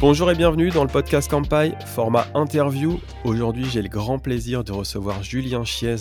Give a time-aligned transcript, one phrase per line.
[0.00, 3.00] Bonjour et bienvenue dans le podcast Campai, format interview.
[3.24, 5.96] Aujourd'hui, j'ai le grand plaisir de recevoir Julien Chiez,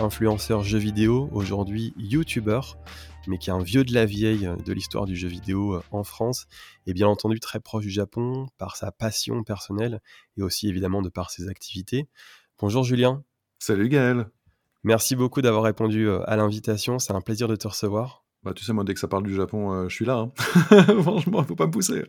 [0.00, 2.78] influenceur jeux vidéo, aujourd'hui youtubeur,
[3.26, 6.02] mais qui est un vieux de la vieille de l'histoire du jeu vidéo euh, en
[6.02, 6.46] France,
[6.86, 10.00] et bien entendu très proche du Japon par sa passion personnelle
[10.38, 12.08] et aussi évidemment de par ses activités.
[12.58, 13.22] Bonjour Julien.
[13.58, 14.30] Salut Gaël.
[14.86, 18.24] Merci beaucoup d'avoir répondu euh, à l'invitation, c'est un plaisir de te recevoir.
[18.42, 20.18] Bah, tu sais, moi, dès que ça parle du Japon, euh, je suis là.
[20.18, 20.32] Hein.
[21.02, 22.04] Franchement, faut pas me pousser.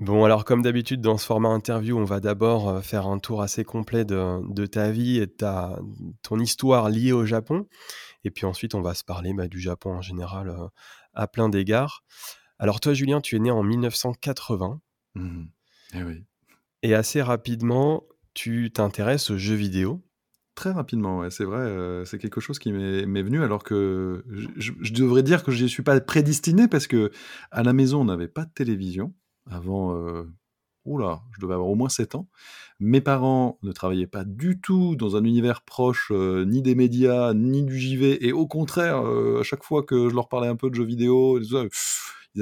[0.00, 3.42] Bon, alors comme d'habitude, dans ce format interview, on va d'abord euh, faire un tour
[3.42, 5.80] assez complet de, ta vie et de ta,
[6.22, 7.66] ton histoire liée au Japon.
[8.22, 10.68] Et puis ensuite, on va se parler bah, du Japon en général euh,
[11.14, 12.04] à plein d'égards.
[12.60, 14.80] Alors toi, Julien, tu es né en 1980.
[15.14, 15.44] Mmh
[15.94, 16.24] eh oui.
[16.82, 18.04] Et assez rapidement,
[18.34, 20.02] tu t'intéresses aux jeux vidéo.
[20.58, 24.24] Très rapidement, ouais, c'est vrai, euh, c'est quelque chose qui m'est venu alors que
[24.56, 27.12] je, devrais dire que je ne suis pas prédestiné parce que
[27.52, 29.14] à la maison, on n'avait pas de télévision
[29.48, 30.24] avant, euh,
[30.84, 32.28] oula, je devais avoir au moins 7 ans.
[32.80, 37.34] Mes parents ne travaillaient pas du tout dans un univers proche euh, ni des médias,
[37.34, 40.56] ni du JV, et au contraire, euh, à chaque fois que je leur parlais un
[40.56, 41.54] peu de jeux vidéo, ils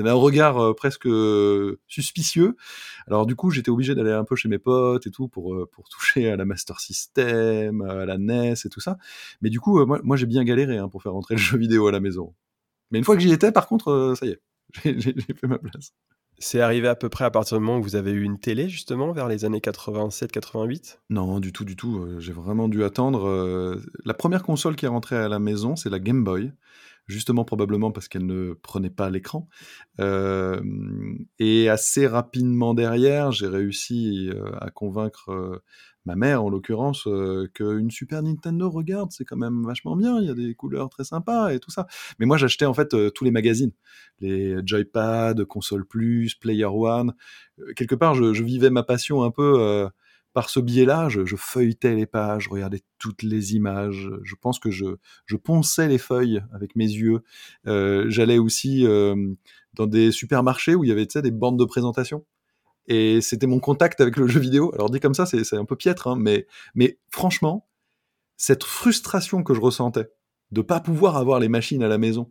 [0.00, 1.08] avaient un regard presque
[1.86, 2.56] suspicieux.
[3.06, 5.89] Alors du coup, j'étais obligé d'aller un peu chez mes potes et tout pour, pour
[5.91, 8.98] toucher à la Master System, à la NES et tout ça.
[9.41, 11.86] Mais du coup, moi, moi j'ai bien galéré hein, pour faire rentrer le jeu vidéo
[11.86, 12.34] à la maison.
[12.91, 14.41] Mais une fois que j'y étais, par contre, ça y est,
[14.84, 15.92] j'ai fait ma place.
[16.39, 18.69] C'est arrivé à peu près à partir du moment où vous avez eu une télé,
[18.69, 21.98] justement, vers les années 87-88 Non, du tout, du tout.
[21.98, 23.27] Euh, j'ai vraiment dû attendre.
[23.27, 26.52] Euh, la première console qui est rentrée à la maison, c'est la Game Boy.
[27.07, 29.49] Justement, probablement parce qu'elle ne prenait pas l'écran.
[30.01, 30.61] Euh,
[31.39, 35.63] et assez rapidement derrière, j'ai réussi à convaincre
[36.07, 40.27] ma mère en l'occurrence, euh, qu'une Super Nintendo, regarde, c'est quand même vachement bien, il
[40.27, 41.87] y a des couleurs très sympas et tout ça.
[42.19, 43.73] Mais moi, j'achetais en fait euh, tous les magazines,
[44.20, 47.13] les Joypad, Console Plus, Player One.
[47.59, 49.89] Euh, quelque part, je, vivais ma passion un peu
[50.36, 51.08] par ce biais-là.
[51.08, 54.11] Je, feuilletais les pages, je regardais toutes les images.
[54.23, 54.86] Je pense que je,
[55.42, 57.23] ponçais les feuilles avec mes yeux.
[57.64, 58.85] J'allais aussi
[59.73, 62.27] dans des supermarchés où il y avait des bandes de présentation
[62.86, 64.74] et c'était mon contact avec le jeu vidéo.
[64.74, 67.67] Alors dit comme ça, c'est un peu piètre, hein, mais, mais franchement,
[68.36, 70.11] cette frustration que je ressentais
[70.53, 72.30] de pas pouvoir avoir les machines à la maison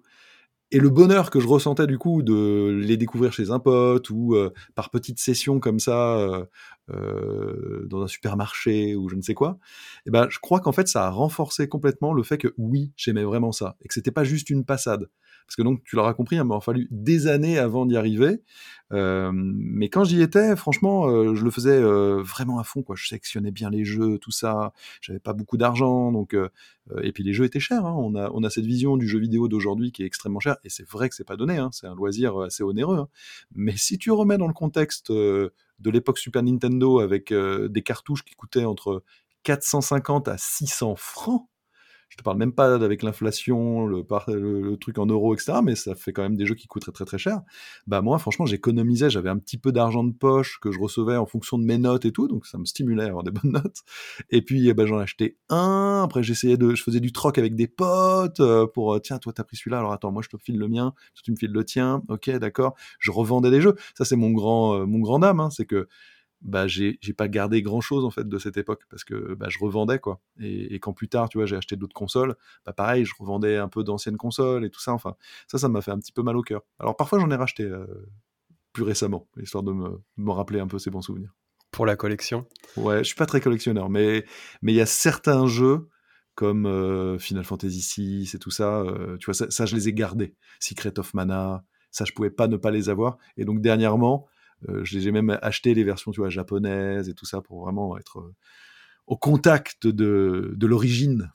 [0.72, 4.36] et le bonheur que je ressentais du coup de les découvrir chez un pote ou
[4.36, 6.46] euh, par petites sessions comme ça euh,
[6.90, 9.58] euh, dans un supermarché ou je ne sais quoi,
[10.06, 13.24] eh ben je crois qu'en fait ça a renforcé complètement le fait que oui j'aimais
[13.24, 15.10] vraiment ça et que c'était pas juste une passade
[15.46, 18.42] parce que donc tu l'auras compris, il m'a fallu des années avant d'y arriver.
[18.94, 22.84] Euh, mais quand j'y étais, franchement, euh, je le faisais euh, vraiment à fond.
[22.84, 22.96] Quoi.
[22.96, 24.74] Je sectionnais bien les jeux, tout ça.
[25.02, 26.36] J'avais pas beaucoup d'argent, donc
[27.02, 27.86] et puis les jeux étaient chers.
[27.86, 27.96] Hein.
[27.96, 31.10] On a cette vision du jeu vidéo d'aujourd'hui qui est extrêmement cher, et c'est vrai
[31.10, 31.58] que c'est pas donné.
[31.58, 31.70] Hein.
[31.72, 32.98] C'est un loisir assez onéreux.
[32.98, 33.08] Hein.
[33.54, 35.52] Mais si tu remets dans le contexte de
[35.84, 39.04] l'époque Super Nintendo avec des cartouches qui coûtaient entre
[39.44, 41.48] 450 à 600 francs,
[42.16, 45.60] je te parle même pas avec l'inflation, le, truc en euros, etc.
[45.62, 47.42] Mais ça fait quand même des jeux qui coûtent très très cher.
[47.88, 51.26] Bah moi, franchement, j'économisais, j'avais un petit peu d'argent de poche que je recevais en
[51.26, 53.82] fonction de mes notes et tout, donc ça me stimulait à avoir des bonnes notes.
[54.30, 56.04] Et puis, ben, j'en achetais un.
[56.06, 59.34] Après, j'essayais de, je faisais du troc avec des potes euh, pour, euh, tiens, toi
[59.34, 61.52] t'as pris celui-là, alors attends, moi je te file le mien, toi tu me files
[61.52, 62.02] le tien.
[62.08, 62.76] Ok, d'accord.
[63.00, 63.76] Je revendais des jeux.
[63.98, 65.88] Ça c'est mon grand, euh, mon grand âme, hein, c'est que
[66.46, 69.58] bah j'ai pas gardé grand chose en fait de cette époque parce que bah, je
[69.60, 70.22] revendais quoi.
[70.40, 72.36] Et, quand plus tard tu vois j'ai acheté d'autres consoles
[72.66, 75.16] bah pareil je revendais un peu d'anciennes consoles et tout ça enfin
[75.48, 76.62] ça ça m'a fait un petit peu mal au cœur.
[76.80, 77.88] Alors parfois j'en ai racheté euh,
[78.74, 81.34] plus récemment histoire de me, me, rappeler un peu ces bons souvenirs.
[81.72, 82.46] Pour la collection?
[82.78, 84.24] Ouais je suis pas très collectionneur mais
[84.62, 85.90] mais il y a certains jeux
[86.36, 89.90] comme euh, Final Fantasy VI et tout ça euh, tu vois ça, ça, je les
[89.90, 90.36] ai gardés.
[90.60, 93.18] Secret of Mana ça je pouvais pas ne pas les avoir.
[93.36, 94.28] Et donc dernièrement
[94.84, 98.36] j'ai même acheté les versions tu vois, japonaises et tout ça pour vraiment être euh,
[99.08, 101.32] au contact de, de l'origine.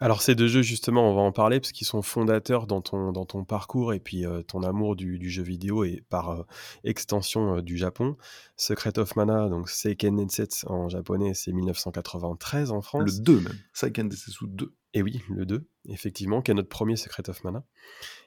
[0.00, 3.12] Alors ces deux jeux justement, on va en parler parce qu'ils sont fondateurs dans ton,
[3.12, 6.44] dans ton parcours et puis euh, ton amour du, du, jeu vidéo et par
[6.82, 8.16] extension du Japon.
[8.56, 13.18] Secret of Mana, donc Seiken Densetsu en japonais, c'est 1993 en France.
[13.18, 14.74] Le 2 même, Seiken Densetsu 2.
[14.94, 17.64] Et oui, le 2, effectivement, qui est notre premier Secret of Mana.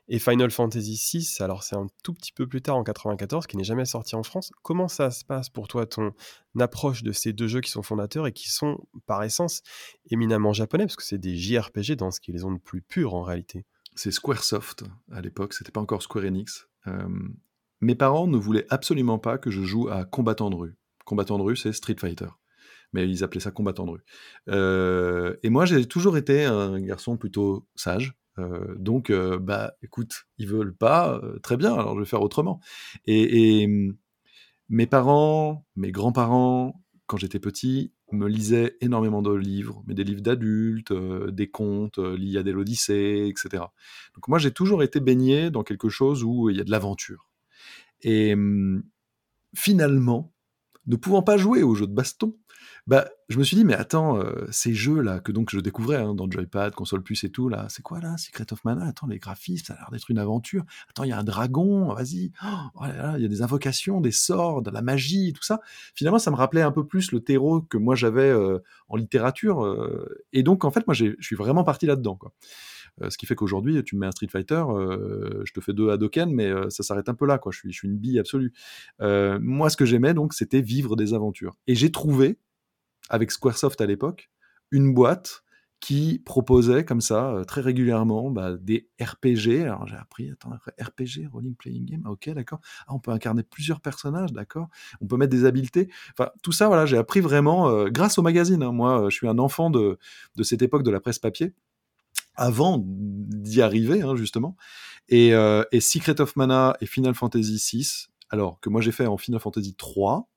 [0.07, 3.57] Et Final Fantasy VI, alors c'est un tout petit peu plus tard en 94, qui
[3.57, 4.52] n'est jamais sorti en France.
[4.62, 6.13] Comment ça se passe pour toi, ton
[6.60, 9.63] approche de ces deux jeux qui sont fondateurs et qui sont, par essence,
[10.12, 13.16] éminemment japonais, parce que c'est des JRPG dans ce qui les ont de plus purs
[13.16, 13.66] en réalité
[13.96, 16.68] C'est Squaresoft à l'époque, c'était pas encore Square Enix.
[16.86, 17.08] Euh,
[17.81, 20.75] mes parents ne voulaient absolument pas que je joue à combattant de rue.
[21.06, 22.30] Combattant de rue, c'est Street Fighter
[22.94, 24.04] mais ils appelaient ça combattant de rue.
[24.48, 28.13] Euh, et moi, j'ai toujours été un garçon plutôt sage,
[28.78, 32.60] donc, bah, écoute, ils veulent pas, très bien, alors je vais faire autrement.
[33.06, 33.96] Et, mmh,
[34.70, 40.22] mes parents, mes grands-parents, quand j'étais petit, me lisaient énormément de livres, mais des livres
[40.22, 43.64] d'adultes, des contes, l'Iliade et l'Odyssée, etc.
[44.16, 47.30] Donc moi, j'ai toujours été baigné dans quelque chose où il y a de l'aventure.
[48.02, 48.84] Et mmh,
[49.56, 50.34] finalement,
[50.88, 52.38] ne pouvant pas jouer aux jeux de baston,
[52.88, 56.14] bah, je me suis dit, mais attends, euh, ces jeux-là, que donc je découvrais hein,
[56.14, 58.86] dans Joypad, console plus et tout, là, c'est quoi là Secret of Mana?
[58.86, 60.64] Attends, les graphismes, ça a l'air d'être une aventure.
[60.92, 62.32] Attends, il y a un dragon, vas-y.
[62.46, 65.62] Oh, il y a des invocations, des sorts, de la magie, tout ça.
[65.96, 69.66] Finalement, ça me rappelait un peu plus le terreau que moi j'avais euh, en littérature.
[69.66, 72.34] Euh, et donc, en fait, moi, je suis vraiment parti là-dedans, quoi.
[73.10, 74.64] ce qui fait qu'aujourd'hui, tu me mets un Street Fighter,
[75.44, 77.52] je te fais deux Hadoken, mais ça s'arrête un peu là, quoi.
[77.52, 78.54] Je suis, je suis une bille absolue.
[79.00, 81.56] moi, ce que j'aimais, donc, c'était vivre des aventures.
[81.66, 82.38] Et j'ai trouvé,
[83.10, 84.30] avec Squaresoft à l'époque,
[84.72, 85.46] une boîte
[85.86, 89.62] qui proposait comme ça euh, très régulièrement bah, des RPG.
[89.62, 92.60] Alors j'ai appris, attends, RPG, Rolling Playing Game, ok, d'accord.
[92.88, 94.68] Ah, on peut incarner plusieurs personnages, d'accord.
[95.02, 95.90] On peut mettre des habiletés.
[96.12, 98.63] Enfin, tout ça, voilà, j'ai appris vraiment euh, grâce au magazine.
[98.63, 98.72] Hein.
[98.72, 100.00] Moi, euh, je suis un enfant de,
[100.36, 101.54] de cette époque de la presse papier,
[102.36, 104.56] avant d'y arriver, hein, justement.
[105.10, 105.34] Et,
[105.72, 109.40] et, Secret of Mana et Final Fantasy VI, alors que moi j'ai fait en Final
[109.40, 110.28] Fantasy 3,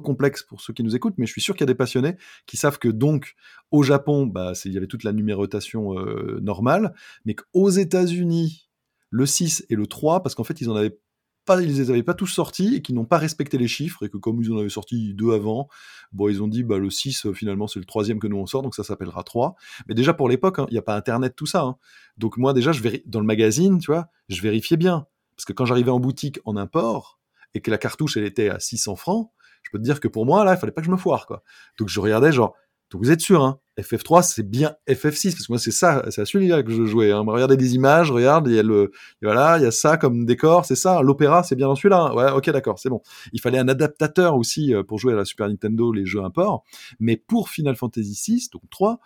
[0.00, 2.16] complexe pour ceux qui nous écoutent, mais je suis sûr qu'il y a des passionnés
[2.46, 3.34] qui savent que donc
[3.70, 6.94] au Japon, bah, il y avait toute la numérotation euh, normale,
[7.24, 8.68] mais qu'aux États-Unis,
[9.10, 10.98] le 6 et le 3, parce qu'en fait ils en avaient
[11.46, 14.10] pas, ils les avaient pas tous sortis et qui n'ont pas respecté les chiffres et
[14.10, 15.68] que comme ils en avaient sorti deux avant,
[16.12, 18.46] bon ils ont dit bah le 6 euh, finalement c'est le troisième que nous on
[18.46, 19.54] sort donc ça s'appellera 3.
[19.88, 21.62] Mais déjà pour l'époque, hein, il n'y a pas internet tout ça.
[21.62, 21.76] Hein.
[22.18, 25.06] Donc moi déjà je vais dans le magazine, tu vois, je vérifiais bien
[25.36, 27.20] parce que quand j'arrivais en boutique en import
[27.54, 29.30] et que la cartouche elle était à 600 francs,
[29.66, 31.26] je peux te dire que pour moi, là, il fallait pas que je me foire,
[31.26, 31.42] quoi.
[31.76, 32.54] Donc je regardais, genre,
[32.90, 36.20] donc vous êtes sûr, hein, FF3, c'est bien FF6, parce que moi, c'est ça, c'est
[36.20, 37.10] à celui-là que je jouais.
[37.10, 37.24] Hein.
[37.26, 38.92] Regardez des images, regarde, il y a le,
[39.22, 41.98] voilà, il y a ça comme décor, c'est ça, l'opéra, c'est bien dans celui-là.
[41.98, 42.14] Hein.
[42.14, 43.02] Ouais, ok, d'accord, c'est bon.
[43.32, 46.62] Il fallait un adaptateur aussi euh, pour jouer à la Super Nintendo, les jeux import.
[47.00, 49.00] Mais pour Final Fantasy VI, donc 3,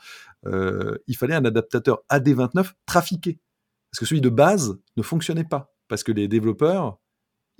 [0.44, 3.40] euh, il fallait un adaptateur AD29 trafiqué.
[3.90, 5.72] Parce que celui de base ne fonctionnait pas.
[5.88, 6.98] Parce que les développeurs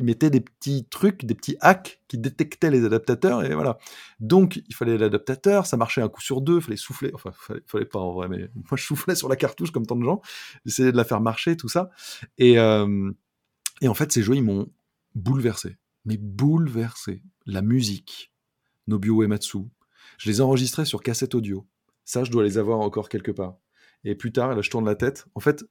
[0.01, 3.79] ils mettaient des petits trucs, des petits hacks qui détectaient les adaptateurs, et voilà.
[4.19, 7.61] Donc, il fallait l'adaptateur, ça marchait un coup sur deux, il fallait souffler, enfin, fallait,
[7.67, 10.23] fallait pas en vrai, mais moi, je soufflais sur la cartouche comme tant de gens,
[10.65, 11.91] j'essayais de la faire marcher, tout ça.
[12.39, 13.13] Et, euh,
[13.83, 14.73] et en fait, ces jeux, ils m'ont
[15.15, 15.77] bouleversé,
[16.07, 17.23] mais bouleversé.
[17.45, 18.33] La musique,
[18.87, 19.59] Nobuo Ematsu,
[20.17, 21.67] je les enregistrais sur cassette audio.
[22.07, 23.57] Ça, je dois les avoir encore quelque part.
[24.05, 25.27] Et plus tard, là, je tourne la tête.
[25.35, 25.63] En fait,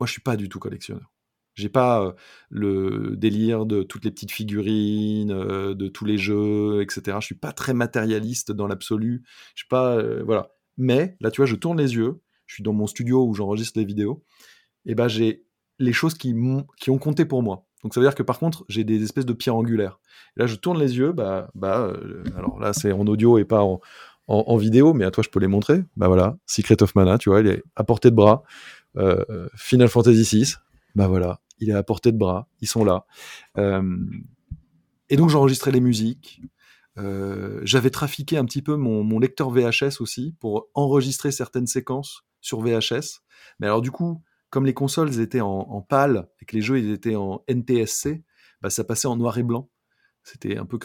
[0.00, 1.13] moi, je suis pas du tout collectionneur.
[1.54, 2.14] J'ai pas
[2.50, 7.18] le délire de toutes les petites figurines, de tous les jeux, etc.
[7.20, 9.22] Je suis pas très matérialiste dans l'absolu.
[9.54, 10.50] Je pas, voilà.
[10.76, 12.20] Mais là, tu vois, je tourne les yeux.
[12.46, 14.24] Je suis dans mon studio où j'enregistre les vidéos.
[14.86, 15.44] Et ben, j'ai
[15.78, 16.34] les choses qui,
[16.78, 17.66] qui ont compté pour moi.
[17.82, 20.00] Donc ça veut dire que par contre, j'ai des espèces de pierres angulaires.
[20.36, 21.12] Et là, je tourne les yeux.
[21.12, 21.92] Bah, bah,
[22.36, 23.80] alors là, c'est en audio et pas en,
[24.26, 25.84] en, vidéo, mais à toi, je peux les montrer.
[25.96, 28.42] Bah voilà, Secret of Mana, tu vois, il est à portée de bras.
[29.56, 30.54] Final Fantasy VI,
[30.94, 33.06] bah voilà, il est à portée de bras, ils sont là.
[33.58, 33.96] Euh,
[35.08, 36.40] et donc j'enregistrais les musiques.
[36.96, 42.60] Euh, j'avais trafiqué un petit peu mon, lecteur VHS aussi pour enregistrer certaines séquences sur
[42.60, 43.22] VHS.
[43.58, 46.78] Mais alors du coup, comme les consoles étaient en, en PAL et que les jeux
[46.78, 48.22] étaient en NTSC,
[48.60, 49.70] bah, ça passait en noir et blanc.
[50.22, 50.78] C'était un peu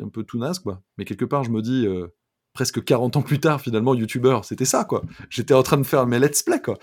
[0.00, 0.82] un peu tout naze quoi.
[0.96, 2.14] Mais quelque part, je me dis, euh,
[2.54, 5.02] presque 40 ans plus tard, finalement, youtubeur, c'était ça, quoi.
[5.28, 6.78] J'étais en train de faire mes let's play, quoi.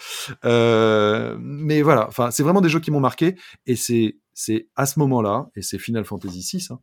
[0.46, 3.36] Euh, mais voilà, enfin, c'est vraiment des jeux qui m'ont marqué,
[3.66, 6.80] et c'est, c'est à ce moment-là, et c'est Final Fantasy VI, hein,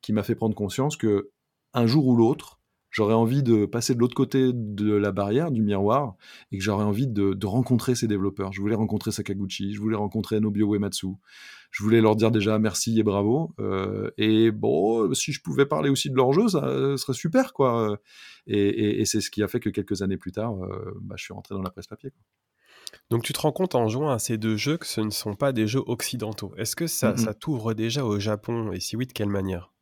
[0.00, 1.30] qui m'a fait prendre conscience que
[1.74, 2.57] un jour ou l'autre,
[2.90, 6.16] j'aurais envie de passer de l'autre côté de la barrière, du miroir,
[6.52, 8.52] et que j'aurais envie de, rencontrer ces développeurs.
[8.52, 11.08] Je voulais rencontrer Sakaguchi, je voulais rencontrer Nobio Uematsu,
[11.70, 13.54] je voulais leur dire déjà merci et bravo.
[13.60, 17.98] Euh, et bon, si je pouvais parler aussi de leur jeu, ça, serait super, quoi.
[18.46, 21.34] Et, c'est ce qui a fait que quelques années plus tard, euh, bah, je suis
[21.34, 22.12] rentré dans la presse papier.
[23.10, 25.34] Donc tu te rends compte en jouant à ces deux jeux que ce ne sont
[25.34, 26.54] pas des jeux occidentaux.
[26.56, 28.72] Est-ce que ça, ça t'ouvre déjà au Japon?
[28.72, 29.72] Et si oui, de quelle manière?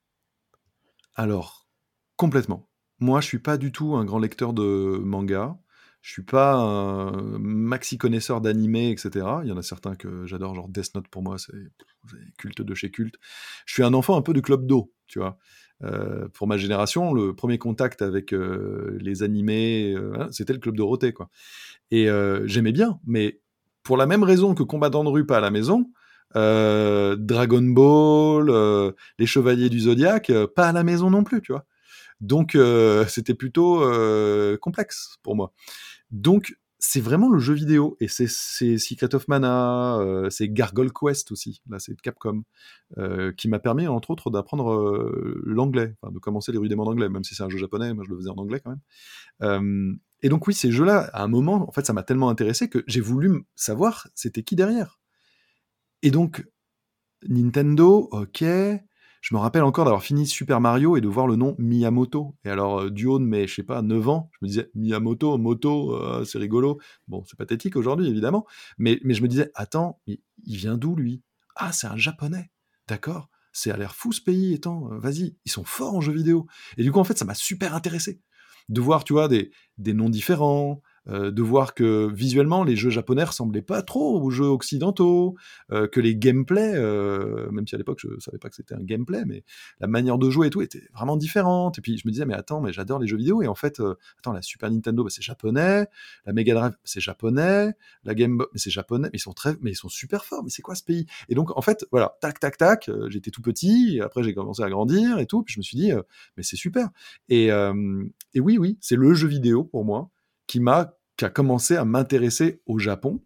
[1.14, 1.68] Alors,
[2.16, 2.68] complètement.
[3.00, 5.58] Moi, je suis pas du tout un grand lecteur de manga.
[6.02, 9.26] Je suis pas un maxi connaisseur d'animé, etc.
[9.42, 11.52] Il y en a certains que j'adore, genre Death Note pour moi, c'est
[12.38, 13.16] culte de chez culte.
[13.66, 15.36] Je suis un enfant un peu du club d'eau, tu vois.
[15.82, 20.76] Euh, pour ma génération, le premier contact avec euh, les animés, euh, c'était le club
[20.76, 21.28] Dorothée, quoi.
[21.90, 22.08] Et
[22.44, 23.40] j'aimais bien, mais
[23.82, 25.90] pour la même raison que Combattant de rue pas à la maison,
[26.34, 31.64] Dragon Ball, les Chevaliers du Zodiaque, pas à la maison non plus, tu vois.
[32.20, 32.56] Donc
[33.08, 33.80] c'était plutôt
[34.60, 35.52] complexe pour moi.
[36.10, 37.96] Donc c'est vraiment le jeu vidéo.
[38.00, 42.42] Et c'est Secret of Mana, euh, c'est Gargoyle Quest aussi, là c'est Capcom,
[42.98, 47.08] euh, qui m'a permis entre autres d'apprendre euh, l'anglais, enfin, de commencer les rudiments d'anglais,
[47.08, 48.76] même si c'est un jeu japonais, moi je le faisais en anglais quand
[49.40, 49.98] même.
[50.22, 52.84] et donc oui, ces jeux-là, à un moment, en fait, ça m'a tellement intéressé que
[52.86, 55.00] j'ai voulu savoir c'était qui derrière.
[56.02, 56.46] Et donc,
[57.26, 58.44] Nintendo, ok,
[59.26, 62.36] je me rappelle encore d'avoir fini Super Mario et de voir le nom Miyamoto.
[62.44, 64.70] Et alors, euh, du haut de mes, je sais pas, 9 ans, je me disais,
[64.76, 66.78] Miyamoto, moto, euh, c'est rigolo.
[67.08, 68.46] Bon, c'est pathétique aujourd'hui, évidemment.
[68.78, 71.24] Mais, mais je me disais, attends, il, vient d'où, lui?
[71.56, 72.52] Ah, c'est un japonais.
[72.86, 76.12] D'accord C'est à l'air fou, ce pays, étant, euh, vas-y, ils sont forts en jeux
[76.12, 76.46] vidéo.
[76.76, 78.20] Et du coup, en fait, ça m'a super intéressé.
[78.68, 82.90] De voir, tu vois, des, des noms différents, euh, de voir que visuellement les jeux
[82.90, 85.36] japonais ressemblaient pas trop aux jeux occidentaux,
[85.72, 88.82] euh, que les gameplays, euh, même si à l'époque je savais pas que c'était un
[88.82, 89.44] gameplay, mais
[89.80, 91.78] la manière de jouer et tout était vraiment différente.
[91.78, 93.42] Et puis je me disais mais attends mais j'adore les jeux vidéo.
[93.42, 93.80] Et en fait
[94.18, 95.86] attends la Super Nintendo bah, c'est japonais,
[96.24, 99.70] la Mega Drive c'est japonais, la Game Boy c'est japonais, mais ils sont très mais
[99.72, 100.42] ils sont super forts.
[100.42, 101.06] Mais c'est quoi ce pays?
[101.28, 104.70] Et donc en fait voilà tac tac tac, j'étais tout petit, après j'ai commencé à
[104.70, 105.92] grandir et tout, puis je me suis dit
[106.36, 106.88] mais c'est super.
[107.28, 110.10] Et, et oui oui c'est le jeu vidéo pour moi
[110.46, 113.22] qui m'a qui a commencé à m'intéresser au Japon.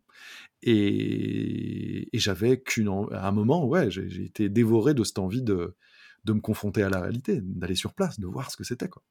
[0.62, 5.76] Et, j'avais qu'une, à un moment, ouais, j'ai été dévoré de cette envie de,
[6.24, 9.02] de me confronter à la réalité, d'aller sur place, de voir ce que c'était, quoi.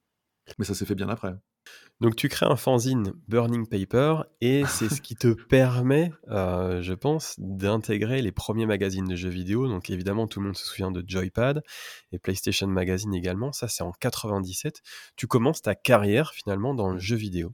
[0.57, 1.33] Mais ça s'est fait bien après.
[2.01, 6.93] Donc tu crées un fanzine Burning Paper et c'est ce qui te permet, euh, je
[6.93, 9.67] pense, d'intégrer les premiers magazines de jeux vidéo.
[9.67, 11.61] Donc évidemment, tout le monde se souvient de Joypad
[12.11, 13.51] et PlayStation Magazine également.
[13.51, 14.81] Ça, c'est en 97.
[15.17, 17.53] Tu commences ta carrière finalement dans le jeu vidéo.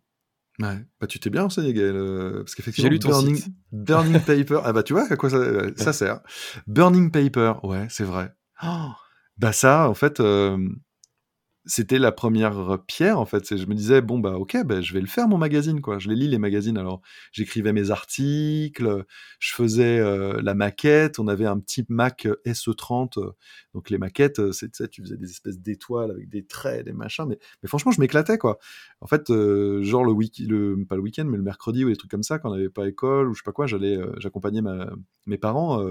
[0.60, 3.42] Ouais, bah tu t'es bien renseigné, Gaël, euh, parce qu'effectivement, lu Burning,
[3.74, 6.22] Burning Paper, ah bah tu vois à quoi ça, euh, ça sert.
[6.66, 8.34] Burning Paper, ouais, c'est vrai.
[8.64, 8.92] Oh,
[9.38, 10.58] bah ça, en fait, euh,
[11.66, 13.58] c'était la première pierre en fait.
[13.58, 16.00] Je me disais bon bah ok, bah, je vais le faire mon magazine quoi.
[16.00, 16.78] Je les lis les magazines.
[16.78, 19.06] Alors j'écrivais mes articles,
[19.40, 21.20] je faisais euh, la maquette.
[21.20, 23.32] On avait un petit Mac SE30, euh,
[23.74, 27.26] donc les maquettes, euh, c'est tu faisais des espèces d'étoiles avec des traits, des machins.
[27.28, 28.60] Mais, mais franchement, je m'éclatais quoi.
[29.02, 29.28] En fait,
[29.82, 32.40] genre le week, le pas le week-end, mais le mercredi ou des trucs comme ça,
[32.40, 34.62] quand on n'avait pas école ou je sais pas quoi, j'allais, j'accompagnais
[35.26, 35.84] mes parents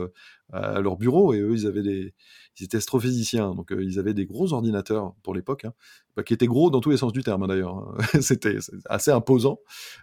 [0.52, 2.14] à leur bureau et eux ils avaient des
[2.58, 5.72] ils étaient astrophysiciens donc euh, ils avaient des gros ordinateurs pour l'époque hein,
[6.16, 7.96] bah, qui étaient gros dans tous les sens du terme d'ailleurs hein.
[8.20, 9.58] c'était assez imposant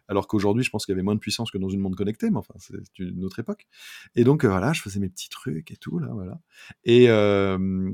[0.07, 2.29] alors qu'aujourd'hui je pense qu'il y avait moins de puissance que dans une monde connectée
[2.29, 3.67] mais enfin c'est une autre époque.
[4.15, 6.39] Et donc euh, voilà je faisais mes petits trucs et tout là voilà.
[6.83, 7.89] Et euh,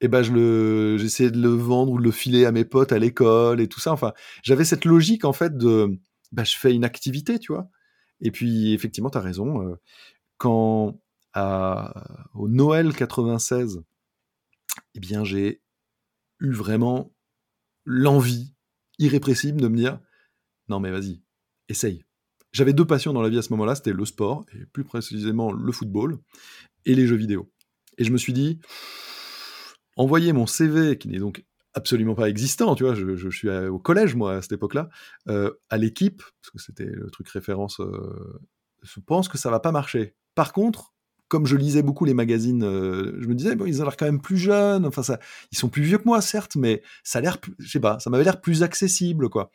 [0.00, 2.92] et ben je le j'essayais de le vendre ou de le filer à mes potes
[2.92, 3.92] à l'école et tout ça.
[3.92, 5.98] Enfin j'avais cette logique en fait de
[6.32, 7.68] bah, je fais une activité tu vois.
[8.20, 9.76] Et puis effectivement tu as raison
[10.38, 11.00] quand
[11.34, 13.82] au Noël 96,
[14.94, 15.62] eh bien, j'ai
[16.40, 17.14] eu vraiment
[17.84, 18.54] l'envie
[18.98, 20.00] irrépressible de me dire
[20.68, 21.22] non, mais vas-y,
[21.68, 22.04] essaye.
[22.52, 25.52] J'avais deux passions dans la vie à ce moment-là, c'était le sport, et plus précisément
[25.52, 26.18] le football,
[26.84, 27.50] et les jeux vidéo.
[27.98, 28.60] Et je me suis dit,
[29.96, 31.44] envoyer mon CV, qui n'est donc
[31.74, 34.88] absolument pas existant, tu vois, je, suis au collège, moi, à cette époque-là,
[35.28, 38.40] euh, à l'équipe, parce que c'était le truc référence, euh,
[38.82, 40.14] je pense que ça va pas marcher.
[40.34, 40.94] Par contre,
[41.28, 44.06] comme je lisais beaucoup les magazines, euh, je me disais, bon, ils ont l'air quand
[44.06, 44.88] même plus jeunes.
[45.52, 47.38] Ils sont plus vieux que moi, certes, mais ça a l'air,
[48.06, 49.50] m'avait l'air plus accessible, quoi.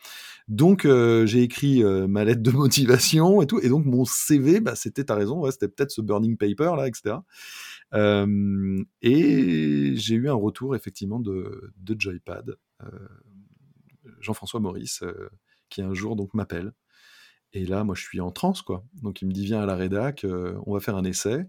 [0.48, 3.60] Donc, euh, j'ai écrit euh, ma lettre de motivation et tout.
[3.60, 7.18] Et donc, mon CV, bah, c'était, t'as raison, c'était peut-être ce burning paper, là, etc.
[9.02, 12.56] et j'ai eu un retour, effectivement, de, de Joypad,
[14.20, 15.04] Jean-François Maurice,
[15.70, 16.74] qui un jour, donc, m'appelle
[17.54, 18.84] et là, moi, je suis en transe, quoi.
[19.02, 21.48] Donc, il me dit, viens à la rédac, euh, on va faire un essai.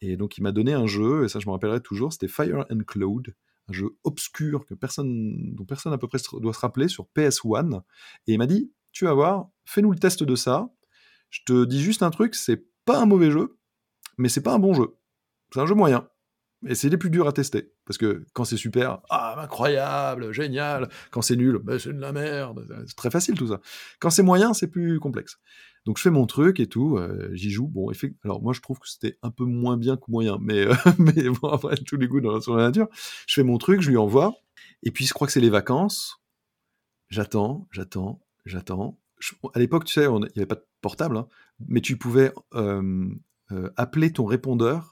[0.00, 2.64] Et donc, il m'a donné un jeu, et ça, je me rappellerai toujours, c'était Fire
[2.70, 3.34] and Cloud,
[3.68, 7.82] un jeu obscur que personne, dont personne à peu près doit se rappeler sur PS1.
[8.26, 10.72] Et il m'a dit, tu vas voir, fais-nous le test de ça.
[11.30, 13.58] Je te dis juste un truc, c'est pas un mauvais jeu,
[14.18, 14.96] mais c'est pas un bon jeu.
[15.52, 16.08] C'est un jeu moyen.
[16.66, 17.72] Et c'est les plus durs à tester.
[17.86, 20.88] Parce que quand c'est super, ah, incroyable, génial.
[21.10, 22.66] Quand c'est nul, bah, c'est de la merde.
[22.86, 23.60] C'est très facile tout ça.
[23.98, 25.38] Quand c'est moyen, c'est plus complexe.
[25.84, 27.66] Donc je fais mon truc et tout, euh, j'y joue.
[27.66, 27.90] Bon,
[28.24, 31.28] alors moi je trouve que c'était un peu moins bien que moyen, mais, euh, mais
[31.28, 32.88] bon, après, tous les goûts dans la, nature.
[33.26, 34.34] Je fais mon truc, je lui envoie.
[34.84, 36.22] Et puis je crois que c'est les vacances.
[37.08, 38.98] J'attends, j'attends, j'attends.
[39.54, 41.28] À l'époque, tu sais, il n'y avait pas de portable, hein,
[41.68, 43.08] mais tu pouvais euh,
[43.76, 44.91] appeler ton répondeur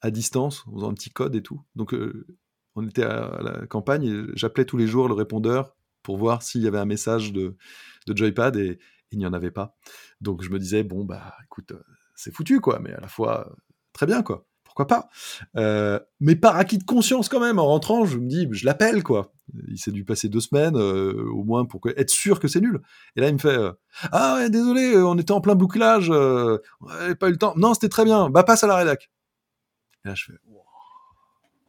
[0.00, 1.60] à distance, en faisant un petit code et tout.
[1.74, 2.26] Donc, euh,
[2.74, 6.62] on était à, la campagne et j'appelais tous les jours le répondeur pour voir s'il
[6.62, 7.56] y avait un message de,
[8.06, 8.78] de Joypad et,
[9.10, 9.74] il n'y en avait pas.
[10.20, 11.82] Donc, je me disais, bon, bah, écoute, euh,
[12.14, 13.56] c'est foutu, quoi, mais à la fois,
[13.94, 14.46] très bien, quoi
[14.78, 15.08] pourquoi pas?
[15.56, 19.02] Euh, Mais par acquis de conscience quand même, en rentrant, je me dis, je l'appelle
[19.02, 19.32] quoi.
[19.68, 22.80] Il s'est dû passer deux semaines euh, au moins pour être sûr que c'est nul.
[23.16, 23.72] Et là, il me fait, euh,
[24.12, 27.54] ah ouais, désolé, on était en plein bouclage, on n'avait pas eu le temps.
[27.56, 28.30] Non, c'était très bien.
[28.30, 29.10] Bah passe à la rédac.
[30.04, 30.38] Et là, je fais,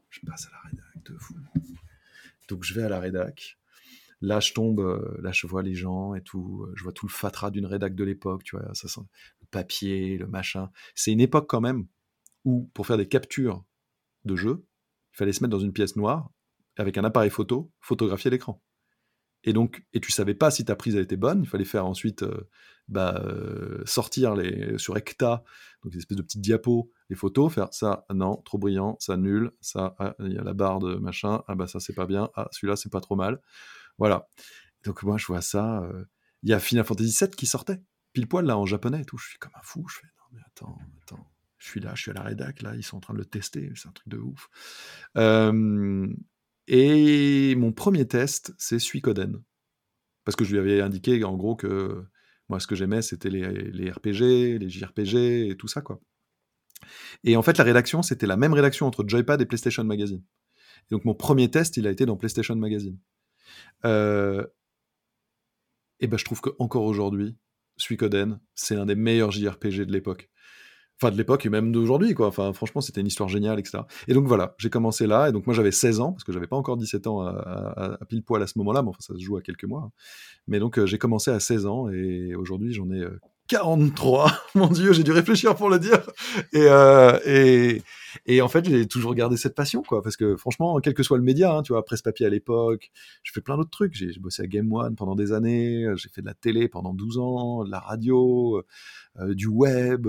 [0.10, 1.36] je passe à la rédac de fou.
[2.48, 3.58] Donc je vais à la rédac.
[4.22, 4.82] Là, je tombe,
[5.22, 6.68] là, je vois les gens et tout.
[6.76, 8.74] Je vois tout le fatras d'une rédac de l'époque, tu vois.
[8.74, 9.02] Ça sent
[9.42, 10.72] le papier, le machin.
[10.94, 11.88] C'est une époque quand même
[12.44, 13.64] où, pour faire des captures
[14.26, 14.66] de jeux,
[15.14, 16.32] il fallait se mettre dans une pièce noire
[16.76, 18.62] avec un appareil photo, photographier l'écran.
[19.44, 21.42] Et donc, et tu savais pas si ta prise a été bonne.
[21.44, 22.50] Il fallait faire ensuite euh,
[22.88, 25.44] bah, euh, sortir les, sur Ecta,
[25.84, 29.52] donc des espèces de petites diapos, les photos, faire ça, non, trop brillant, ça nul,
[29.62, 32.30] ça, ah, il y a la barre de machin, ah bah ça c'est pas bien,
[32.36, 33.40] ah celui-là c'est pas trop mal.
[33.98, 34.28] Voilà.
[34.86, 35.82] Donc moi je vois ça.
[35.84, 36.06] Euh,
[36.44, 37.82] il y a Final Fantasy VII qui sortait,
[38.14, 39.18] pile poil là en japonais et tout.
[39.18, 39.86] Je suis comme un fou.
[39.88, 41.28] Je fais non mais attends, attends
[41.60, 43.26] je suis là, je suis à la rédac, là, ils sont en train de le
[43.26, 44.50] tester, c'est un truc de ouf.
[46.72, 49.42] Et mon premier test, c'est Suikoden.
[50.24, 52.06] Parce que je lui avais indiqué, en gros, que
[52.48, 56.00] moi, ce que j'aimais, c'était les, RPG, les JRPG et tout ça, quoi.
[57.24, 60.24] Et en fait, la rédaction, c'était la même rédaction entre Joypad et PlayStation Magazine.
[60.92, 63.00] Et donc, mon premier test, il a été dans PlayStation Magazine.
[63.84, 63.88] et
[66.08, 67.36] ben, je trouve qu'encore aujourd'hui,
[67.78, 70.30] Suikoden, c'est un des meilleurs JRPG de l'époque
[71.02, 72.28] enfin de l'époque et même d'aujourd'hui quoi.
[72.28, 75.46] Enfin franchement c'était une histoire géniale etc et donc voilà j'ai commencé là et donc
[75.48, 78.48] moi j'avais 16 ans parce que j'avais pas encore 17 ans à, pile poil à
[78.48, 79.92] ce moment-là mais enfin ça se joue à quelques mois hein.
[80.48, 83.06] mais donc euh, j'ai commencé à 16 ans et aujourd'hui j'en ai
[83.48, 84.30] 43 euh,
[84.60, 86.02] mon dieu j'ai dû réfléchir pour le dire.
[86.54, 87.82] Et, euh, et,
[88.26, 91.18] et en fait j'ai toujours gardé cette passion quoi parce que franchement quel que soit
[91.18, 92.92] le média hein, tu vois presse papier à l'époque
[93.24, 93.96] je fais plein d'autres trucs.
[93.96, 97.18] J'ai bossé à Game One pendant des années j'ai fait de la télé pendant 12
[97.20, 98.62] ans de la radio
[99.30, 100.08] du web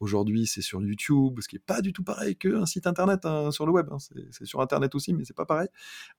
[0.00, 3.50] Aujourd'hui, c'est sur YouTube, ce qui n'est pas du tout pareil qu'un site internet hein,
[3.50, 3.88] sur le web.
[3.90, 3.98] Hein.
[4.30, 5.68] C'est sur internet aussi, mais c'est pas pareil.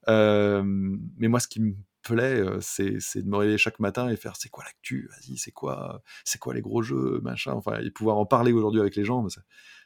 [0.06, 4.48] mais moi, ce qui me plaît, c'est de me réveiller chaque matin et faire c'est
[4.48, 7.52] quoi l'actu Vas-y, c'est quoi, c'est quoi les gros jeux, machin.
[7.52, 9.28] Enfin, et pouvoir en parler aujourd'hui avec les gens, bah,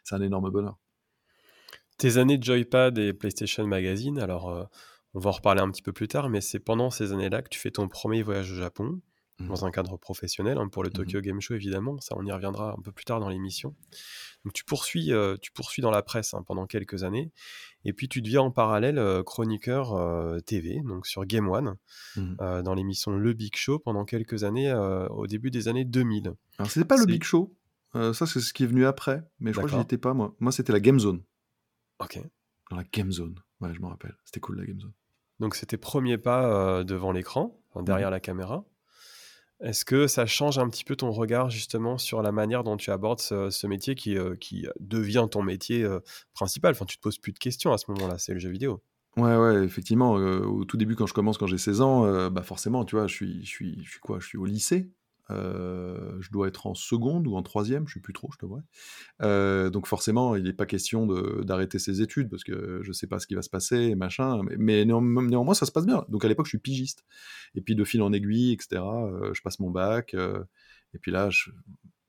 [0.04, 0.78] c'est un énorme bonheur.
[1.98, 4.68] Tes années de Joypad et PlayStation Magazine, alors
[5.14, 7.48] on va en reparler un petit peu plus tard, mais c'est pendant ces années-là que
[7.48, 9.00] tu fais ton premier voyage au Japon.
[9.40, 9.48] Mmh.
[9.48, 12.33] dans un cadre professionnel, hein, pour le mmh Tokyo Game Show évidemment, ça on y
[12.33, 13.74] reviendra un peu plus tard dans l'émission.
[14.44, 17.31] Donc tu poursuis, euh, tu poursuis dans la presse hein, pendant quelques années,
[17.85, 21.76] et puis tu deviens en parallèle euh, chroniqueur euh, TV, donc sur Game One,
[22.16, 24.72] mmh dans l'émission Le Big Show pendant quelques années,
[25.11, 26.35] au début des années 2000.
[26.59, 27.55] Alors c'était pas le Big Show,
[27.94, 30.35] ça c'est ce qui est venu après, mais je crois que j'y étais pas moi.
[30.40, 31.22] Moi c'était la Game Zone.
[31.98, 32.20] Ok.
[32.70, 34.92] Dans la Game Zone, ouais je me rappelle, c'était cool la Game Zone.
[35.38, 38.64] Donc c'était premier pas devant l'écran, derrière la caméra.
[39.62, 42.90] Est-ce que ça change un petit peu ton regard justement sur la manière dont tu
[42.90, 46.00] abordes ce, métier qui, euh, qui, devient ton métier euh,
[46.32, 46.72] principal?
[46.72, 48.82] Enfin, tu te poses plus de questions à ce moment-là, c'est le jeu vidéo.
[49.16, 50.18] Ouais, ouais, effectivement.
[50.18, 53.06] Euh, au tout début, quand je commence, quand j'ai 16 ans, bah forcément, tu vois,
[53.06, 54.18] je je suis, je suis quoi?
[54.20, 54.90] Je suis au lycée.
[55.30, 58.38] Euh, je dois être en seconde ou en troisième, je ne sais plus trop, je
[58.38, 58.62] te vois.
[59.22, 61.06] Euh, donc forcément, il n'est pas question
[61.42, 64.42] d'arrêter ses études parce que je ne sais pas ce qui va se passer, machin.
[64.58, 66.04] Mais, néanmoins, ça se passe bien.
[66.08, 67.04] Donc à l'époque, je suis pigiste.
[67.54, 68.82] Et puis de fil en aiguille, etc.
[68.82, 70.14] Euh, je passe mon bac.
[70.14, 71.28] et puis là,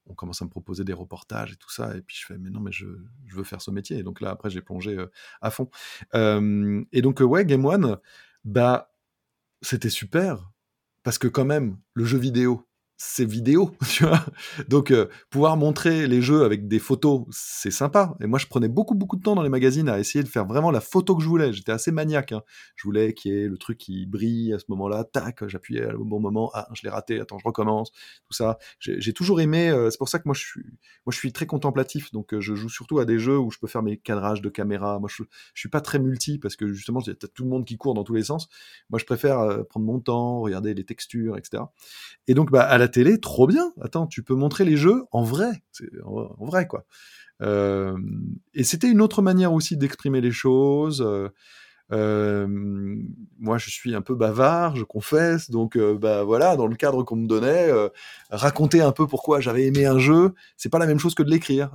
[0.07, 1.95] on commence à me proposer des reportages et tout ça.
[1.95, 2.85] Et puis je fais, mais non, mais je,
[3.33, 3.97] veux faire ce métier.
[3.99, 4.97] Et donc là, après, j'ai plongé
[5.41, 5.69] à fond.
[6.13, 7.97] et donc, ouais, Game One,
[8.43, 8.93] bah,
[9.61, 10.51] c'était super.
[11.03, 12.67] Parce que quand même, le jeu vidéo,
[13.03, 14.23] c'est vidéo, tu vois.
[14.69, 18.15] Donc, euh, pouvoir montrer les jeux avec des photos, c'est sympa.
[18.21, 20.45] Et moi, je prenais beaucoup, beaucoup de temps dans les magazines à essayer de faire
[20.45, 21.51] vraiment la photo que je voulais.
[21.51, 22.31] J'étais assez maniaque.
[22.31, 22.43] Hein.
[22.75, 25.03] Je voulais qu'il y ait le truc qui brille à ce moment-là.
[25.03, 26.51] Tac, j'appuyais au bon moment.
[26.53, 27.19] Ah, je l'ai raté.
[27.19, 27.91] Attends, je recommence.
[27.91, 28.59] Tout ça.
[28.79, 29.71] J'ai toujours aimé.
[29.71, 30.61] Euh, c'est pour ça que moi, je suis,
[31.05, 32.11] moi, je suis très contemplatif.
[32.11, 34.49] Donc, euh, je joue surtout à des jeux où je peux faire mes cadrages de
[34.49, 34.99] caméra.
[34.99, 35.23] Moi, je,
[35.55, 38.03] je suis pas très multi parce que justement, a tout le monde qui court dans
[38.03, 38.47] tous les sens.
[38.91, 41.63] Moi, je préfère prendre mon temps, regarder les textures, etc.
[42.27, 43.73] Et donc, bah, à la télé, trop bien.
[43.81, 45.63] Attends, tu peux montrer les jeux en vrai,
[46.05, 46.85] en, vrai quoi.
[47.41, 47.97] Euh,
[48.53, 51.01] et c'était une autre manière aussi d'exprimer les choses.
[51.01, 51.29] Euh,
[51.91, 52.47] euh,
[53.39, 57.17] moi, je suis un peu bavard, je confesse, donc bah voilà, dans le cadre qu'on
[57.17, 57.69] me donnait,
[58.29, 61.29] raconter un peu pourquoi j'avais aimé un jeu, c'est pas la même chose que de
[61.29, 61.71] l'écrire.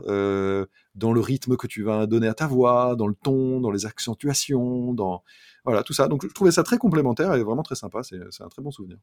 [0.95, 3.85] dans le rythme que tu vas donner à ta voix, dans le ton, dans les
[3.85, 5.23] accentuations, dans
[5.65, 6.09] voilà tout ça.
[6.09, 8.03] Donc je trouvais ça très complémentaire et vraiment très sympa.
[8.03, 8.99] C'est un très bon souvenir.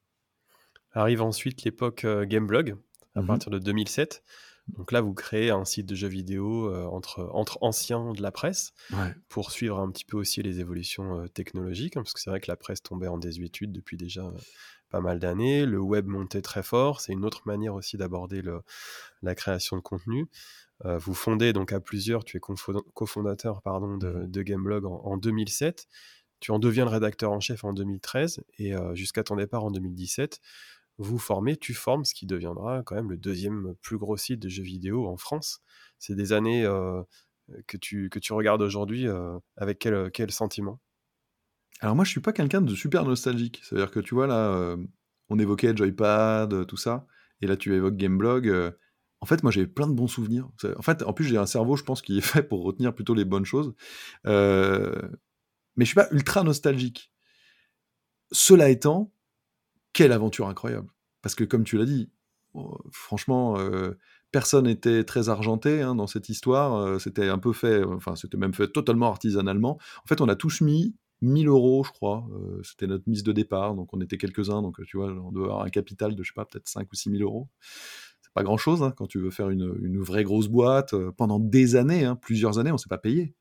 [0.94, 2.76] Arrive ensuite l'époque euh, Gameblog,
[3.16, 4.24] à mmh partir de 2007.
[4.78, 8.32] Donc là, vous créez un site de jeux vidéo euh, entre, entre anciens de la
[8.32, 8.74] presse
[9.28, 12.40] pour suivre un petit peu aussi les évolutions euh, technologiques, hein, parce que c'est vrai
[12.40, 14.32] que la presse tombait en désuétude depuis déjà
[14.90, 15.66] pas mal d'années.
[15.66, 17.02] Le web montait très fort.
[17.02, 18.44] C'est une autre manière aussi d'aborder
[19.24, 20.30] la création de contenu.
[20.84, 22.40] vous fondez donc à plusieurs, tu es
[22.94, 24.28] cofondateur pardon, de, mmh.
[24.28, 25.88] de Gameblog en, en 2007.
[26.40, 30.40] Tu en deviens le rédacteur en chef en 2013 et jusqu'à ton départ en 2017
[30.98, 34.50] vous formez, tu formes, ce qui deviendra quand même le deuxième plus gros site de
[34.50, 35.62] jeux vidéo en France.
[36.00, 37.02] C'est des années euh,
[37.68, 40.80] que, tu, que tu regardes aujourd'hui euh, avec quel, quel sentiment?
[41.80, 43.62] Alors moi, je suis pas quelqu'un de super nostalgique.
[43.64, 44.78] C'est-à-dire que tu vois, là, euh,
[45.30, 47.08] on évoquait Joypad, tout ça,
[47.42, 48.76] et là, tu évoques Gameblog.
[49.20, 50.50] en fait, moi, j'ai plein de bons souvenirs.
[50.78, 53.16] En fait, en plus, j'ai un cerveau, je pense, qui est fait pour retenir plutôt
[53.16, 53.74] les bonnes choses.
[54.26, 54.32] mais
[55.78, 57.12] je suis pas ultra nostalgique.
[58.32, 59.13] Cela étant,
[59.94, 60.90] quelle aventure incroyable.
[61.22, 62.10] Parce que comme tu l'as dit,
[62.54, 63.98] oh, franchement, euh,
[64.32, 66.76] personne n'était très argenté hein, dans cette histoire.
[66.76, 69.80] Euh, c'était un peu fait, enfin, c'était même fait totalement artisanalement.
[70.04, 72.28] En fait, on a tous mis 1000 euros, je crois.
[72.34, 74.62] Euh, c'était notre mise de départ, donc on était quelques-uns.
[74.62, 76.96] Donc, tu vois, on doit avoir un capital de, je sais pas, peut-être 5 ou
[76.96, 77.48] 6 000 euros.
[78.22, 80.96] C'est pas grand-chose hein, quand tu veux faire une, vraie grosse boîte.
[81.18, 83.36] pendant des années, hein, plusieurs années, on s'est pas payé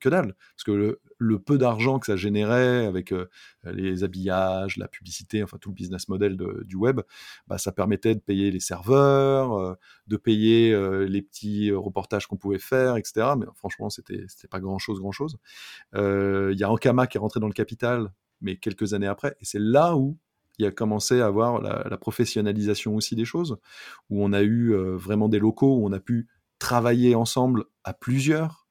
[0.00, 0.34] que dalle.
[0.56, 3.26] Parce que le, peu d'argent que ça générait avec euh,
[3.64, 7.00] les habillages, la publicité, enfin tout le business model du web,
[7.46, 9.74] bah, ça permettait de payer les serveurs, euh,
[10.06, 13.28] de payer euh, les petits reportages qu'on pouvait faire, etc.
[13.38, 15.38] Mais franchement, c'était pas grand chose, grand chose.
[15.94, 19.44] Il y a Ankama qui est rentré dans le capital, mais quelques années après, et
[19.44, 20.18] c'est là où
[20.58, 23.56] il a commencé à avoir la, professionnalisation aussi des choses,
[24.08, 28.63] où on a eu vraiment des locaux où on a pu travailler ensemble à plusieurs,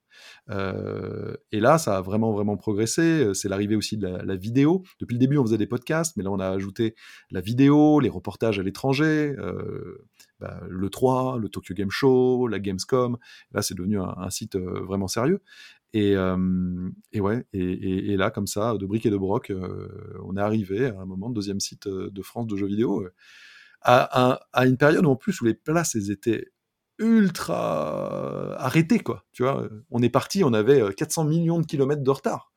[0.50, 3.34] euh, et là, ça a vraiment, vraiment progressé.
[3.34, 4.84] C'est l'arrivée aussi de la, vidéo.
[5.00, 6.96] Depuis le début, on faisait des podcasts, mais là, on a ajouté
[7.32, 10.06] la vidéo, les reportages à l'étranger, euh,
[10.40, 13.18] bah, le 3, le Tokyo Game Show, la Gamescom.
[13.52, 15.42] Là, c'est devenu un, site euh, vraiment sérieux.
[15.96, 19.54] Et, ouais, et, là, comme ça, de briques et de broc,
[20.24, 23.08] on est arrivé à un moment, deuxième site de France de jeux vidéo,
[23.84, 26.48] à, une période en plus où les places étaient
[27.00, 29.26] ultra arrêté, quoi.
[29.32, 32.54] Tu vois, on est parti, on avait 400 millions de kilomètres de retard.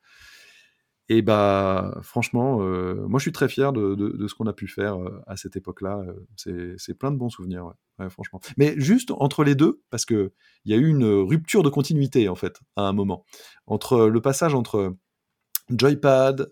[1.09, 5.37] Et bah, franchement, moi je suis très fier de, ce qu'on a pu faire à
[5.37, 6.01] cette époque-là.
[6.35, 7.71] C'est plein de bons souvenirs,
[8.09, 8.41] franchement.
[8.57, 10.33] Mais juste entre les deux, parce que
[10.65, 13.23] il y a eu une rupture de continuité en fait à un moment
[13.67, 14.97] entre le passage entre
[15.69, 16.51] Joypad,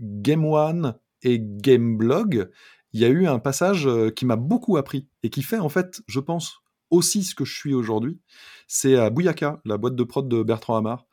[0.00, 2.50] Game One et Gameblog.
[2.92, 6.02] Il y a eu un passage qui m'a beaucoup appris et qui fait en fait,
[6.06, 6.61] je pense,
[6.92, 8.20] aussi ce que je suis aujourd'hui,
[8.68, 11.06] c'est à Bouyaka, la boîte de prod de Bertrand Hamar,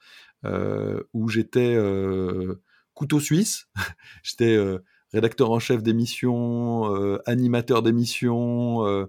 [0.45, 2.61] euh, où j'étais euh,
[2.93, 3.67] couteau suisse,
[4.23, 6.85] j'étais euh, rédacteur en chef d'émission,
[7.25, 9.07] animateur d'émission,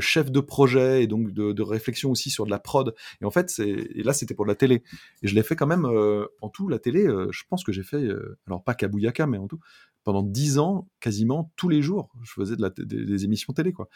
[0.00, 2.94] chef de projet et donc de, réflexion aussi sur de la prod.
[3.20, 3.52] Et en fait,
[3.94, 4.82] là c'était pour de la télé.
[5.22, 5.86] Et je l'ai fait quand même
[6.40, 7.06] en tout la télé.
[7.30, 8.08] je pense que j'ai fait,
[8.46, 9.60] alors pas qu'à Bouyaka, mais en tout,
[10.06, 13.88] pendant dix ans, quasiment tous les jours, je faisais des, émissions télé, quoi.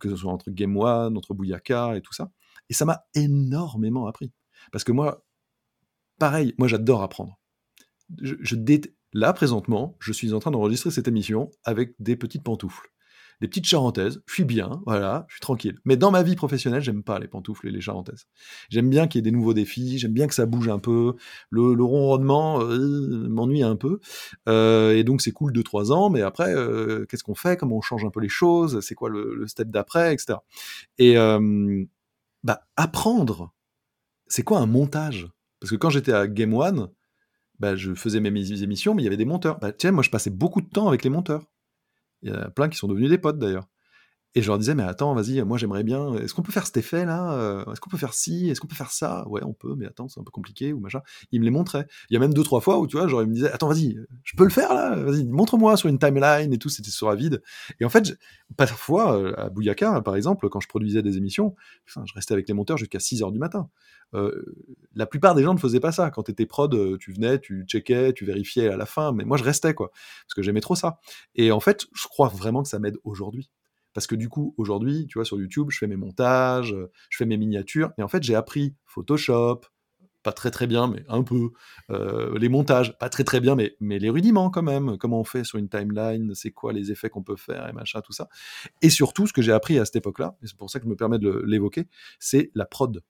[0.00, 2.32] Que ce soit entre Game One, entre Bouyaka et tout ça.
[2.68, 4.32] Et ça m'a énormément appris.
[4.72, 5.24] Parce que moi,
[6.18, 7.38] pareil, moi j'adore apprendre.
[8.20, 8.56] Je, je
[9.12, 12.92] Là, présentement, je suis en train d'enregistrer cette émission avec des petites pantoufles
[13.42, 15.76] des petites charentaises, je suis bien, voilà, je suis tranquille.
[15.84, 18.26] Mais dans ma vie professionnelle, j'aime pas les pantoufles et les charentaises.
[18.70, 21.16] J'aime bien qu'il y ait des nouveaux défis, j'aime bien que ça bouge un peu.
[21.50, 23.98] Le, le ronronnement euh, m'ennuie un peu.
[24.48, 27.56] Euh, et donc c'est cool de trois ans, mais après, euh, qu'est-ce qu'on fait?
[27.56, 28.78] Comment on change un peu les choses?
[28.78, 30.38] C'est quoi le, step d'après, etc.
[30.98, 31.16] Et
[32.44, 33.52] bah, apprendre,
[34.28, 35.26] c'est quoi un montage?
[35.58, 36.90] Parce que quand j'étais à Game One,
[37.62, 39.60] bah, je faisais mes émissions, mais il y avait des monteurs.
[39.60, 41.44] Bah, tiens, moi je passais beaucoup de temps avec les monteurs.
[42.22, 43.68] Il y en a plein qui sont devenus des potes d'ailleurs.
[44.34, 46.14] Et je leur disais, mais attends, vas-y, moi j'aimerais bien.
[46.14, 48.66] Est-ce qu'on peut faire cet effet là euh, Est-ce qu'on peut faire ci Est-ce qu'on
[48.66, 49.28] peut faire ça?
[49.28, 51.02] Ouais, on peut, mais attends, c'est un peu compliqué ou machin.
[51.32, 51.86] Ils me les montraient.
[52.08, 53.68] Il y a même deux, trois fois où tu vois, genre ils me disaient, attends,
[53.68, 54.96] vas-y, je peux le faire là?
[54.96, 57.42] Vas-y, montre-moi sur une timeline et tout, c'était sur un vide.
[57.78, 58.18] Et en fait,
[58.56, 62.54] parfois, euh, à Bouyaka, par exemple, quand je produisais des émissions, je restais avec les
[62.54, 63.68] monteurs jusqu'à 6 heures du matin.
[64.14, 64.44] Euh,
[64.94, 66.10] la plupart des gens ne faisaient pas ça.
[66.10, 69.36] Quand tu étais prod, tu venais, tu checkais, tu vérifiais à la fin, mais moi
[69.36, 71.00] je restais quoi, parce que j'aimais trop ça.
[71.34, 73.50] Et en fait, je crois vraiment que ça m'aide aujourd'hui.
[73.94, 77.18] Parce que du coup, aujourd'hui, tu vois, sur YouTube, je fais mes montages, euh, je
[77.18, 79.60] fais mes miniatures, et en fait, j'ai appris Photoshop,
[80.22, 81.50] pas très très bien, mais un peu.
[81.90, 84.96] Euh, les montages, pas très très bien, mais, mais les rudiments quand même.
[84.98, 88.00] Comment on fait sur une timeline, c'est quoi les effets qu'on peut faire et machin,
[88.00, 88.28] tout ça.
[88.82, 90.90] Et surtout, ce que j'ai appris à cette époque-là, et c'est pour ça que je
[90.90, 93.02] me permets de l'évoquer, c'est la prod.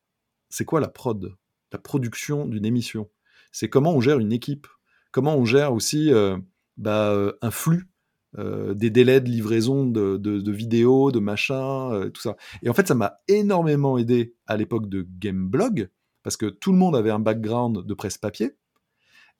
[0.48, 1.36] C'est quoi la prod?
[1.72, 3.10] La production d'une émission.
[3.52, 4.66] C'est comment on gère une équipe.
[5.10, 6.38] Comment on gère aussi euh,
[6.76, 7.91] bah, un flux
[8.38, 12.36] des délais de livraison de, vidéos, de machins, tout ça.
[12.62, 15.90] Et en fait, ça m'a énormément aidé à l'époque de Gameblog,
[16.22, 18.56] parce que tout le monde avait un background de presse papier.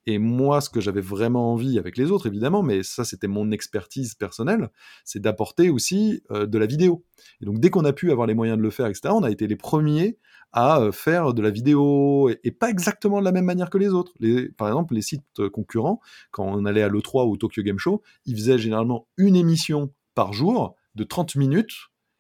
[0.06, 3.50] Et moi, ce que j'avais vraiment envie, avec les autres évidemment, mais ça c'était mon
[3.50, 4.70] expertise personnelle,
[5.04, 7.04] c'est d'apporter aussi de la vidéo.
[7.40, 9.30] Et donc dès qu'on a pu avoir les moyens de le faire, etc., on a
[9.30, 10.18] été les premiers
[10.52, 14.12] à faire de la vidéo, et, pas exactement de la même manière que les autres.
[14.58, 18.02] Par exemple, les sites concurrents, quand on allait à l'E3 ou au Tokyo Game Show,
[18.26, 21.72] ils faisaient généralement une émission par jour de 30 minutes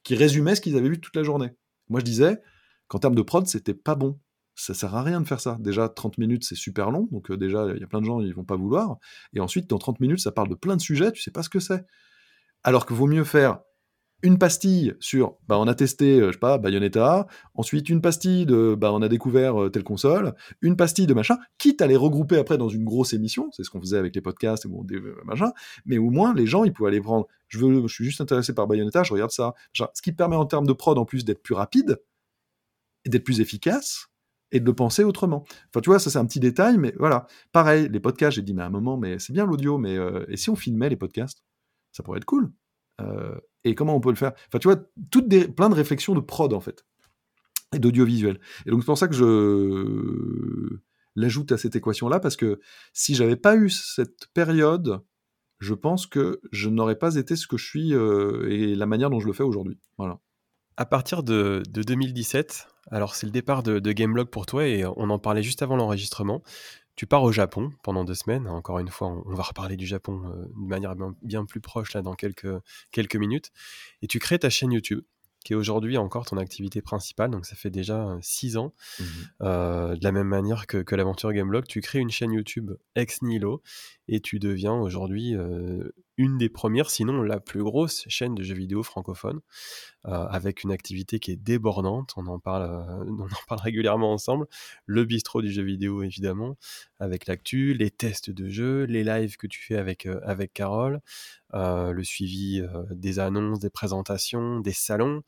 [0.02, 1.50] qui résumait ce qu'ils avaient vu toute la journée.
[1.88, 2.38] Moi je disais
[2.88, 4.18] qu'en termes de prod, c'était pas bon
[4.54, 5.56] ça sert à rien de faire ça.
[5.60, 8.20] Déjà, 30 minutes, c'est super long, donc euh, déjà, il y a plein de gens,
[8.20, 8.98] ils vont pas vouloir.
[9.34, 11.48] Et ensuite, dans 30 minutes, ça parle de plein de sujets, tu sais pas ce
[11.48, 11.84] que c'est.
[12.64, 13.60] Alors que vaut mieux faire
[14.22, 18.46] une pastille sur, bah, on a testé, euh, je sais pas, Bayonetta, ensuite une pastille
[18.46, 21.96] de, bah, on a découvert euh, telle console, une pastille de machin, quitte à les
[21.96, 25.00] regrouper après dans une grosse émission, c'est ce qu'on faisait avec les podcasts, bon, des,
[25.24, 25.50] machin,
[25.86, 28.54] mais au moins, les gens, ils pouvaient aller prendre, je veux, je suis juste intéressé
[28.54, 31.42] par Bayonetta, je regarde ça, ce qui permet en termes de prod, en plus, d'être
[31.42, 31.98] plus rapide,
[33.04, 34.11] et d'être plus efficace,
[34.52, 35.44] et de le penser autrement.
[35.70, 37.26] Enfin, tu vois, ça c'est un petit détail, mais voilà.
[37.50, 40.24] Pareil, les podcasts, j'ai dit, mais à un moment, mais c'est bien l'audio, mais euh,
[40.28, 41.42] et si on filmait les podcasts
[41.90, 42.52] Ça pourrait être cool.
[43.00, 43.34] Euh,
[43.64, 44.32] et comment on peut le faire?
[44.48, 44.76] Enfin, tu vois,
[45.56, 46.84] plein de réflexions de prod, en fait,
[47.74, 48.40] et d'audiovisuel.
[48.66, 50.78] Et donc, c'est pour ça que je
[51.16, 52.60] l'ajoute à cette équation-là, parce que
[52.92, 55.02] si j'avais pas eu cette période,
[55.60, 59.10] je pense que je n'aurais pas été ce que je suis euh, et la manière
[59.10, 59.78] dont je le fais aujourd'hui.
[59.96, 60.18] Voilà.
[60.76, 65.18] À partir de, 2017, alors c'est le départ de, Gameblog pour toi et on en
[65.18, 66.42] parlait juste avant l'enregistrement.
[66.94, 68.46] Tu pars au Japon pendant deux semaines.
[68.48, 72.02] Encore une fois, on, va reparler du Japon euh, de manière bien, plus proche là
[72.02, 72.54] dans quelques,
[72.90, 73.50] quelques minutes.
[74.02, 75.02] Et tu crées ta chaîne YouTube
[75.44, 78.72] qui est aujourd'hui encore ton activité principale, donc ça fait déjà six ans.
[79.00, 79.04] Mmh
[79.42, 83.22] euh, de la même manière que, que l'aventure Gameblog, tu crées une chaîne YouTube ex
[83.22, 83.60] nihilo
[84.06, 88.54] et tu deviens aujourd'hui euh, une des premières, sinon la plus grosse chaîne de jeux
[88.54, 89.40] vidéo francophone,
[90.06, 92.12] euh, avec une activité qui est débordante.
[92.16, 92.64] On en parle,
[93.08, 94.46] on en parle régulièrement ensemble.
[94.86, 96.56] Le bistrot du jeu vidéo évidemment,
[96.98, 101.00] avec l'actu, les tests de jeux, les lives que tu fais avec avec Carole,
[101.52, 105.22] le suivi des annonces, des présentations, des salons,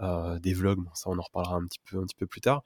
[0.00, 0.84] des vlogs.
[0.94, 2.64] ça, on en reparlera un petit peu, un petit peu plus tard.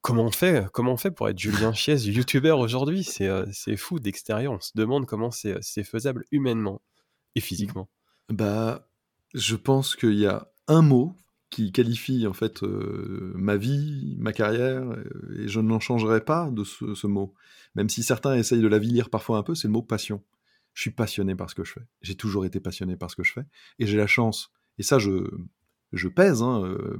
[0.00, 3.04] Comment on fait, comment on fait pour être Julien Chiez, youtubeur aujourd'hui?
[3.04, 4.52] C'est, fou d'extérieur.
[4.52, 6.80] On se demande comment c'est, faisable humainement
[7.34, 7.88] et physiquement.
[8.28, 8.88] Bah,
[9.34, 11.14] je pense qu'il y a un mot
[11.50, 14.84] qui qualifie en fait ma vie, ma carrière,
[15.36, 17.34] et je n'en changerai pas de ce, ce, mot.
[17.74, 20.22] Même si certains essayent de la vilir parfois un peu, c'est le mot passion
[20.78, 21.80] je suis passionné par ce que je fais.
[22.02, 23.44] J'ai toujours été passionné par ce que je fais.
[23.80, 25.28] Et j'ai la chance, et ça je,
[25.92, 26.98] je pèse, hein, euh, euh,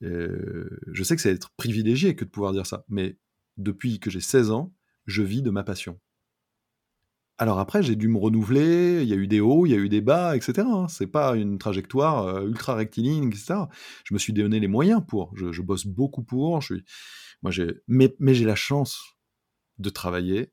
[0.00, 3.18] je sais que c'est être privilégié que de pouvoir dire ça, mais
[3.56, 4.74] depuis que j'ai 16 ans,
[5.06, 6.00] je vis de ma passion.
[7.40, 9.78] Alors après, j'ai dû me renouveler, il y a eu des hauts, il y a
[9.78, 10.68] eu des bas, etc.
[10.70, 10.88] Hein.
[10.88, 13.60] C'est pas une trajectoire euh, ultra rectiligne, etc.
[14.04, 16.60] Je me suis donné les moyens pour, je, bosse beaucoup pour,
[17.42, 17.50] moi
[17.88, 19.16] mais, mais j'ai la chance
[19.78, 20.52] de travailler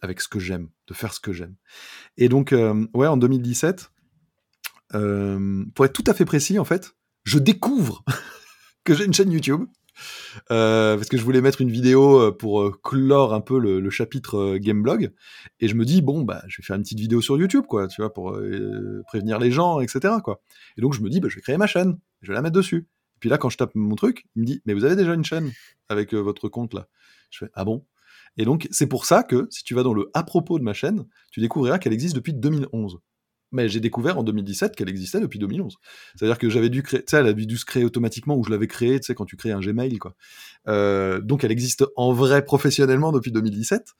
[0.00, 1.56] avec ce que j'aime, de faire ce que j'aime.
[2.16, 3.90] Et donc, euh, ouais, en 2017,
[4.94, 8.02] euh, pour être tout à fait précis, en fait, je découvre
[8.84, 9.64] que j'ai une chaîne YouTube.
[10.50, 15.12] Euh, parce que je voulais mettre une vidéo pour clore un peu le, chapitre Gameblog
[15.60, 17.86] et je me dis bon bah je vais faire une petite vidéo sur YouTube quoi
[17.86, 18.36] tu vois pour
[19.06, 20.40] prévenir les gens etc quoi
[20.76, 22.56] et donc je me dis bah, je vais créer ma chaîne je vais la mettre
[22.56, 24.96] dessus et puis là quand je tape mon truc il me dit mais vous avez
[24.96, 25.52] déjà une chaîne
[25.88, 26.88] avec votre compte là?
[27.30, 27.84] Je fais ah bon?
[28.36, 30.72] Et donc, c'est pour ça que, si tu vas dans le à propos de ma
[30.72, 32.98] chaîne, tu découvriras qu'elle existe depuis 2011.
[33.54, 35.76] Mais j'ai découvert en 2017 qu'elle existait depuis 2011.
[36.16, 38.50] C'est-à-dire que j'avais dû créer, tu sais, elle a dû se créer automatiquement ou je
[38.50, 40.16] l'avais créée, tu sais, quand tu crées un Gmail, quoi.
[40.66, 43.94] Euh, donc elle existe en vrai professionnellement depuis 2017.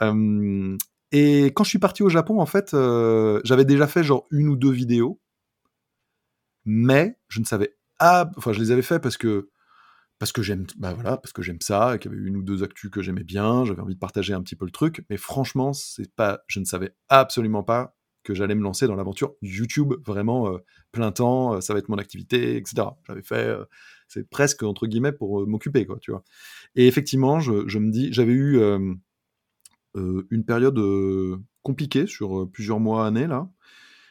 [0.00, 0.76] Euh,
[1.12, 4.48] et quand je suis parti au Japon, en fait, euh, j'avais déjà fait genre une
[4.48, 5.20] ou deux vidéos,
[6.64, 9.50] mais je ne savais, ah, enfin, je les avais fait parce que
[10.18, 12.62] parce que j'aime bah voilà parce que j'aime ça qu'il y avait une ou deux
[12.62, 15.72] actus que j'aimais bien j'avais envie de partager un petit peu le truc mais franchement
[15.72, 20.52] c'est pas je ne savais absolument pas que j'allais me lancer dans l'aventure YouTube vraiment
[20.52, 20.58] euh,
[20.90, 23.64] plein temps euh, ça va être mon activité etc j'avais fait euh,
[24.08, 26.24] c'est presque entre guillemets pour m'occuper quoi tu vois.
[26.74, 28.60] Et effectivement je, je me dis j'avais eu
[29.94, 30.80] une période
[31.62, 33.48] compliquée sur plusieurs mois années là.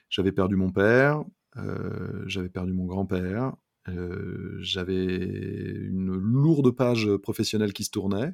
[0.10, 1.24] J'avais perdu mon père
[2.26, 3.54] j'avais perdu mon grand-père
[4.60, 8.34] j'avais une lourde page professionnelle qui se tournait.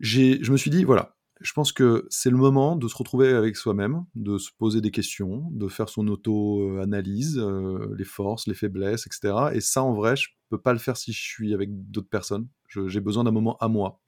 [0.00, 3.56] Je me suis dit, voilà, je pense que c'est le moment de se retrouver avec
[3.56, 9.06] soi-même, de se poser des questions, de faire son auto-analyse, euh, les forces, les faiblesses,
[9.06, 9.50] etc.
[9.52, 12.48] Et ça, en vrai, je peux pas le faire si je suis avec d'autres personnes.
[12.68, 14.00] J'ai besoin d'un moment à moi.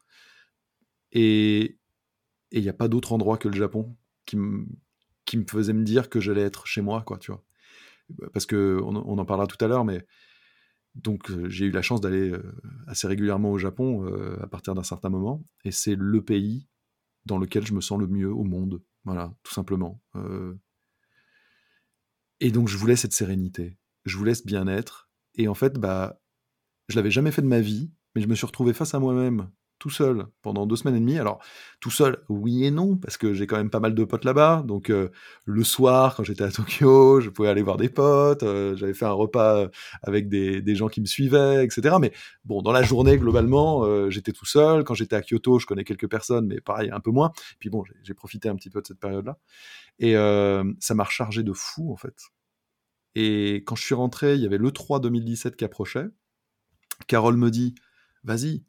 [1.12, 1.78] Et
[2.50, 4.66] il n'y a pas d'autre endroit que le Japon qui, me
[5.48, 7.44] faisait me dire que j'allais être chez moi, quoi, tu vois.
[8.32, 10.04] Parce que on, en parlera tout à l'heure, mais
[10.96, 12.32] donc j'ai eu la chance d'aller
[12.88, 14.04] assez régulièrement au Japon
[14.40, 16.69] à partir d'un certain moment, et c'est le pays
[17.26, 20.02] dans lequel je me sens le mieux au monde, voilà, tout simplement.
[22.40, 26.20] Et donc je voulais cette sérénité, je voulais ce bien-être, et en fait, bah,
[26.88, 29.50] je l'avais jamais fait de ma vie, mais je me suis retrouvé face à moi-même
[29.80, 31.18] tout seul pendant deux semaines et demie.
[31.18, 31.42] Alors,
[31.80, 34.62] tout seul, oui et non, parce que j'ai quand même pas mal de potes là-bas.
[34.66, 35.08] Donc, euh,
[35.46, 38.42] le soir, quand j'étais à Tokyo, je pouvais aller voir des potes.
[38.42, 39.68] Euh, j'avais fait un repas
[40.02, 41.96] avec des, des, gens qui me suivaient, etc.
[42.00, 42.12] Mais
[42.44, 44.84] bon, dans la journée, globalement, euh, j'étais tout seul.
[44.84, 47.32] Quand j'étais à Kyoto, je connais quelques personnes, mais pareil, un peu moins.
[47.58, 49.38] Puis bon, j'ai profité un petit peu de cette période-là.
[49.98, 52.14] Et ça m'a rechargé de fou, en fait.
[53.14, 56.06] Et quand je suis rentré, il y avait le 3 2017 qui approchait.
[57.06, 57.74] Carole me dit,
[58.24, 58.62] vas-y,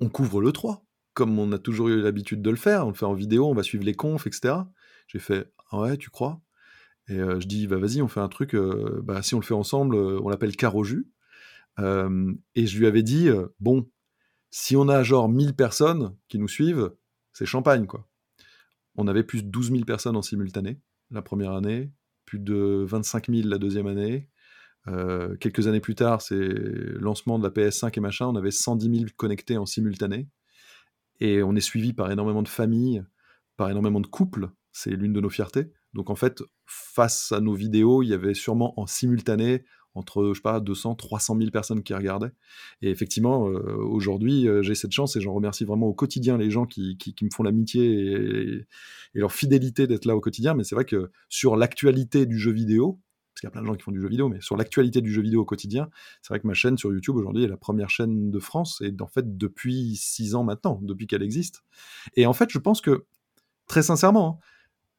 [0.00, 2.86] on couvre le 3, comme on a toujours eu l'habitude de le faire.
[2.86, 4.54] On le fait en vidéo, on va suivre les confs, etc.
[5.08, 6.40] J'ai fait ah ouais, tu crois?
[7.08, 8.54] Et euh, je dis bah vas-y, on fait un truc.
[8.54, 11.08] Euh, bah si on le fait ensemble, euh, on l'appelle Caro Jus.
[11.78, 13.28] et je lui avais dit
[13.60, 13.88] bon,
[14.50, 16.92] si on a genre 1000 personnes qui nous suivent,
[17.32, 18.08] c'est champagne quoi.
[18.96, 20.80] On avait plus de 12 000 personnes en simultané
[21.10, 21.92] la première année,
[22.24, 24.28] plus de 25 000 la deuxième année,
[24.88, 28.98] euh, quelques années plus tard, c'est lancement de la PS5 et machin, on avait 110
[28.98, 30.28] 000 connectés en simultané.
[31.20, 33.02] Et on est suivi par énormément de familles,
[33.56, 34.50] par énormément de couples.
[34.72, 35.72] C'est l'une de nos fiertés.
[35.94, 40.34] Donc en fait, face à nos vidéos, il y avait sûrement en simultané entre, je
[40.34, 42.32] sais pas, 200, 300 000 personnes qui regardaient.
[42.82, 46.50] Et effectivement, euh, aujourd'hui, euh, j'ai cette chance et j'en remercie vraiment au quotidien les
[46.50, 48.66] gens qui, qui, me font l'amitié et,
[49.14, 50.52] et, leur fidélité d'être là au quotidien.
[50.52, 53.00] Mais c'est vrai que sur l'actualité du jeu vidéo,
[53.36, 55.02] parce qu'il y a plein de gens qui font du jeu vidéo, mais sur l'actualité
[55.02, 55.90] du jeu vidéo au quotidien,
[56.22, 58.94] c'est vrai que ma chaîne sur YouTube aujourd'hui est la première chaîne de France, et
[58.98, 61.62] en fait depuis six ans maintenant, depuis qu'elle existe.
[62.14, 63.04] Et en fait, je pense que,
[63.66, 64.46] très sincèrement, hein,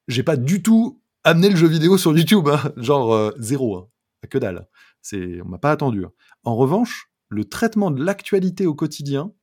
[0.08, 2.72] j'ai pas du tout amené le jeu vidéo sur YouTube, hein.
[2.78, 3.88] genre euh, zéro, hein.
[4.30, 4.68] que dalle.
[5.02, 6.06] C'est, on m'a pas attendu.
[6.44, 9.34] En revanche, le traitement de l'actualité au quotidien,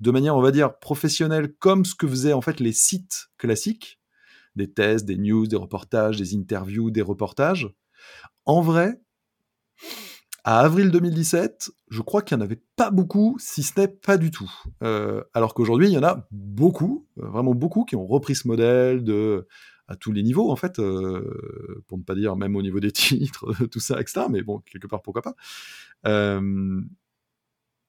[0.00, 4.00] de manière, on va dire, professionnelle, comme ce que faisaient en fait les sites classiques,
[4.56, 7.72] des tests, des news, des reportages, des interviews, des reportages,
[8.46, 9.00] en vrai,
[10.44, 14.16] à avril 2017, je crois qu'il n'y en avait pas beaucoup, si ce n'est pas
[14.16, 14.50] du tout.
[14.82, 18.48] Euh, alors qu'aujourd'hui, il y en a beaucoup, euh, vraiment beaucoup, qui ont repris ce
[18.48, 19.46] modèle de
[19.86, 22.92] à tous les niveaux, en fait, euh, pour ne pas dire même au niveau des
[22.92, 24.26] titres, tout ça, etc.
[24.30, 25.34] Mais bon, quelque part, pourquoi pas.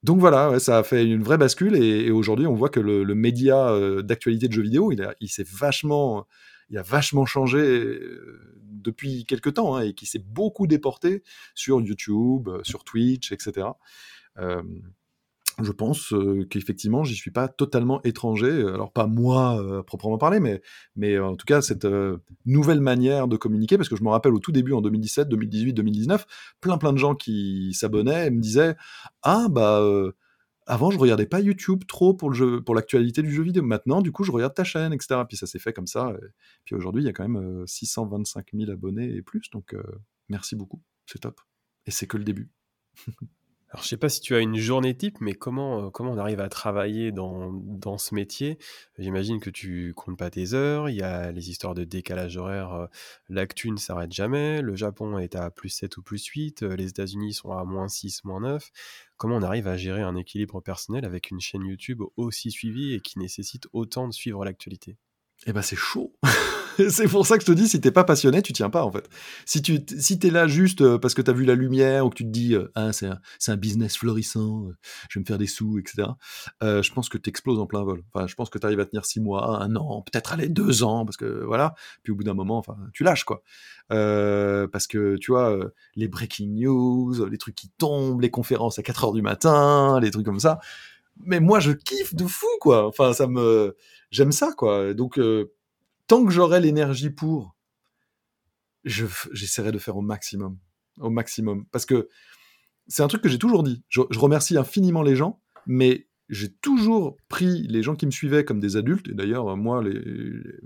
[0.03, 4.01] donc voilà, ça a fait une vraie bascule et, aujourd'hui, on voit que le, média
[4.01, 6.25] d'actualité de jeux vidéo, il, il s'est vachement
[6.71, 11.21] il a vachement changé euh, depuis quelques temps hein, et qui s'est beaucoup déporté
[11.53, 13.67] sur YouTube, euh, sur Twitch, etc.
[14.39, 14.63] Euh,
[15.61, 16.13] je pense
[16.49, 18.49] qu'effectivement, j'y suis pas totalement étranger.
[18.49, 20.61] Alors pas moi proprement parler, mais,
[20.95, 21.85] mais en tout cas cette
[22.45, 25.73] nouvelle manière de communiquer, parce que je me rappelle au tout début en 2017, 2018,
[25.73, 26.25] 2019,
[26.61, 28.75] plein plein de gens qui s'abonnaient et me disaient
[29.21, 29.83] ah bah
[30.71, 33.61] avant, je regardais pas YouTube trop pour le jeu, pour l'actualité du jeu vidéo.
[33.61, 35.21] Maintenant, du coup, je regarde ta chaîne, etc.
[35.27, 36.13] Puis ça s'est fait comme ça.
[36.63, 39.49] Puis aujourd'hui, il y a quand même 625 euh, 000 abonnés et plus.
[39.51, 39.83] Donc, euh,
[40.29, 40.81] merci beaucoup.
[41.05, 41.41] C'est top.
[41.85, 42.49] Et c'est que le début.
[43.71, 46.41] Alors, je sais pas si tu as une journée type, mais comment, euh, on arrive
[46.41, 48.57] à travailler dans, dans ce métier?
[48.99, 52.73] J'imagine que tu comptes pas tes heures, il y a les histoires de décalage horaire,
[52.73, 52.87] euh,
[53.29, 56.89] l'actu ne s'arrête jamais, le Japon est à plus 7 ou plus 8, euh, les
[56.89, 58.71] États-Unis sont à moins 6, moins 9.
[59.15, 62.99] Comment on arrive à gérer un équilibre personnel avec une chaîne YouTube aussi suivie et
[62.99, 64.97] qui nécessite autant de suivre l'actualité?
[65.45, 66.13] Eh ben c'est chaud
[66.89, 68.91] c'est pour ça que je te dis, si t'es pas passionné, tu tiens pas en
[68.91, 69.09] fait.
[69.45, 72.15] Si tu si t'es là juste euh, parce que t'as vu la lumière ou que
[72.15, 74.75] tu te dis euh, ah c'est un, un, business florissant, euh,
[75.09, 76.07] je vais me faire des sous, etc.
[76.61, 78.03] je pense que t'exploses en plein vol.
[78.13, 81.05] Enfin, je pense que t'arrives à tenir six mois, un an, peut-être aller deux ans,
[81.05, 81.75] parce que voilà.
[82.03, 83.41] Puis au bout d'un moment, enfin, tu lâches quoi.
[83.89, 85.57] parce que tu vois,
[85.95, 90.11] les breaking news, les trucs qui tombent, les conférences à 4 heures du matin, les
[90.11, 90.59] trucs comme ça.
[91.25, 92.87] Mais moi, je kiffe de fou quoi.
[92.87, 93.75] Enfin, ça me,
[94.11, 94.93] j'aime ça quoi.
[94.93, 95.19] Donc
[96.11, 97.55] tant que j'aurai l'énergie pour,
[98.83, 100.57] j'essaierai de faire au maximum.
[100.99, 101.63] Au maximum.
[101.71, 102.09] Parce que
[102.87, 103.85] c'est un truc que j'ai toujours dit.
[103.87, 108.59] Je, remercie infiniment les gens, mais j'ai toujours pris les gens qui me suivaient comme
[108.59, 109.07] des adultes.
[109.07, 109.81] Et d'ailleurs, moi,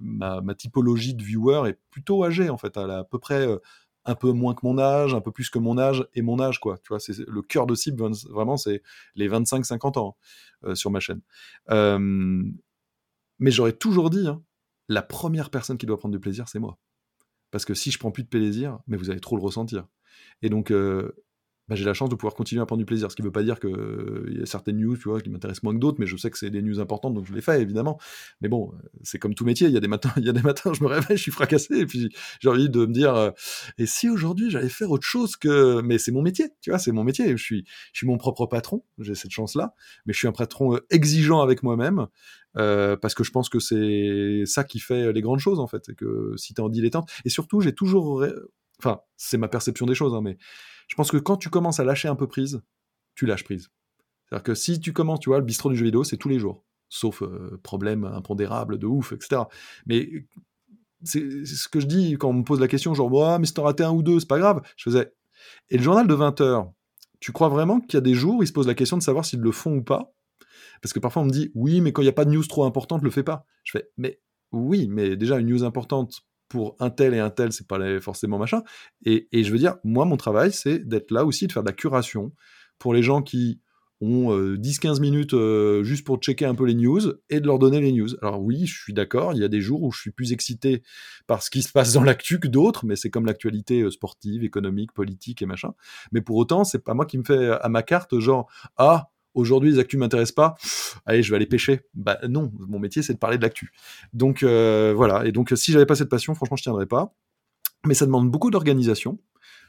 [0.01, 2.75] ma, typologie de viewer est plutôt âgée, en fait.
[2.75, 3.60] Elle a à peu près euh,
[4.05, 6.60] un peu moins que mon âge, un peu plus que mon âge et mon âge,
[6.60, 6.79] quoi.
[6.79, 8.81] Tu vois, c'est le cœur de cible, vraiment, c'est
[9.13, 10.17] les 25-50 ans
[10.63, 11.21] euh, sur ma chaîne.
[11.69, 12.41] Euh,
[13.38, 14.41] mais j'aurais toujours dit, hein,
[14.88, 16.77] la première personne qui doit prendre du plaisir, c'est moi.
[17.51, 19.88] Parce que si je prends plus de plaisir, mais vous allez trop le ressentir.
[20.41, 21.11] Et donc, euh,
[21.67, 23.09] bah, j'ai la chance de pouvoir continuer à prendre du plaisir.
[23.09, 25.29] Ce qui ne veut pas dire qu'il euh, y a certaines news tu vois, qui
[25.29, 27.41] m'intéressent moins que d'autres, mais je sais que c'est des news importantes, donc je les
[27.41, 27.99] fais, évidemment.
[28.41, 28.71] Mais bon,
[29.01, 30.83] c'est comme tout métier, il y a des matins, il y a des matins, je
[30.83, 32.09] me réveille, je suis fracassé, et puis
[32.39, 33.31] j'ai envie de me dire, euh,
[33.79, 35.81] et si aujourd'hui j'allais faire autre chose que...
[35.81, 38.45] Mais c'est mon métier, tu vois, c'est mon métier, je suis, je suis mon propre
[38.45, 39.73] patron, j'ai cette chance-là,
[40.05, 42.07] mais je suis un patron euh, exigeant avec moi-même,
[42.56, 45.95] parce que je pense que c'est ça qui fait les grandes choses, en fait, et
[45.95, 48.26] que si tu es en dilettante, et surtout, j'ai toujours...
[48.80, 50.38] Enfin, c'est ma perception des choses, hein, mais
[50.88, 52.62] je pense que quand tu commences à lâcher un peu prise,
[53.16, 53.70] tu lâches prise.
[54.26, 56.39] C'est-à-dire que si tu commences, tu vois, le bistrot du jeu vidéo, c'est tous les
[56.39, 59.43] jours, sauf euh, problème impondérable de ouf, etc.
[59.86, 60.10] Mais
[61.03, 63.53] c'est ce que je dis quand on me pose la question, genre, ouais, mais si
[63.53, 64.62] t'en raté un ou deux, c'est pas grave.
[64.78, 65.14] Je faisais.
[65.70, 66.72] Et le journal de 20 heures,
[67.20, 69.26] tu crois vraiment qu'il y a des jours ils se posent la question de savoir
[69.26, 70.14] s'ils le font ou pas?
[70.82, 72.45] Parce que parfois on me dit, oui, mais quand il n'y a pas de news
[72.45, 73.45] trop importante, le fais pas.
[73.63, 74.19] Je fais, mais
[74.51, 78.38] oui, mais déjà une news importante pour un tel et un tel, c'est pas forcément
[78.38, 78.63] machin.
[79.05, 81.73] Et, je veux dire, moi, mon travail, c'est d'être là aussi, de faire de la
[81.73, 82.34] curation
[82.80, 83.61] pour les gens qui
[84.01, 86.99] ont 10-15 euh, minutes euh, juste pour checker un peu les news
[87.30, 88.09] et de leur donner les news.
[88.21, 90.84] Alors oui, je suis d'accord, il y a des jours où je suis plus excité
[91.28, 94.43] par ce qui se passe dans l'actu que d'autres, mais c'est comme l'actualité euh, sportive,
[94.43, 95.73] économique, politique et machin.
[96.11, 99.71] Mais pour autant, c'est pas moi qui me fais à ma carte genre ah aujourd'hui
[99.71, 100.55] les actus m'intéressent pas,
[101.05, 101.81] allez, je vais aller pêcher.
[101.93, 103.71] Bah non, mon métier c'est de parler de l'actu.
[104.13, 107.13] Donc euh, voilà, et donc si j'avais pas cette passion, franchement, je tiendrais pas.
[107.86, 109.19] Mais ça demande beaucoup d'organisation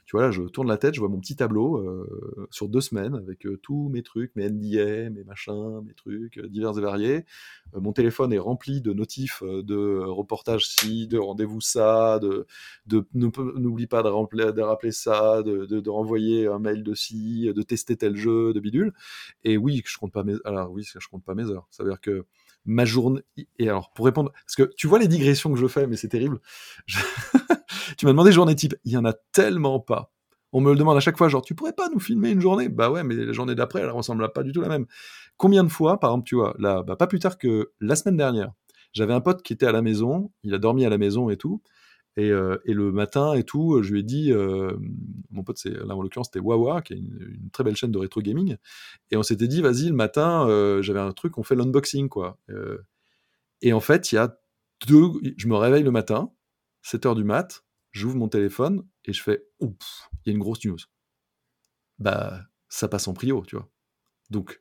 [0.07, 2.81] tu vois, là, je tourne la tête, je vois mon petit tableau euh, sur deux
[2.81, 6.81] semaines avec euh, tous mes trucs, mes NDA, mes machins, mes trucs euh, divers et
[6.81, 7.25] variés.
[7.75, 12.47] mon téléphone est rempli de notifs de reportage ci, de rendez-vous ça, de,
[12.87, 17.63] de n'oublie pas de, rappeler, de ça, de, de, renvoyer un mail de ci, de
[17.63, 18.93] tester tel jeu, de bidule.
[19.43, 21.67] Et oui, je compte pas mes, alors oui, je compte pas mes heures.
[21.71, 22.27] Ça veut dire que
[22.65, 23.23] ma journée.
[23.59, 26.09] Et alors, pour répondre, parce que tu vois les digressions que je fais, mais c'est
[26.09, 26.41] terrible.
[27.97, 28.75] tu m'as demandé journée type.
[28.85, 30.13] Il y en a tellement pas.
[30.53, 32.69] On me le demande à chaque fois, genre, tu pourrais pas nous filmer une journée?
[32.69, 34.87] Bah ouais, mais la journée d'après, elle ressemble pas du tout la même.
[35.37, 38.17] Combien de fois, par exemple, tu vois, là, bah, pas plus tard que la semaine
[38.17, 38.53] dernière,
[38.93, 41.37] j'avais un pote qui était à la maison, il a dormi à la maison et
[41.37, 41.61] tout,
[42.17, 44.73] et, euh, le matin et tout, je lui ai dit, euh,
[45.31, 47.99] mon pote, c'est là en l'occurrence, c'était Wawa, qui est une, très belle chaîne de
[47.99, 48.57] rétro gaming,
[49.11, 52.39] et on s'était dit, vas-y, le matin, euh, j'avais un truc, on fait l'unboxing, quoi.
[53.61, 54.39] et en fait, il y a
[54.89, 56.31] deux, je me réveille le matin,
[56.83, 57.66] 7 heures du mat,
[57.97, 60.79] j'ouvre mon téléphone et je fais, oups, il y a une grosse news.
[61.99, 63.69] Bah, ça passe en prio, tu vois.
[64.31, 64.61] Donc,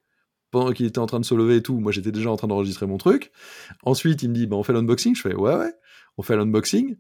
[0.52, 2.48] pendant qu'il était en train de se lever et tout, moi j'étais déjà en train
[2.48, 3.32] d'enregistrer mon truc.
[3.84, 5.16] Ensuite, il me dit, bah, on fait l'unboxing.
[5.16, 5.74] Je fais, ouais, ouais,
[6.18, 6.98] on fait l'unboxing.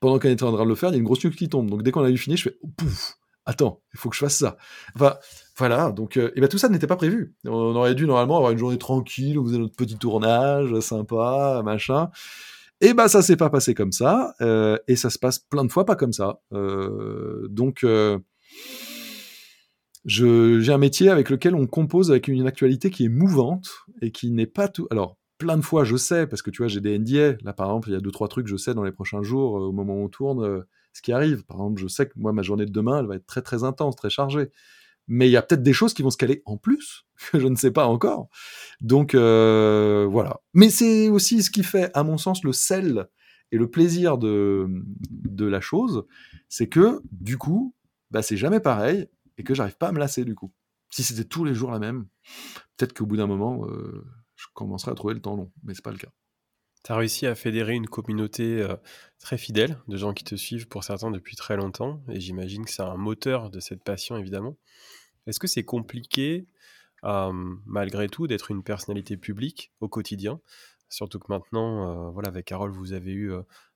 [0.00, 1.48] Pendant qu'on était en train de le faire, il y a une grosse news qui
[1.48, 1.68] tombe.
[1.68, 3.16] Donc, dès qu'on a eu fini, je fais, pouf,
[3.46, 4.56] attends, il faut que je fasse ça.
[4.94, 5.16] Enfin,
[5.56, 7.34] voilà, donc, euh, et ben tout ça n'était pas prévu.
[7.44, 12.10] On aurait dû normalement avoir une journée tranquille, vous avez notre petit tournage, sympa, machin.
[12.80, 15.70] Et bah ça s'est pas passé comme ça, euh, et ça se passe plein de
[15.70, 16.40] fois pas comme ça.
[16.52, 18.18] Euh, donc euh,
[20.04, 23.70] j'ai un métier avec lequel on compose avec une actualité qui est mouvante
[24.02, 24.86] et qui n'est pas tout.
[24.90, 27.36] Alors plein de fois je sais parce que tu vois j'ai des NDA.
[27.42, 29.54] Là par exemple il y a deux trois trucs je sais dans les prochains jours
[29.54, 31.44] au moment où on tourne ce qui arrive.
[31.44, 33.62] Par exemple je sais que moi ma journée de demain elle va être très très
[33.64, 34.50] intense, très chargée
[35.06, 37.46] mais il y a peut-être des choses qui vont se caler en plus, que je
[37.46, 38.28] ne sais pas encore.
[38.80, 40.40] Donc euh, voilà.
[40.52, 43.06] Mais c'est aussi ce qui fait, à mon sens, le sel
[43.52, 44.66] et le plaisir de,
[45.10, 46.04] de la chose,
[46.48, 47.74] c'est que du coup,
[48.10, 50.52] bah, c'est jamais pareil et que j'arrive pas à me lasser du coup.
[50.90, 52.06] Si c'était tous les jours la même,
[52.76, 54.04] peut-être qu'au bout d'un moment, euh,
[54.36, 56.10] je commencerai à trouver le temps long, mais c'est pas le cas.
[56.84, 58.76] Tu as réussi à fédérer une communauté euh,
[59.18, 62.70] très fidèle de gens qui te suivent pour certains depuis très longtemps, et j'imagine que
[62.70, 64.58] c'est un moteur de cette passion évidemment.
[65.26, 66.46] Est-ce que c'est compliqué,
[67.02, 70.40] malgré tout, d'être une personnalité publique au quotidien?
[70.90, 73.32] Surtout que maintenant, voilà, avec Carole, vous avez eu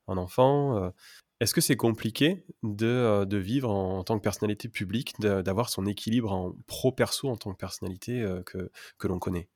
[0.09, 0.92] un enfant.
[1.40, 6.54] Est-ce que c'est compliqué de, vivre en, tant que personnalité publique, d'avoir son équilibre en
[6.66, 9.48] pro-perso en tant que personnalité que, que l'on connaît?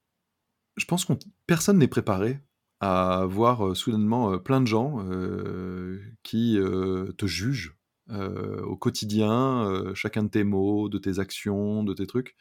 [0.79, 1.13] Je pense que
[1.47, 2.41] personne n'est préparé
[2.83, 5.05] à voir soudainement plein de gens
[6.23, 6.59] qui
[7.17, 7.77] te jugent
[8.11, 12.37] euh, au quotidien, euh, chacun de tes mots, de tes actions, de tes trucs.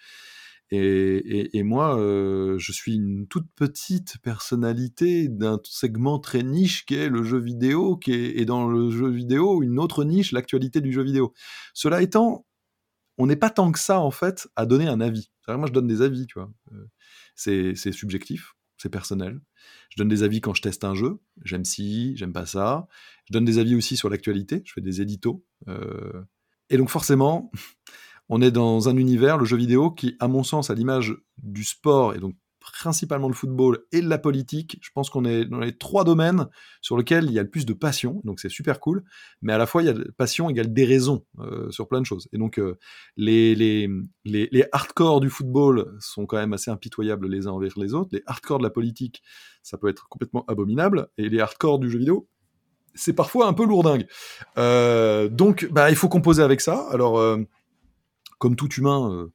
[0.72, 7.10] Et, moi, euh, je suis une toute petite personnalité d'un segment très niche qui est
[7.10, 10.94] le jeu vidéo, qui est, et dans le jeu vidéo, une autre niche, l'actualité du
[10.94, 11.34] jeu vidéo.
[11.74, 12.46] Cela étant,
[13.18, 15.30] on n'est pas tant que ça, en fait, à donner un avis.
[15.48, 16.52] Moi, je donne des avis, tu vois.
[17.36, 19.40] c'est subjectif, c'est personnel.
[19.90, 21.20] Je donne des avis quand je teste un jeu.
[21.44, 22.88] J'aime ci, j'aime pas ça.
[23.26, 24.62] Je donne des avis aussi sur l'actualité.
[24.66, 25.46] Je fais des éditos.
[25.68, 26.24] Euh,
[26.70, 27.52] et donc forcément,
[28.30, 31.64] on est dans un univers, le jeu vidéo, qui, à mon sens, à l'image du
[31.64, 32.36] sport, et donc
[32.72, 34.78] principalement le football et la politique.
[34.82, 36.48] Je pense qu'on est dans les trois domaines
[36.82, 39.04] sur lesquels il y a le plus de passion, donc c'est super cool.
[39.42, 42.06] Mais à la fois, il y a passion égale des raisons euh, sur plein de
[42.06, 42.28] choses.
[42.34, 42.78] Et donc, euh,
[43.18, 43.90] les, les,
[44.26, 48.10] les, hardcore du football sont quand même assez impitoyables les uns envers les autres.
[48.14, 49.22] Les hardcore de la politique,
[49.64, 51.10] ça peut être complètement abominable.
[51.18, 52.28] Et les hardcore du jeu vidéo,
[52.94, 54.08] c'est parfois un peu lourdingue.
[54.58, 56.88] Euh, donc, bah, il faut composer avec ça.
[56.92, 57.38] Alors, euh,
[58.40, 59.30] comme tout humain,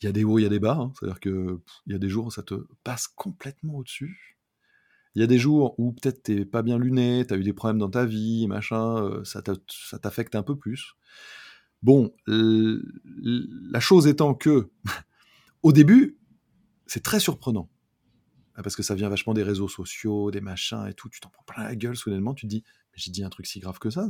[0.00, 0.76] il y a des hauts, il y a des bas.
[0.78, 0.92] Hein.
[0.98, 4.38] C'est-à-dire qu'il y a des jours où ça te passe complètement au-dessus.
[5.14, 7.78] Il y a des jours où peut-être t'es pas bien luné, t'as eu des problèmes
[7.78, 10.94] dans ta vie, machin, ça t'affecte un peu plus.
[11.82, 14.70] Bon, la chose étant que,
[15.62, 16.18] au début,
[16.86, 17.70] c'est très surprenant.
[18.56, 21.28] Ah, parce que ça vient vachement des réseaux sociaux, des machins et tout, tu t'en
[21.28, 23.90] prends plein la gueule soudainement, tu te dis, j'ai dit un truc si grave que
[23.90, 24.08] ça,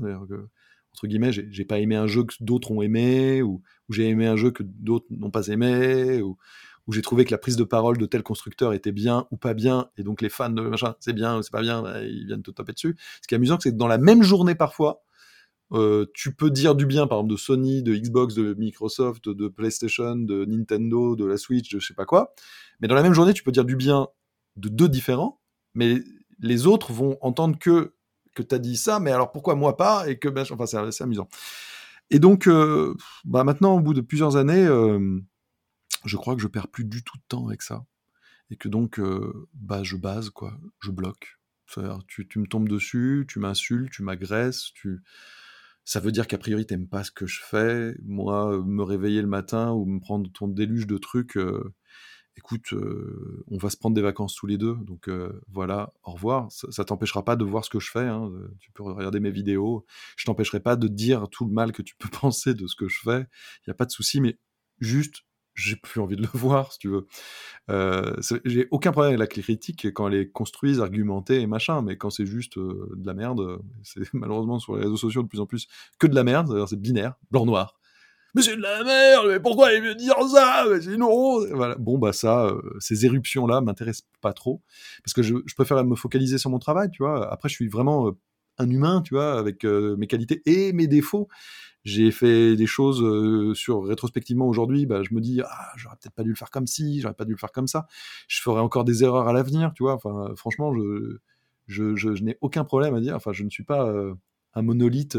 [0.96, 4.36] entre guillemets, j'ai pas aimé un jeu que d'autres ont aimé, ou, j'ai aimé un
[4.36, 6.38] jeu que d'autres n'ont pas aimé, ou,
[6.88, 9.90] j'ai trouvé que la prise de parole de tel constructeur était bien ou pas bien,
[9.98, 12.42] et donc les fans de machin, c'est bien ou c'est pas bien, bah, ils viennent
[12.42, 12.96] te taper dessus.
[13.20, 15.02] Ce qui est amusant, c'est que dans la même journée parfois,
[15.72, 19.48] euh, tu peux dire du bien, par exemple, de Sony, de Xbox, de Microsoft, de
[19.48, 22.32] PlayStation, de Nintendo, de la Switch, de je sais pas quoi.
[22.80, 24.08] Mais dans la même journée, tu peux dire du bien
[24.56, 25.42] de deux différents,
[25.74, 25.98] mais
[26.38, 27.95] les autres vont entendre que
[28.36, 31.02] que tu as dit ça, mais alors pourquoi moi pas Et que, ben, enfin, c'est
[31.02, 31.28] amusant.
[32.10, 35.18] Et donc, euh, bah maintenant, au bout de plusieurs années, euh,
[36.04, 37.84] je crois que je perds plus du tout de temps avec ça.
[38.50, 40.56] Et que donc, euh, bah, je base, quoi.
[40.80, 41.38] Je bloque.
[42.06, 45.02] Tu, tu me tombes dessus, tu m'insultes, tu m'agresses, tu...
[45.84, 47.94] Ça veut dire qu'a priori, t'aimes pas ce que je fais.
[48.04, 51.38] Moi, me réveiller le matin ou me prendre ton déluge de trucs,
[52.36, 56.12] écoute, euh, on va se prendre des vacances tous les deux, donc euh, voilà, au
[56.12, 56.48] revoir.
[56.50, 59.30] Ça, t'empêchera pas de voir ce que je fais, hein, euh, tu peux regarder mes
[59.30, 59.84] vidéos,
[60.16, 62.88] je t'empêcherai pas de dire tout le mal que tu peux penser de ce que
[62.88, 64.38] je fais, il n'y a pas de souci, mais
[64.80, 65.22] juste,
[65.54, 67.06] j'ai plus envie de le voir, si tu veux.
[68.44, 72.10] j'ai aucun problème avec la critique quand elle est construite, argumentée et machin, mais quand
[72.10, 75.68] c'est juste de la merde, c'est malheureusement sur les réseaux sociaux de plus en plus
[75.98, 77.78] que de la merde, c'est binaire, blanc-noir
[78.36, 80.66] mais c'est de la merde, mais pourquoi il veut dire ça?
[80.82, 81.74] Sinon, voilà.
[81.76, 84.62] Bon bah ça, euh, ces éruptions là m'intéressent pas trop
[85.02, 87.32] parce que je, préfère me focaliser sur mon travail, tu vois.
[87.32, 88.10] Après, je suis vraiment euh,
[88.58, 91.28] un humain, tu vois, avec euh, mes qualités et mes défauts.
[91.84, 96.24] J'ai fait des choses sur rétrospectivement aujourd'hui, bah, je me dis ah j'aurais peut-être pas
[96.24, 97.86] dû le faire comme ci, j'aurais pas dû le faire comme ça.
[98.28, 99.94] Je ferai encore des erreurs à l'avenir, tu vois.
[99.94, 100.74] Enfin, franchement,
[101.68, 103.14] je, n'ai aucun problème à dire.
[103.14, 103.94] Enfin, je ne suis pas
[104.54, 105.16] un monolithe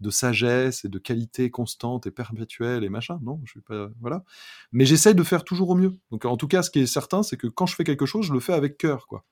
[0.00, 3.18] de sagesse et de qualité constante et perpétuelle et machin.
[3.22, 3.90] Non, je suis pas.
[4.00, 4.24] Voilà.
[4.72, 5.92] Mais j'essaye de faire toujours au mieux.
[6.10, 8.26] Donc, en tout cas, ce qui est certain, c'est que quand je fais quelque chose,
[8.26, 9.24] je le fais avec cœur, quoi.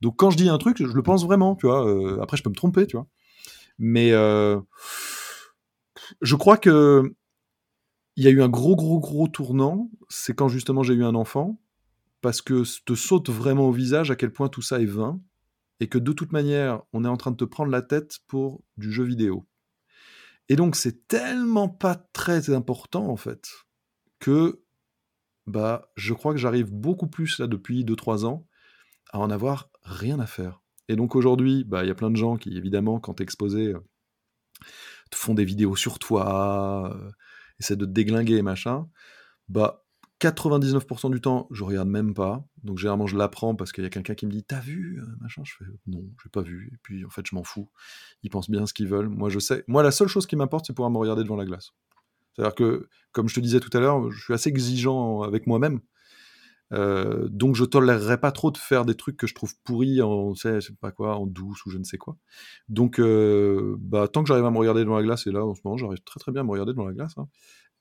[0.00, 1.86] Donc, quand je dis un truc, je le pense vraiment, tu vois.
[1.86, 3.06] Euh, après, je peux me tromper, tu vois.
[3.78, 4.60] Mais euh,
[6.22, 7.14] je crois que
[8.16, 9.90] il y a eu un gros, gros, gros tournant.
[10.08, 11.58] C'est quand justement j'ai eu un enfant,
[12.20, 15.20] parce que te saute vraiment au visage à quel point tout ça est vain
[15.80, 18.62] et que de toute manière, on est en train de te prendre la tête pour
[18.76, 19.46] du jeu vidéo.
[20.48, 23.48] Et donc, c'est tellement pas très important, en fait,
[24.18, 24.62] que
[25.46, 28.46] bah, je crois que j'arrive beaucoup plus, là, depuis 2-3 ans,
[29.12, 30.62] à en avoir rien à faire.
[30.88, 33.68] Et donc, aujourd'hui, bah, il y a plein de gens qui, évidemment, quand t'es exposé,
[33.68, 33.80] euh,
[35.10, 37.10] te font des vidéos sur toi, euh,
[37.60, 38.88] essaient de te déglinguer machin.
[39.48, 39.83] Bah,
[40.20, 42.44] 99% du temps, je regarde même pas.
[42.62, 45.06] Donc généralement, je l'apprends parce qu'il y a quelqu'un qui me dit T'as vu euh,
[45.20, 46.70] machin Je fais Non, j'ai pas vu.
[46.72, 47.68] Et puis en fait, je m'en fous.
[48.22, 49.08] Ils pensent bien ce qu'ils veulent.
[49.08, 49.64] Moi, je sais.
[49.66, 51.72] Moi, la seule chose qui m'importe, c'est pouvoir me regarder devant la glace.
[52.34, 55.80] C'est-à-dire que, comme je te disais tout à l'heure, je suis assez exigeant avec moi-même.
[56.72, 60.34] Euh, donc je tolérerais pas trop de faire des trucs que je trouve pourris en,
[60.34, 62.16] sais, pas quoi, en douce ou je ne sais quoi.
[62.68, 65.54] Donc, euh, bah, tant que j'arrive à me regarder devant la glace, et là en
[65.54, 67.28] ce moment j'arrive très très bien à me regarder devant la glace, hein,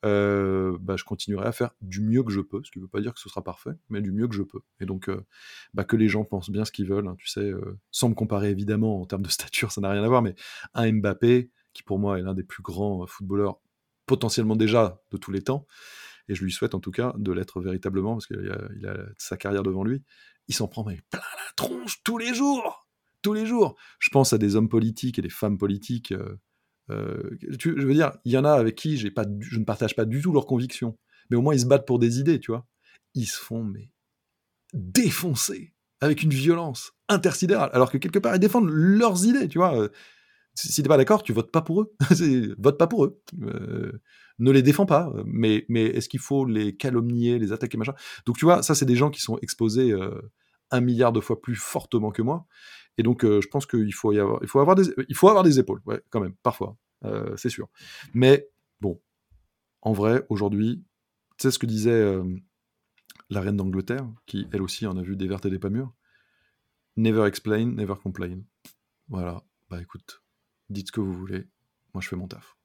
[0.03, 2.89] euh, bah, je continuerai à faire du mieux que je peux, ce qui ne veut
[2.89, 4.61] pas dire que ce sera parfait, mais du mieux que je peux.
[4.79, 5.25] Et donc, euh,
[5.73, 8.13] bah, que les gens pensent bien ce qu'ils veulent, hein, tu sais, euh, sans me
[8.13, 10.35] comparer évidemment en termes de stature, ça n'a rien à voir, mais
[10.73, 13.59] un Mbappé, qui pour moi est l'un des plus grands footballeurs
[14.05, 15.65] potentiellement déjà de tous les temps,
[16.27, 19.63] et je lui souhaite en tout cas de l'être véritablement, parce qu'il a, sa carrière
[19.63, 20.03] devant lui,
[20.47, 22.87] il s'en prend mais plein la tronche tous les jours
[23.21, 23.77] tous les jours.
[23.99, 26.13] Je pense à des hommes politiques et des femmes politiques
[26.89, 30.31] je veux dire, il y en a avec qui je ne partage pas du tout
[30.31, 30.97] leurs convictions,
[31.29, 32.65] mais au moins ils se battent pour des idées, tu vois.
[33.15, 33.91] Ils se font mais
[34.73, 39.79] défoncer avec une violence intersidérale, alors que quelque part ils défendent leurs idées, tu vois.
[39.79, 39.89] Euh,
[40.55, 41.95] si t'es pas d'accord, tu votes pas pour eux.
[42.59, 43.19] Vote pas pour eux.
[43.41, 43.91] Euh,
[44.37, 45.11] ne les défends pas.
[45.25, 47.95] Mais, mais est-ce qu'il faut les calomnier, les attaquer, machin?
[48.27, 49.95] Donc tu vois, ça c'est des gens qui sont exposés
[50.69, 52.45] un milliard de fois plus fortement que moi.
[52.97, 55.29] Et donc, euh, je pense qu'il faut y avoir, il faut avoir des, il faut
[55.29, 57.69] avoir des épaules, ouais, quand même, parfois, euh, c'est sûr.
[58.13, 58.47] Mais
[58.81, 59.01] bon,
[59.81, 60.83] en vrai, aujourd'hui,
[61.37, 62.23] tu sais ce que disait euh,
[63.29, 65.93] la reine d'Angleterre, qui elle aussi en a vu des vertes et des pas mûres?
[66.95, 68.41] Never explain, never complain.
[69.07, 70.21] Voilà, bah écoute,
[70.69, 71.47] dites ce que vous voulez,
[71.93, 72.55] moi je fais mon taf.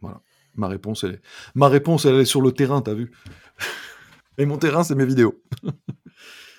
[0.00, 0.22] Voilà.
[0.54, 1.20] Ma réponse, elle est,
[1.54, 3.12] ma réponse, elle est sur le terrain, t'as vu?
[4.38, 5.42] Et mon terrain, c'est mes vidéos.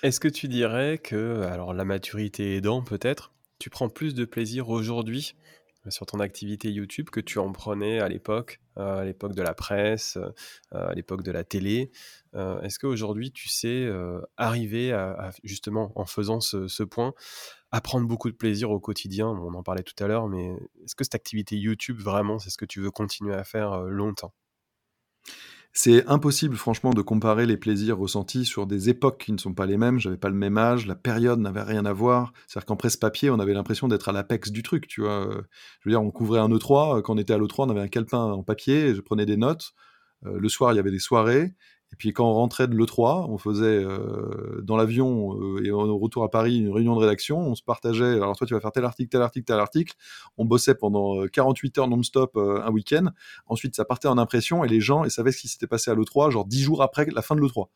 [0.04, 4.68] Est-ce que tu dirais que, alors la maturité aidant peut-être, tu prends plus de plaisir
[4.68, 5.34] aujourd'hui
[5.86, 9.42] euh, sur ton activité YouTube que tu en prenais à l'époque, euh, à l'époque de
[9.42, 10.30] la presse, euh,
[10.70, 11.90] à l'époque de la télé?
[12.62, 13.90] Est-ce qu'aujourd'hui tu sais
[14.36, 17.12] arriver à, justement en faisant ce, point
[17.72, 19.26] à prendre beaucoup de plaisir au quotidien?
[19.26, 20.52] On en parlait tout à l'heure, mais
[20.84, 24.32] est-ce que cette activité YouTube vraiment c'est ce que tu veux continuer à faire longtemps?
[25.72, 29.66] C'est impossible, franchement, de comparer les plaisirs ressentis sur des époques qui ne sont pas
[29.66, 29.98] les mêmes.
[30.00, 32.32] J'avais pas le même âge, la période n'avait rien à voir.
[32.46, 35.28] C'est-à-dire qu'en presse-papier, on avait l'impression d'être à l'apex du truc, tu vois.
[35.80, 37.02] Je veux dire, on couvrait un E3.
[37.02, 39.72] Quand on était à l'E3, on avait un calepin en papier, je prenais des notes.
[40.26, 41.54] Euh, le soir, il y avait des soirées.
[41.92, 45.96] Et puis quand on rentrait de l'E3, on faisait euh, dans l'avion euh, et au
[45.98, 48.72] retour à Paris une réunion de rédaction, on se partageait, alors toi tu vas faire
[48.72, 49.94] tel article, tel article, tel article,
[50.36, 53.06] on bossait pendant 48 euh, heures non-stop un week-end,
[53.46, 55.94] ensuite ça partait en impression et les gens ils savaient ce qui s'était passé à
[55.94, 57.68] l'E3, genre 10 jours après la fin de l'E3.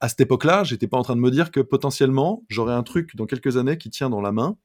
[0.00, 3.16] À cette époque-là, j'étais pas en train de me dire que potentiellement j'aurais un truc
[3.16, 4.56] dans quelques années qui tient dans la main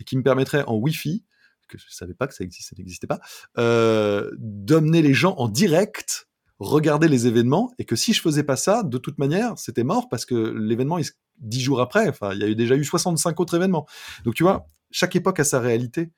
[0.00, 1.24] et qui me permettrait en Wi-Fi,
[1.68, 3.20] que je savais pas que ça, existait, ça n'existait pas,
[3.58, 6.27] euh, d'emmener les gens en direct
[6.58, 10.08] regarder les événements et que si je faisais pas ça, de toute manière, c'était mort
[10.08, 10.98] parce que l'événement,
[11.38, 13.86] dix jours après, enfin, il y a eu déjà eu 65 autres événements.
[14.24, 16.10] Donc tu vois, chaque époque a sa réalité.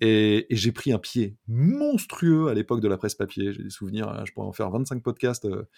[0.00, 3.52] Et, j'ai pris un pied monstrueux à l'époque de la presse papier.
[3.52, 5.46] J'ai des souvenirs, hein, je pourrais en faire 25 podcasts.
[5.46, 5.68] Euh,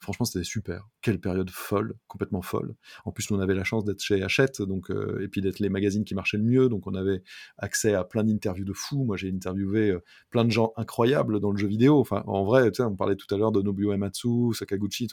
[0.00, 0.88] Franchement, c'était super.
[1.02, 2.74] Quelle période folle, complètement folle.
[3.04, 5.68] En plus, on avait la chance d'être chez Hachette, donc, euh, et puis d'être les
[5.68, 7.22] magazines qui marchaient le mieux, donc on avait
[7.58, 9.04] accès à plein d'interviews de fous.
[9.04, 11.98] Moi, j'ai interviewé euh, plein de gens incroyables dans le jeu vidéo.
[12.00, 15.08] Enfin, en vrai, tu sais, on parlait tout à l'heure de Nobuo Ematsu, Sakaguchi,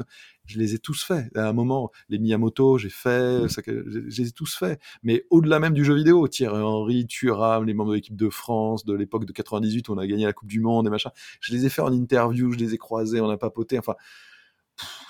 [0.45, 1.35] je les ai tous faits.
[1.35, 4.79] À un moment, les Miyamoto, j'ai fait, je les ai tous faits.
[5.03, 8.85] Mais au-delà même du jeu vidéo, Thierry Henry, Thuram, les membres de l'équipe de France,
[8.85, 11.53] de l'époque de 98 où on a gagné la Coupe du Monde et machin, je
[11.53, 13.79] les ai fait en interview, je les ai croisés, on a papoté.
[13.79, 13.95] Enfin,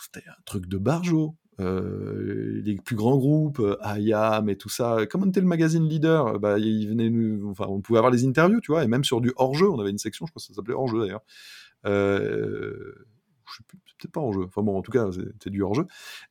[0.04, 1.36] c'était un truc de barjo.
[1.60, 5.06] Euh, les plus grands groupes, euh, IAM et tout ça.
[5.06, 8.26] Comme on était le magazine leader, bah, il venait nous, enfin, on pouvait avoir les
[8.26, 10.48] interviews, tu vois, et même sur du hors-jeu, on avait une section, je crois que
[10.48, 11.22] ça s'appelait hors-jeu d'ailleurs.
[11.86, 13.06] Euh,
[13.58, 14.44] sais peut-être pas hors-jeu.
[14.46, 15.86] Enfin bon, en tout cas, c'était du hors-jeu.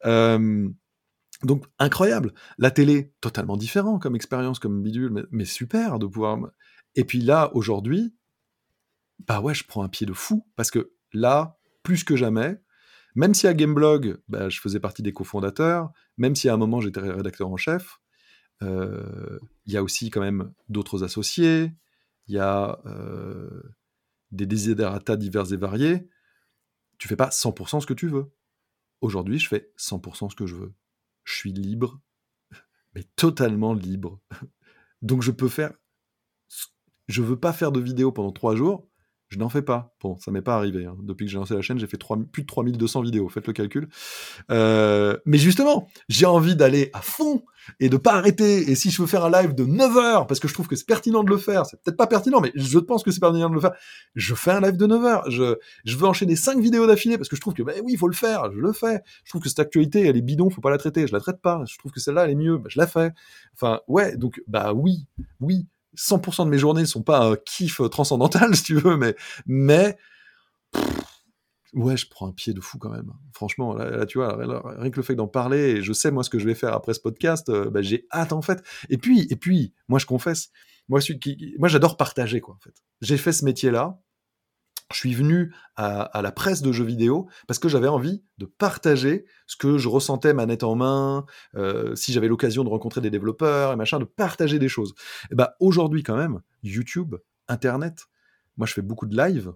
[0.06, 0.68] Euh,
[1.42, 2.32] donc incroyable.
[2.58, 6.38] La télé, totalement différent comme expérience, comme bidule, mais, mais, super de pouvoir.
[6.94, 8.14] Et puis là, aujourd'hui,
[9.26, 12.60] bah ouais, je prends un pied de fou parce que là, plus que jamais,
[13.20, 16.80] même si à Gameblog, bah, je faisais partie des cofondateurs, même si à un moment
[16.80, 18.00] j'étais rédacteur en chef,
[18.62, 21.70] euh, il y a aussi quand même d'autres associés,
[22.28, 23.62] il y a euh,
[24.30, 26.08] des desiderata divers et variés.
[26.96, 28.32] Tu fais pas 100% ce que tu veux.
[29.02, 30.72] Aujourd'hui, je fais 100% ce que je veux.
[31.24, 32.00] Je suis libre,
[32.94, 34.18] mais totalement libre.
[35.02, 35.74] Donc je peux faire.
[37.06, 38.89] Je veux pas faire de vidéo pendant trois jours.
[39.30, 39.94] Je n'en fais pas.
[40.02, 40.86] Bon, ça m'est pas arrivé.
[40.86, 40.96] Hein.
[41.02, 41.98] Depuis que j'ai lancé la chaîne, j'ai fait
[42.32, 43.28] plus de 3200 vidéos.
[43.28, 43.88] Faites le calcul.
[44.50, 47.44] Euh, mais justement, j'ai envie d'aller à fond
[47.78, 48.68] et de pas arrêter.
[48.68, 50.74] Et si je veux faire un live de 9 heures, parce que je trouve que
[50.74, 53.48] c'est pertinent de le faire, c'est peut-être pas pertinent, mais je pense que c'est pertinent
[53.48, 53.74] de le faire,
[54.16, 55.30] je fais un live de 9 heures.
[55.30, 55.54] Je,
[55.86, 58.14] veux enchaîner 5 vidéos d'affilée parce que je trouve que, ben oui, il faut le
[58.14, 58.50] faire.
[58.50, 59.00] Je le fais.
[59.22, 61.06] Je trouve que cette actualité, elle est bidon, faut pas la traiter.
[61.06, 61.62] Je la traite pas.
[61.68, 62.58] Je trouve que celle-là, elle est mieux.
[62.58, 63.12] Ben, je la fais.
[63.54, 65.06] Enfin, ouais, donc, bah oui,
[65.38, 65.66] oui.
[65.96, 69.16] 100% de mes journées ne sont pas un kiff transcendantal, si tu veux, mais,
[69.46, 69.96] mais
[71.74, 73.12] ouais, je prends un pied de fou quand même.
[73.32, 76.38] Franchement, là, tu vois, rien que le fait d'en parler, je sais moi ce que
[76.38, 78.62] je vais faire après ce podcast, euh, bah, j'ai hâte en fait.
[78.88, 80.50] Et puis, et puis, moi je confesse,
[80.88, 81.00] moi,
[81.58, 82.74] moi j'adore partager quoi en fait.
[83.00, 84.00] J'ai fait ce métier-là
[84.92, 89.24] je suis venu à, la presse de jeux vidéo parce que j'avais envie de partager
[89.46, 91.24] ce que je ressentais manette en main,
[91.54, 94.94] euh, si j'avais l'occasion de rencontrer des développeurs et machin, de partager des choses.
[95.30, 97.16] Et bah aujourd'hui quand même, YouTube,
[97.48, 98.06] Internet,
[98.56, 99.52] moi je fais beaucoup de live,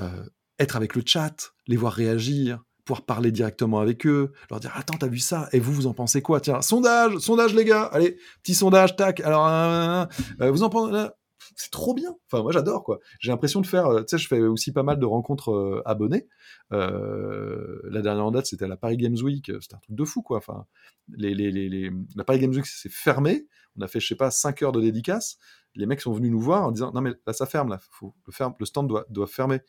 [0.00, 0.24] euh,
[0.58, 4.96] être avec le chat, les voir réagir, pouvoir parler directement avec eux, leur dire attends
[4.98, 5.48] t'as vu ça?
[5.52, 6.40] Et vous vous en pensez quoi?
[6.40, 9.20] Tiens sondage, sondage les gars, allez petit sondage tac.
[9.20, 10.06] Alors euh,
[10.50, 11.08] vous en pensez
[11.56, 12.14] c'est trop bien.
[12.26, 13.00] Enfin, moi, j'adore, quoi.
[13.20, 15.82] J'ai l'impression de faire, euh, tu sais, je fais aussi pas mal de rencontres euh,
[15.84, 16.26] abonnés.
[16.72, 19.50] Euh, la dernière en date, c'était à la Paris Games Week.
[19.60, 20.38] C'était un truc de fou, quoi.
[20.38, 20.66] Enfin,
[21.08, 21.34] les,
[22.16, 23.46] la Paris Games Week, c'est fermé.
[23.76, 25.38] On a fait, je sais pas, 5 heures de dédicace.
[25.74, 27.78] Les mecs sont venus nous voir en disant, non, mais là, ça ferme, là.
[27.90, 29.60] Faut, le, ferme, le stand doit, doit fermer.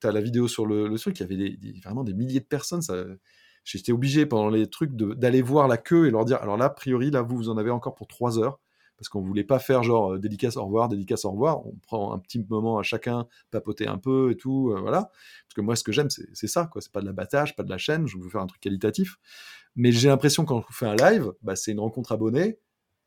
[0.00, 2.46] T'as la vidéo sur le, le truc, il y avait des, vraiment des milliers de
[2.46, 2.82] personnes.
[3.64, 6.70] J'étais obligé pendant les trucs d'aller voir la queue et leur dire, alors là, a
[6.70, 8.58] priori, là, vous, vous en avez encore pour 3 heures
[9.02, 11.66] parce qu'on voulait pas faire genre dédicace au revoir, dédicace au revoir.
[11.66, 15.10] On prend un petit moment à chacun, papoter un peu et tout, voilà.
[15.46, 16.80] Parce que moi, ce que j'aime, c'est ça, quoi.
[16.80, 18.06] C'est pas de l'abattage, pas de la chaîne.
[18.06, 19.16] Je veux faire un truc qualitatif.
[19.74, 22.60] Mais j'ai l'impression quand on fait un live, bah, c'est une rencontre abonnée,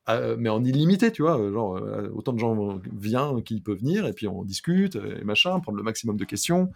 [0.08, 1.38] mais en illimité, tu vois.
[1.50, 1.80] Genre,
[2.14, 5.84] autant de gens viennent qui peuvent venir, et puis on discute, et machin, prendre le
[5.84, 6.72] maximum de questions.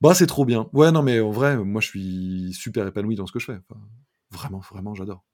[0.00, 0.68] Bah, c'est trop bien.
[0.72, 3.58] Ouais, non, mais en vrai, moi, je suis super épanoui dans ce que je fais.
[4.32, 5.24] vraiment, vraiment, j'adore.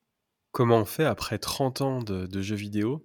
[0.57, 3.05] Comment on fait après 30 ans de, jeux vidéo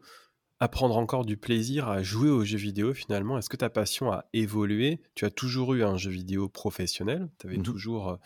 [0.62, 3.38] à prendre encore du plaisir à jouer aux jeux vidéo finalement?
[3.38, 5.02] Est-ce que ta passion a évolué?
[5.16, 7.28] Tu as toujours eu un jeu vidéo professionnel?
[7.40, 8.20] Tu avais mmh toujours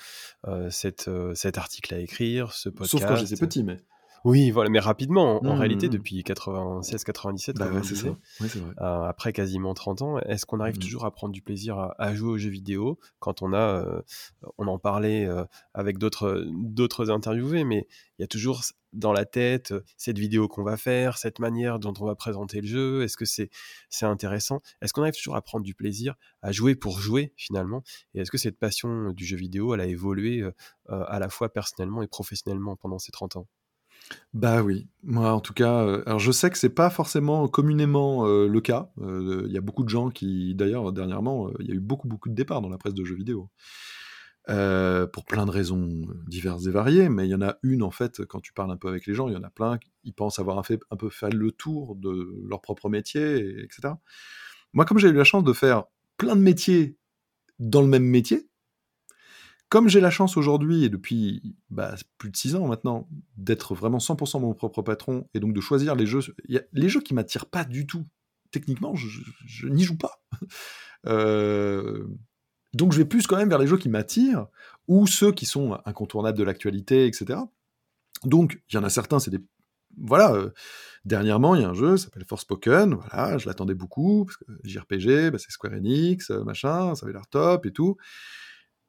[0.47, 3.77] euh, cette, euh, cet article à écrire, ce podcast Sauf quand j'étais petit, mais...
[4.25, 5.91] Oui, voilà, mais rapidement, en, réalité, mmh.
[5.91, 7.69] depuis 96-97, bah
[8.81, 10.79] euh, après quasiment 30 ans, est-ce qu'on arrive mmh.
[10.79, 14.01] toujours à prendre du plaisir à, jouer aux jeux vidéo quand on a, euh,
[14.57, 15.43] on en parlait euh,
[15.75, 17.85] avec d'autres, d'autres interviewés, mais
[18.17, 18.63] il y a toujours
[18.93, 22.67] dans la tête cette vidéo qu'on va faire, cette manière dont on va présenter le
[22.67, 23.51] jeu, est-ce que c'est,
[23.89, 24.59] c'est intéressant?
[24.81, 27.83] Est-ce qu'on arrive toujours à prendre du plaisir à jouer pour jouer finalement?
[28.15, 30.43] Et est-ce que cette passion du jeu vidéo, elle a évolué
[30.87, 33.47] à la fois personnellement et professionnellement pendant ces 30 ans?
[34.33, 38.27] Bah oui, moi en tout cas, euh, alors je sais que c'est pas forcément communément
[38.27, 38.91] euh, le cas.
[39.01, 42.07] Euh, il y a beaucoup de gens qui, d'ailleurs, dernièrement, il y a eu beaucoup,
[42.07, 43.49] de départs dans la presse de jeux vidéo.
[44.47, 48.25] pour plein de raisons diverses et variées, mais il y en a une en fait,
[48.25, 50.39] quand tu parles un peu avec les gens, il y en a plein qui pensent
[50.39, 53.93] avoir un, fait, un peu fait le tour de leur propre métier, etc.
[54.73, 55.85] Moi, comme j'ai eu la chance de faire
[56.17, 56.97] plein de métiers
[57.59, 58.49] dans le même métier,
[59.75, 63.97] comme j'ai la chance aujourd'hui, et depuis bah, plus de 6 ans maintenant, d'être vraiment
[63.97, 67.65] 100% mon propre patron, et donc de choisir les jeux, les jeux qui m'attirent pas
[67.65, 68.05] du tout,
[68.51, 70.23] techniquement, je, n'y joue pas.
[71.07, 72.07] Euh,
[72.73, 74.47] donc je vais plus quand même vers les jeux qui m'attirent,
[74.87, 77.41] ou ceux qui sont incontournables de l'actualité, etc.
[78.23, 79.39] Donc il y en a certains, c'est des...
[79.97, 80.49] Voilà, euh,
[81.03, 84.27] dernièrement, il y a un jeu, s'appelle Forspoken, voilà, je l'attendais beaucoup,
[84.63, 87.97] JRPG, bah, c'est Square Enix, machin, ça avait l'air top et tout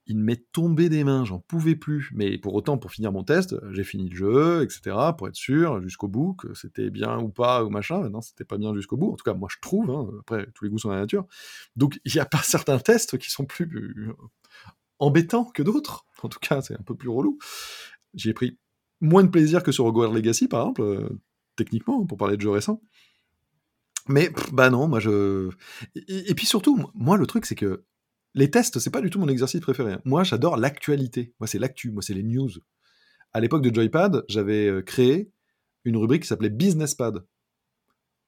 [0.06, 2.10] il m'est tombé des mains, j'en pouvais plus.
[2.14, 5.82] Mais pour autant, pour finir mon test, j'ai fini le jeu, etc., pour être sûr
[5.82, 8.08] jusqu'au bout que c'était bien ou pas, ou machin.
[8.08, 9.12] Non, c'était pas bien jusqu'au bout.
[9.12, 9.90] En tout cas, moi, je trouve.
[9.90, 10.08] Hein.
[10.20, 11.26] Après, tous les goûts sont dans la nature.
[11.74, 14.14] Donc, il n'y a pas certains tests qui sont plus euh,
[14.98, 16.06] embêtants que d'autres.
[16.22, 17.38] En tout cas, c'est un peu plus relou.
[18.14, 18.58] J'ai pris
[19.00, 21.08] moins de plaisir que sur Hogwarts Legacy, par exemple, euh,
[21.56, 22.80] techniquement, pour parler de jeux récents.
[24.08, 25.50] Mais, bah non, moi, je...
[25.96, 27.84] et puis surtout, moi, le truc, c'est que
[28.36, 29.96] les tests, c'est pas du tout mon exercice préféré.
[30.04, 31.34] Moi, j'adore l'actualité.
[31.40, 31.90] Moi, c'est l'actu.
[31.90, 32.50] Moi, c'est les news.
[33.32, 35.32] À l'époque de Joypad, j'avais euh, créé
[35.84, 37.24] une rubrique qui s'appelait Businesspad.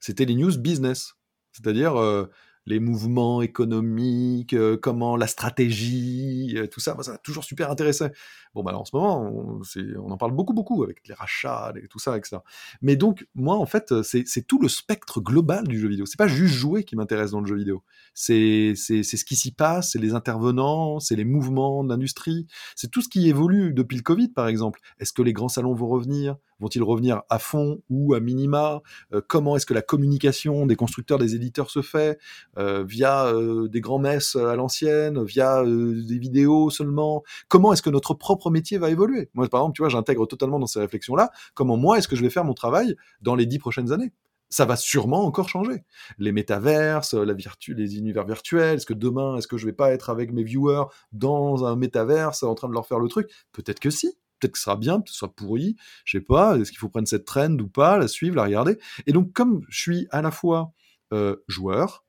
[0.00, 1.14] C'était les news business.
[1.52, 2.24] C'est-à-dire euh,
[2.68, 8.08] les mouvements économiques, euh, comment la stratégie, euh, tout ça, ça m'a toujours super intéressé.
[8.54, 11.98] Bon, bah, en ce moment, on, en parle beaucoup, beaucoup avec les rachats, et tout
[11.98, 12.38] ça, etc.
[12.82, 16.06] Mais donc, moi, en fait, c'est tout le spectre global du jeu vidéo.
[16.06, 17.82] C'est pas juste jouer qui m'intéresse dans le jeu vidéo.
[18.14, 22.46] C'est ce qui s'y passe, c'est les intervenants, c'est les mouvements de l'industrie,
[22.76, 24.80] c'est tout ce qui évolue depuis le Covid, par exemple.
[24.98, 26.36] Est-ce que les grands salons vont revenir?
[26.60, 28.80] Vont-ils revenir à fond ou à minima?
[29.12, 32.18] Euh, Comment est-ce que la communication des constructeurs, des éditeurs se fait?
[32.58, 37.22] Euh, Via euh, des grands messes à l'ancienne Via des vidéos seulement?
[37.48, 39.30] Comment est-ce que notre propre métier va évoluer?
[39.34, 41.30] Moi, par exemple, tu vois, j'intègre totalement dans ces réflexions-là.
[41.54, 44.12] Comment moi est-ce que je vais faire mon travail dans les dix prochaines années?
[44.50, 45.84] Ça va sûrement encore changer.
[46.18, 49.92] Les métaverses, la virtu, les univers virtuels, est-ce que demain, est-ce que je vais pas
[49.92, 53.30] être avec mes viewers dans un métaverse en train de leur faire le truc?
[53.52, 56.24] Peut-être que si peut-être que ce sera bien, peut-être que ce sera pourri, je sais
[56.24, 58.78] pas, est-ce qu'il faut prendre cette trend ou pas, la suivre, la regarder.
[59.06, 60.72] Et donc, comme je suis à la fois
[61.12, 62.04] euh, joueur,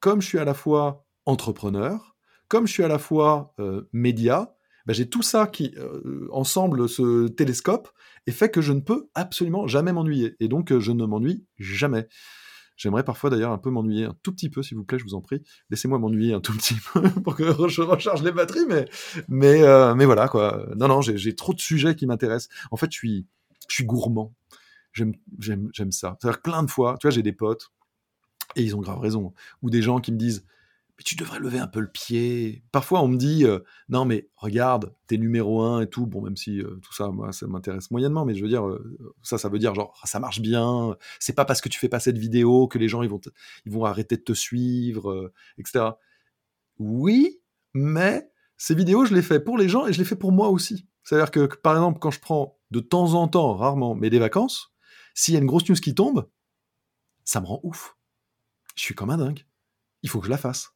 [0.00, 2.16] comme je suis à la fois entrepreneur,
[2.48, 4.54] comme je suis à la fois euh, média,
[4.84, 7.88] ben j'ai tout ça qui, euh, ensemble, ce télescope,
[8.26, 10.34] et fait que je ne peux absolument jamais m'ennuyer.
[10.40, 12.08] Et donc, je ne m'ennuie jamais.
[12.82, 15.14] J'aimerais parfois d'ailleurs un peu m'ennuyer un tout petit peu, s'il vous plaît, je vous
[15.14, 15.40] en prie.
[15.70, 18.86] Laissez-moi m'ennuyer un tout petit peu pour que je recharge les batteries, mais,
[19.28, 20.66] mais, euh, mais voilà, quoi.
[20.74, 22.52] Non, non, j'ai trop de sujets qui m'intéressent.
[22.72, 23.26] En fait, je suis,
[23.68, 24.34] je suis gourmand.
[24.92, 25.14] J'aime
[25.92, 26.18] ça.
[26.20, 27.70] C'est-à-dire plein de fois, tu vois, j'ai des potes,
[28.56, 30.44] et ils ont grave raison, ou des gens qui me disent
[31.04, 32.64] tu devrais lever un peu le pied.
[32.72, 36.06] Parfois, on me dit, euh, non, mais regarde, t'es numéro un et tout.
[36.06, 38.98] Bon, même si euh, tout ça, moi, ça m'intéresse moyennement, mais je veux dire, euh,
[39.22, 40.96] ça, ça veut dire, genre, ça marche bien.
[41.18, 43.20] C'est pas parce que tu fais pas cette vidéo que les gens, ils vont,
[43.64, 45.90] ils vont arrêter de te suivre, etc.
[46.78, 47.40] Oui,
[47.74, 50.48] mais ces vidéos, je les fais pour les gens et je les fais pour moi
[50.48, 50.86] aussi.
[51.04, 54.72] C'est-à-dire que, par exemple, quand je prends de temps en temps, rarement, mais des vacances,
[55.14, 56.28] s'il y a une grosse news qui tombe,
[57.24, 57.96] ça me rend ouf.
[58.76, 59.44] Je suis comme un dingue.
[60.02, 60.74] Il faut que je la fasse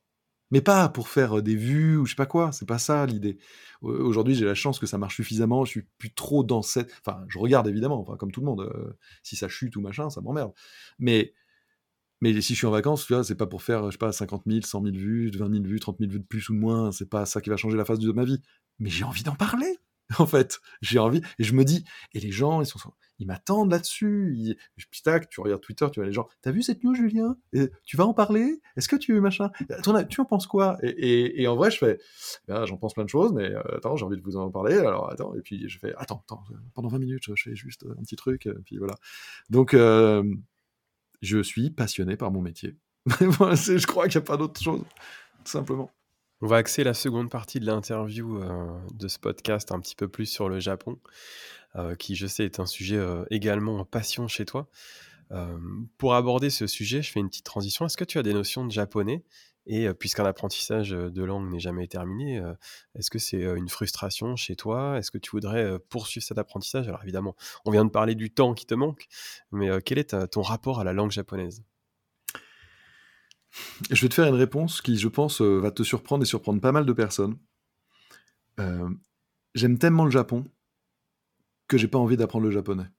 [0.50, 3.38] Mais pas pour faire des vues ou je sais pas quoi, c'est pas ça l'idée.
[3.82, 6.92] Aujourd'hui, j'ai la chance que ça marche suffisamment, je suis plus trop dans cette.
[7.04, 8.96] Enfin, je regarde évidemment, enfin, comme tout le monde.
[9.22, 10.52] si ça chute ou machin, ça m'emmerde.
[10.98, 11.34] Mais,
[12.20, 14.12] mais si je suis en vacances, tu vois, c'est pas pour faire, je sais pas,
[14.12, 16.58] 50 000, 100 000 vues, 20 000 vues, 30 000 vues de plus ou de
[16.60, 18.40] moins, c'est pas ça qui va changer la face de ma vie.
[18.78, 19.78] Mais j'ai envie d'en parler.
[20.18, 20.60] en fait.
[20.82, 22.78] J'ai envie, et je me dis, et les gens, ils sont,
[23.18, 24.34] ils m'attendent là-dessus.
[24.36, 24.56] Ils...
[25.04, 27.36] Tac, tu regardes Twitter, tu vois les gens, t'as vu cette news, Julien?
[27.84, 28.60] Tu vas en parler?
[28.76, 29.50] Est-ce que tu machin?
[30.08, 30.78] Tu en penses quoi?
[30.82, 31.98] Et, en vrai, je fais,
[32.48, 34.74] ah, j'en pense plein de choses, mais euh, attends, j'ai envie de vous en parler.
[34.74, 36.42] Alors attends, et puis je fais, attends, attends,
[36.74, 38.94] pendant 20 minutes, je fais juste un petit truc, et puis voilà.
[39.50, 40.24] Donc, euh,
[41.22, 42.76] je suis passionné par mon métier.
[43.06, 44.82] je crois qu'il n'y a pas d'autre chose,
[45.44, 45.90] tout simplement.
[46.42, 50.06] On va axer la seconde partie de l'interview euh, de ce podcast un petit peu
[50.06, 50.98] plus sur le Japon,
[51.65, 51.65] euh,
[51.98, 54.68] qui je sais est un sujet euh, également en passion chez toi.
[55.98, 57.86] pour aborder ce sujet, je fais une petite transition.
[57.86, 59.24] Est-ce que tu as des notions de japonais?
[59.68, 62.40] Et puisqu'un apprentissage de langue n'est jamais terminé,
[62.94, 64.96] est-ce que c'est une frustration chez toi?
[64.96, 66.86] Est-ce que tu voudrais poursuivre cet apprentissage?
[66.86, 69.08] Alors évidemment, on vient de parler du temps qui te manque,
[69.50, 71.64] mais quel est ton rapport à la langue japonaise?
[73.90, 76.60] Je vais te faire une réponse qui, je pense, euh, va te surprendre et surprendre
[76.60, 77.38] pas mal de personnes.
[78.60, 78.88] Euh,
[79.54, 80.44] j'aime tellement le Japon
[81.68, 82.90] que j'ai pas envie d'apprendre le japonais.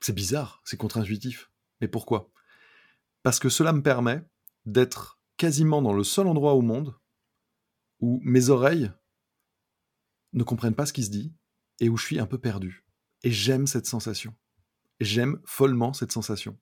[0.00, 1.50] C'est bizarre, c'est contre-intuitif.
[1.80, 2.30] Mais pourquoi?
[3.22, 4.22] Parce que cela me permet
[4.66, 6.94] d'être quasiment dans le seul endroit au monde
[8.00, 8.92] où mes oreilles
[10.32, 11.34] ne comprennent pas ce qui se dit
[11.80, 12.84] et où je suis un peu perdu.
[13.22, 14.34] Et j'aime cette sensation.
[15.00, 16.58] J'aime follement cette sensation.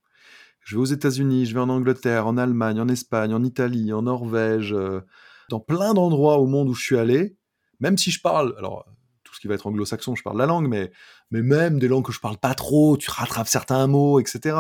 [0.61, 4.03] Je vais aux États-Unis, je vais en Angleterre, en Allemagne, en Espagne, en Italie, en
[4.03, 5.01] Norvège, euh,
[5.49, 7.37] dans plein d'endroits au monde où je suis allé,
[7.81, 8.87] même si je parle, alors
[9.33, 10.93] ce qui va être anglo-saxon, je parle la langue, mais,
[11.31, 14.57] mais même des langues que je parle pas trop, tu rattrapes certains mots, etc.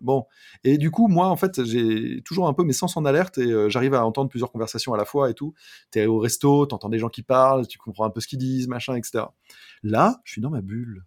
[0.00, 0.26] Bon,
[0.64, 3.50] et du coup, moi, en fait, j'ai toujours un peu mes sens en alerte et
[3.50, 5.54] euh, j'arrive à entendre plusieurs conversations à la fois et tout.
[5.90, 8.68] T'es au resto, t'entends des gens qui parlent, tu comprends un peu ce qu'ils disent,
[8.68, 9.24] machin, etc.
[9.82, 11.04] Là, je suis dans ma bulle.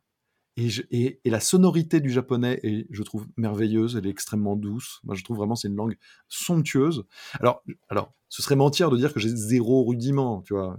[0.91, 3.95] Et, la sonorité du japonais est, je trouve, merveilleuse.
[3.95, 4.99] Elle est extrêmement douce.
[5.03, 5.97] Moi, je trouve vraiment c'est une langue
[6.27, 7.05] somptueuse.
[7.39, 10.41] Alors, alors, ce serait mentir de dire que j'ai zéro rudiment.
[10.41, 10.77] Tu vois,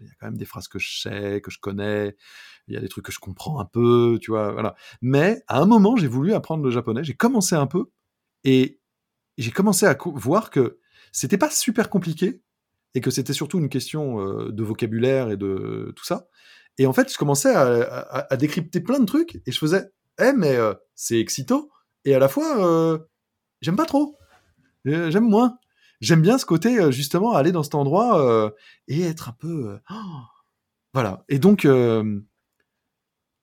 [0.00, 2.16] il y a quand même des phrases que je sais, que je connais.
[2.68, 4.18] Il y a des trucs que je comprends un peu.
[4.20, 4.74] Tu vois, voilà.
[5.02, 7.04] Mais à un moment, j'ai voulu apprendre le japonais.
[7.04, 7.90] J'ai commencé un peu
[8.44, 8.80] et
[9.38, 10.78] j'ai commencé à voir que
[11.12, 12.42] c'était pas super compliqué
[12.94, 16.28] et que c'était surtout une question euh, de vocabulaire et de tout ça.
[16.78, 19.90] Et en fait, je commençais à, décrypter plein de trucs et je faisais,
[20.20, 21.68] eh, mais euh, c'est excitant.
[22.04, 22.98] Et à la fois, euh,
[23.60, 24.16] j'aime pas trop.
[24.84, 25.58] J'aime moins.
[26.00, 28.52] J'aime bien ce côté, justement, aller dans cet endroit
[28.88, 29.78] et être un peu.
[30.94, 31.24] voilà.
[31.28, 31.66] Et donc,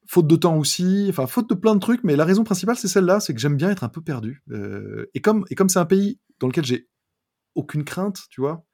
[0.07, 2.87] faute de temps aussi, enfin, faute de plein de trucs, mais la raison principale, c'est
[2.87, 4.43] celle-là, c'est que j'aime bien être un peu perdu.
[5.13, 6.87] et comme et comme c'est un pays dans lequel j'ai
[7.55, 8.65] aucune crainte, tu vois,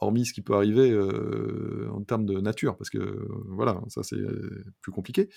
[0.00, 4.16] hormis ce qui peut arriver euh, en termes de nature, parce que voilà, ça c'est
[4.80, 5.28] plus compliqué.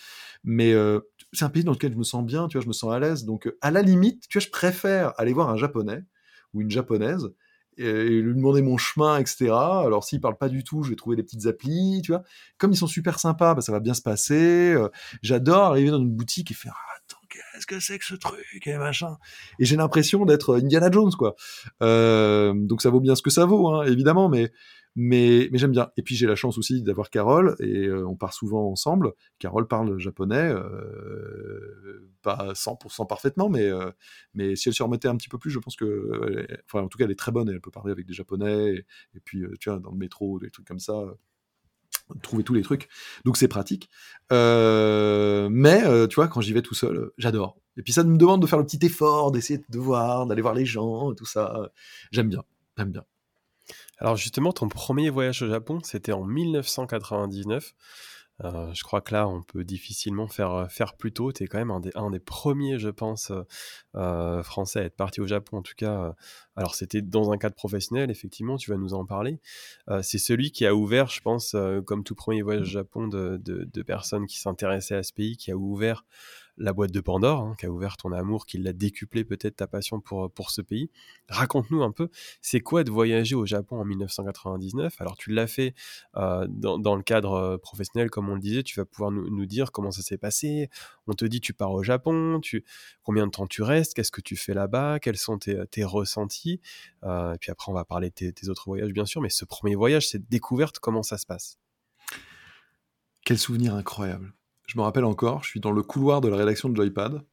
[0.43, 0.99] Mais euh,
[1.33, 2.99] c'est un pays dans lequel je me sens bien, tu vois, je me sens à
[2.99, 3.25] l'aise.
[3.25, 6.03] Donc à la limite, tu vois, je préfère aller voir un japonais
[6.53, 7.29] ou une japonaise
[7.81, 9.51] et lui demander mon chemin, etc.
[9.51, 12.23] Alors s'ils parlent pas du tout, je vais trouver des petites applis, tu vois.
[12.57, 14.73] Comme ils sont super sympas, bah, ça va bien se passer.
[14.73, 14.89] Euh,
[15.21, 16.75] j'adore arriver dans une boutique et faire
[17.65, 19.17] qu'est-ce que c'est que ce truc et machin.
[19.59, 21.35] Et j'ai l'impression d'être Indiana Jones, quoi.
[21.81, 24.51] Euh, donc ça vaut bien ce que ça vaut, hein, évidemment, mais
[24.97, 25.89] mais, mais j'aime bien.
[25.95, 29.13] Et puis j'ai la chance aussi d'avoir Carole, et euh, on part souvent ensemble.
[29.39, 33.69] Carole parle japonais, euh, pas 100% parfaitement, mais,
[34.33, 36.97] mais si elle se remettait un petit peu plus, je pense que, enfin en tout
[36.97, 38.85] cas elle est très bonne, et elle peut parler avec des japonais, et,
[39.15, 41.05] et puis tu vois, dans le métro, des trucs comme ça
[42.21, 42.89] trouver tous les trucs.
[43.25, 43.89] Donc c'est pratique.
[44.29, 47.57] mais tu vois, quand j'y vais tout seul, j'adore.
[47.77, 50.53] Et puis ça me demande de faire le petit effort, d'essayer de voir, d'aller voir
[50.53, 51.71] les gens, tout ça.
[52.11, 52.43] J'aime bien,
[52.77, 53.03] j'aime bien.
[53.97, 57.73] Alors justement, ton premier voyage au Japon, c'était en 1999.
[58.43, 61.31] Euh, je crois que là, on peut difficilement faire, euh, faire plus tôt.
[61.31, 63.31] Tu es quand même un des, un des premiers, je pense,
[63.95, 65.57] euh, français à être parti au Japon.
[65.57, 66.15] En tout cas,
[66.55, 69.39] alors c'était dans un cadre professionnel, effectivement, tu vas nous en parler.
[70.01, 73.67] c'est celui qui a ouvert, je pense, comme tout premier voyage au Japon de, de,
[73.71, 76.05] de personnes qui s'intéressaient à ce pays, qui a ouvert
[76.61, 79.67] la boîte de Pandore, hein, qui a ouvert ton amour, qui l'a décuplé peut-être ta
[79.67, 80.89] passion pour, pour ce pays.
[81.29, 82.09] Raconte-nous un peu,
[82.41, 85.73] c'est quoi de voyager au Japon en 1999 Alors tu l'as fait
[86.15, 89.71] euh, dans, le cadre euh, professionnel, comme on le disait, tu vas pouvoir nous, dire
[89.71, 90.69] comment ça s'est passé.
[91.07, 92.63] On te dit tu pars au Japon, tu,
[93.03, 96.61] combien de temps tu restes, qu'est-ce que tu fais là-bas, quels sont tes, ressentis.
[97.03, 99.45] Euh, et puis après on va parler de tes, autres voyages bien sûr, mais ce
[99.45, 101.57] premier voyage, cette découverte, comment ça se passe?
[103.25, 104.33] Quel souvenir incroyable
[104.71, 107.25] je me rappelle encore, je suis dans le couloir de la rédaction de Joypad.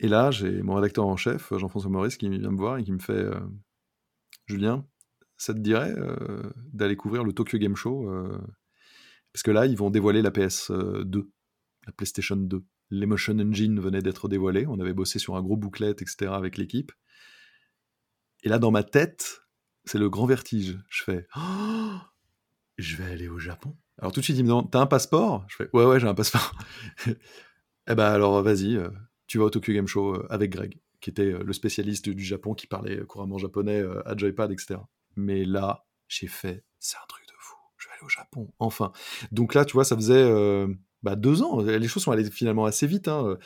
[0.00, 2.90] Et là, j'ai mon rédacteur en chef, Jean-François Maurice, qui vient me voir et qui
[2.90, 3.38] me fait euh,
[4.46, 4.84] Julien,
[5.36, 5.94] ça te dirait
[6.72, 8.10] d'aller couvrir le Tokyo Game Show
[9.32, 11.28] Parce que là, ils vont dévoiler la PS2,
[11.86, 12.64] la PlayStation 2.
[12.90, 14.66] L'Emotion Engine venait d'être dévoilé.
[14.66, 16.32] On avait bossé sur un gros bouclet, etc.
[16.32, 16.90] avec l'équipe.
[18.42, 19.42] Et là, dans ma tête,
[19.84, 20.80] c'est le grand vertige.
[20.88, 21.98] Je fais oh,
[22.78, 23.76] Je vais aller au Japon.
[23.98, 25.44] Alors tout de suite, il me demande T'as un passeport?
[25.48, 26.54] Je fais Ouais, ouais, j'ai un passeport.
[27.06, 28.90] eh ben alors, vas-y, euh,
[29.26, 32.24] tu vas au Tokyo Game Show euh, avec Greg, qui était euh, le spécialiste du
[32.24, 34.80] Japon, qui parlait couramment japonais à Joypad, etc.
[35.16, 37.56] Mais là, j'ai fait C'est un truc de fou.
[37.76, 38.52] Je vais aller au Japon.
[38.60, 38.92] Enfin.
[39.32, 40.66] Donc là, tu vois, ça faisait.
[41.02, 41.60] Bah, deux ans.
[41.60, 43.08] Les choses sont allées finalement assez vite.
[43.08, 43.36] Hein.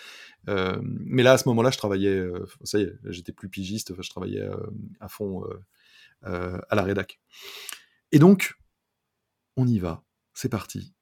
[0.46, 2.22] mais là, à ce moment-là, je travaillais.
[2.62, 3.94] ça y est, j'étais plus pigiste.
[4.00, 4.46] je travaillais
[5.00, 5.44] à fond
[6.22, 7.20] à la rédac.
[8.10, 8.54] Et donc,
[9.56, 10.02] on y va,
[10.34, 10.94] c'est parti.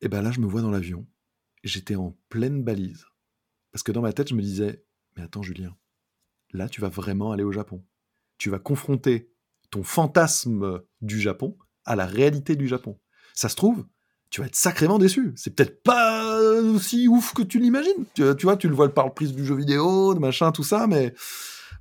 [0.00, 1.06] Et ben là, je me vois dans l'avion.
[1.62, 3.04] J'étais en pleine balise.
[3.72, 4.84] Parce que dans ma tête, je me disais,
[5.16, 5.76] mais attends Julien,
[6.52, 7.84] là, tu vas vraiment aller au Japon.
[8.38, 9.32] Tu vas confronter
[9.70, 12.98] ton fantasme du Japon à la réalité du Japon.
[13.34, 13.86] Ça se trouve,
[14.30, 15.32] tu vas être sacrément déçu.
[15.36, 18.06] C'est peut-être pas aussi ouf que tu l'imagines.
[18.14, 20.86] Tu, vois, tu le vois par le prise du jeu vidéo, de machin, tout ça,
[20.86, 21.14] mais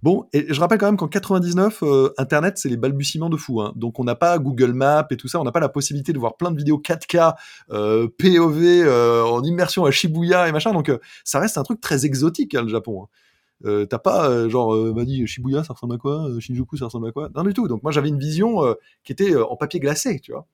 [0.02, 3.62] Bon, et je rappelle quand même qu'en 99, euh, Internet, c'est les balbutiements de fou.
[3.62, 3.74] Hein.
[3.76, 6.20] Donc on n'a pas Google Maps et tout ça, on n'a pas la possibilité de
[6.20, 7.36] voir plein de vidéos 4K,
[7.72, 10.72] euh, POV, euh, en immersion à Shibuya et machin.
[10.72, 10.90] Donc
[11.26, 13.04] ça reste un truc très exotique, hein, le Japon.
[13.04, 13.86] Hein.
[13.90, 16.30] T'as pas genre, m'a dit Shibuya, ça ressemble à quoi?
[16.40, 17.30] Shinjuku, ça ressemble à quoi?
[17.36, 17.68] Non du tout.
[17.68, 18.62] Donc moi j'avais une vision
[19.04, 20.48] qui était en papier glacé, tu vois.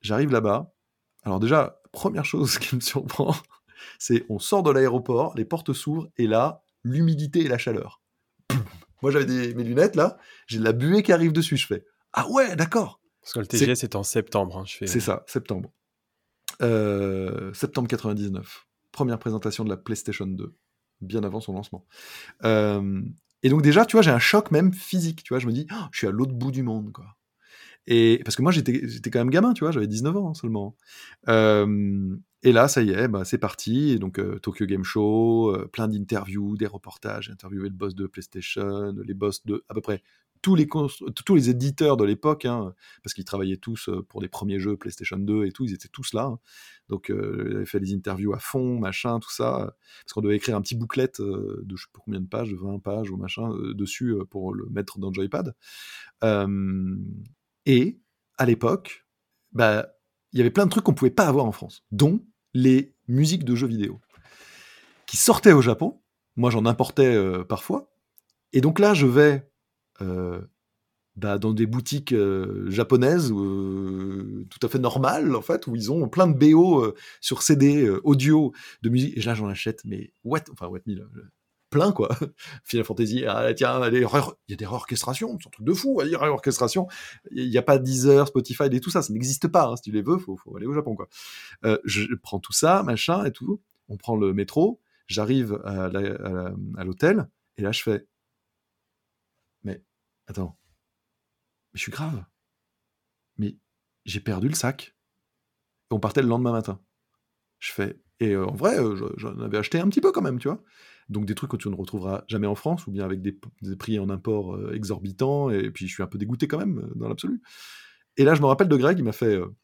[0.00, 0.72] J'arrive là-bas.
[1.24, 3.34] Alors déjà, première chose qui me surprend,
[3.98, 8.02] c'est on sort de l'aéroport, les portes s'ouvrent et là, l'humidité et la chaleur.
[9.02, 11.56] Moi, j'avais mes lunettes là, j'ai de la buée qui arrive dessus.
[11.56, 13.00] Je fais Ah ouais, d'accord.
[13.20, 14.58] Parce que le TGS c'est en septembre.
[14.58, 15.72] Hein, c'est ça, septembre.
[16.60, 18.66] Euh, septembre 99.
[18.90, 20.54] Première présentation de la PlayStation 2,
[21.00, 21.86] bien avant son lancement.
[22.44, 23.02] Euh,
[23.42, 25.22] et donc, déjà, tu vois, j'ai un choc même physique.
[25.24, 27.16] Tu vois, je me dis, oh, je suis à l'autre bout du monde, quoi.
[27.86, 30.76] Et parce que moi, j'étais quand même gamin, tu vois, j'avais 19 ans seulement.
[31.28, 33.98] Euh, et là, ça y est, bah, c'est parti.
[33.98, 38.92] donc, euh, Tokyo Game Show, euh, plein d'interviews, des reportages, interviewé le boss de PlayStation,
[39.04, 40.02] les boss de à peu près
[40.42, 42.74] tous les, tous les éditeurs de l'époque, hein,
[43.04, 46.14] parce qu'ils travaillaient tous pour les premiers jeux PlayStation 2 et tout, ils étaient tous
[46.14, 46.24] là.
[46.24, 46.38] Hein.
[46.88, 50.60] Donc, avaient fait des interviews à fond, machin, tout ça, parce qu'on devait écrire un
[50.60, 54.16] petit bouclet de je sais pas combien de pages, de 20 pages ou machin, dessus
[54.30, 55.54] pour le mettre dans Joypad.
[57.66, 58.00] Et
[58.36, 59.06] à l'époque,
[59.52, 59.86] bah,
[60.32, 62.20] il y avait plein de trucs qu'on pouvait pas avoir en France, dont
[62.54, 64.00] les musiques de jeux vidéo,
[65.06, 66.00] qui sortaient au Japon.
[66.36, 67.92] Moi, j'en importais euh, parfois.
[68.52, 69.50] Et donc là, je vais
[70.00, 70.40] euh,
[71.16, 76.08] bah, dans des boutiques euh, japonaises tout à fait normales, en fait, où ils ont
[76.08, 79.16] plein de BO sur CD audio de musique.
[79.16, 81.08] Et là, j'en achète, mais what Enfin, what me,
[81.72, 82.08] plein, quoi.
[82.64, 86.20] Final Fantasy, ah, tiens, il y a des réorchestrations, c'est un truc de fou, dire
[86.20, 86.86] réorchestration.
[87.32, 89.66] Il n'y a pas Deezer, Spotify et tout ça, ça n'existe pas.
[89.66, 89.76] Hein.
[89.76, 91.08] Si tu les veux, faut, faut aller au Japon, quoi.
[91.64, 93.60] Euh, je prends tout ça, machin et tout.
[93.88, 98.06] On prend le métro, j'arrive à l'hôtel, et là, je fais,
[99.64, 99.82] mais
[100.28, 100.56] attends,
[101.74, 102.24] je suis grave.
[103.38, 103.56] Mais
[104.04, 104.94] j'ai perdu le sac.
[105.90, 106.80] on partait le lendemain matin.
[107.58, 110.38] Je fais, et euh, en vrai, euh, j'en avais acheté un petit peu quand même,
[110.38, 110.62] tu vois.
[111.08, 113.36] Donc des trucs que tu ne retrouveras jamais en France, ou bien avec des,
[113.78, 116.92] prix en import euh, exorbitants, et puis je suis un peu dégoûté quand même, euh,
[116.94, 117.42] dans l'absolu.
[118.16, 119.54] Et là, je me rappelle de Greg, il m'a fait euh,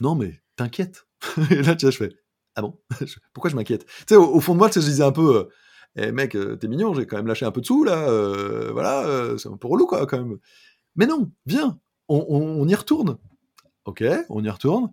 [0.00, 1.06] Non, mais t'inquiète.
[1.50, 2.12] et là, tu vois, je fais
[2.54, 2.80] Ah bon?
[3.32, 5.48] Pourquoi je m'inquiète Tu sais, au, fond de moi, je disais un peu
[5.96, 8.06] Eh mec, t'es mignon, j'ai quand même lâché un peu de sous, là,
[8.72, 10.38] voilà, c'est un peu relou, quoi, quand même.
[10.96, 13.18] Mais non, viens, on y retourne.
[13.84, 14.90] Ok, on y retourne.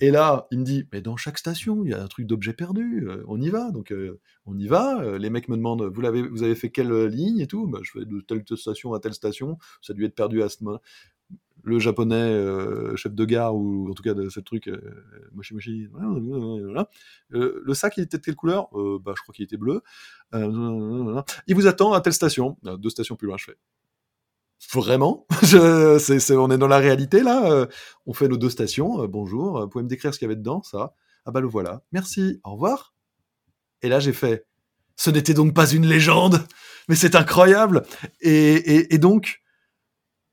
[0.00, 2.52] Et là, il me dit, mais dans chaque station, il y a un truc d'objet
[2.52, 3.72] perdu, euh, on y va.
[3.72, 5.00] Donc, euh, on y va.
[5.02, 7.66] Euh, les mecs me demandent, vous, l'avez, vous avez fait quelle ligne et tout?
[7.66, 9.58] Bah, Je fais de telle station à telle station.
[9.82, 10.80] Ça a dû être perdu à ce moment.
[11.64, 12.32] Le japonais,
[12.96, 14.70] chef de gare, ou en tout cas de ce truc,
[15.32, 15.88] moshi moshi,
[17.30, 18.68] le sac, il était de quelle couleur?
[19.00, 19.82] Bah, Je crois qu'il était bleu.
[20.32, 22.56] il vous attend à telle station.
[22.62, 23.56] Deux stations plus loin, je fais
[24.72, 25.26] vraiment?
[25.42, 27.50] Je, On est dans la réalité là.
[27.50, 27.66] Euh,
[28.06, 29.02] on fait nos deux stations.
[29.02, 29.58] Euh, bonjour.
[29.58, 30.94] Euh, vous pouvez me décrire ce qu'il y avait dedans, ça
[31.26, 31.82] Ah bah le voilà.
[31.92, 32.40] Merci.
[32.44, 32.94] Au revoir.
[33.82, 34.46] Et là j'ai fait.
[34.96, 36.44] Ce n'était donc pas une légende,
[36.88, 37.84] mais c'est incroyable.
[38.20, 39.42] Et, donc,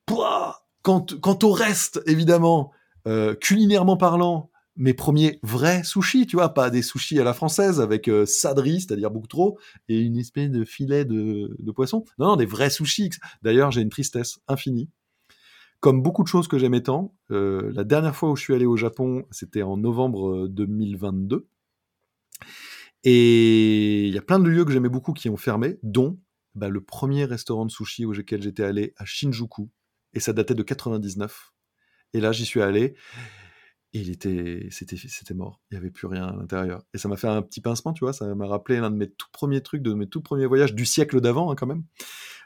[0.08, 2.72] quant, quant au reste, évidemment,
[3.40, 8.08] culinairement parlant, mes premiers vrais sushis, tu vois, pas des sushis à la française avec
[8.08, 9.58] euh, sadri, c'est-à-dire beaucoup trop,
[9.88, 12.04] et une espèce de filet de, poisson.
[12.20, 13.12] Non, non, des vrais sushis.
[13.42, 14.90] D'ailleurs, j'ai une tristesse infinie.
[15.80, 18.66] Comme beaucoup de choses que j'aimais tant, euh, la dernière fois où je suis allé
[18.66, 21.36] au Japon, c'était en novembre 2022.
[21.36, 21.40] Euh,
[23.04, 26.20] et il y a plein de lieux que j'aimais beaucoup qui ont fermé, dont
[26.56, 29.70] bah, le premier restaurant de sushi auquel j'étais allé à Shinjuku,
[30.14, 31.54] et ça datait de 99.
[32.14, 32.96] Et là, j'y suis allé,
[33.96, 35.62] et il était, c'était, c'était mort.
[35.72, 36.84] Il n'y avait plus rien à l'intérieur.
[36.94, 38.12] Et ça m'a fait un petit pincement, tu vois.
[38.12, 40.86] Ça m'a rappelé l'un de mes tout premiers trucs, de mes tout premiers voyages du
[40.86, 41.84] siècle d'avant, hein, quand même.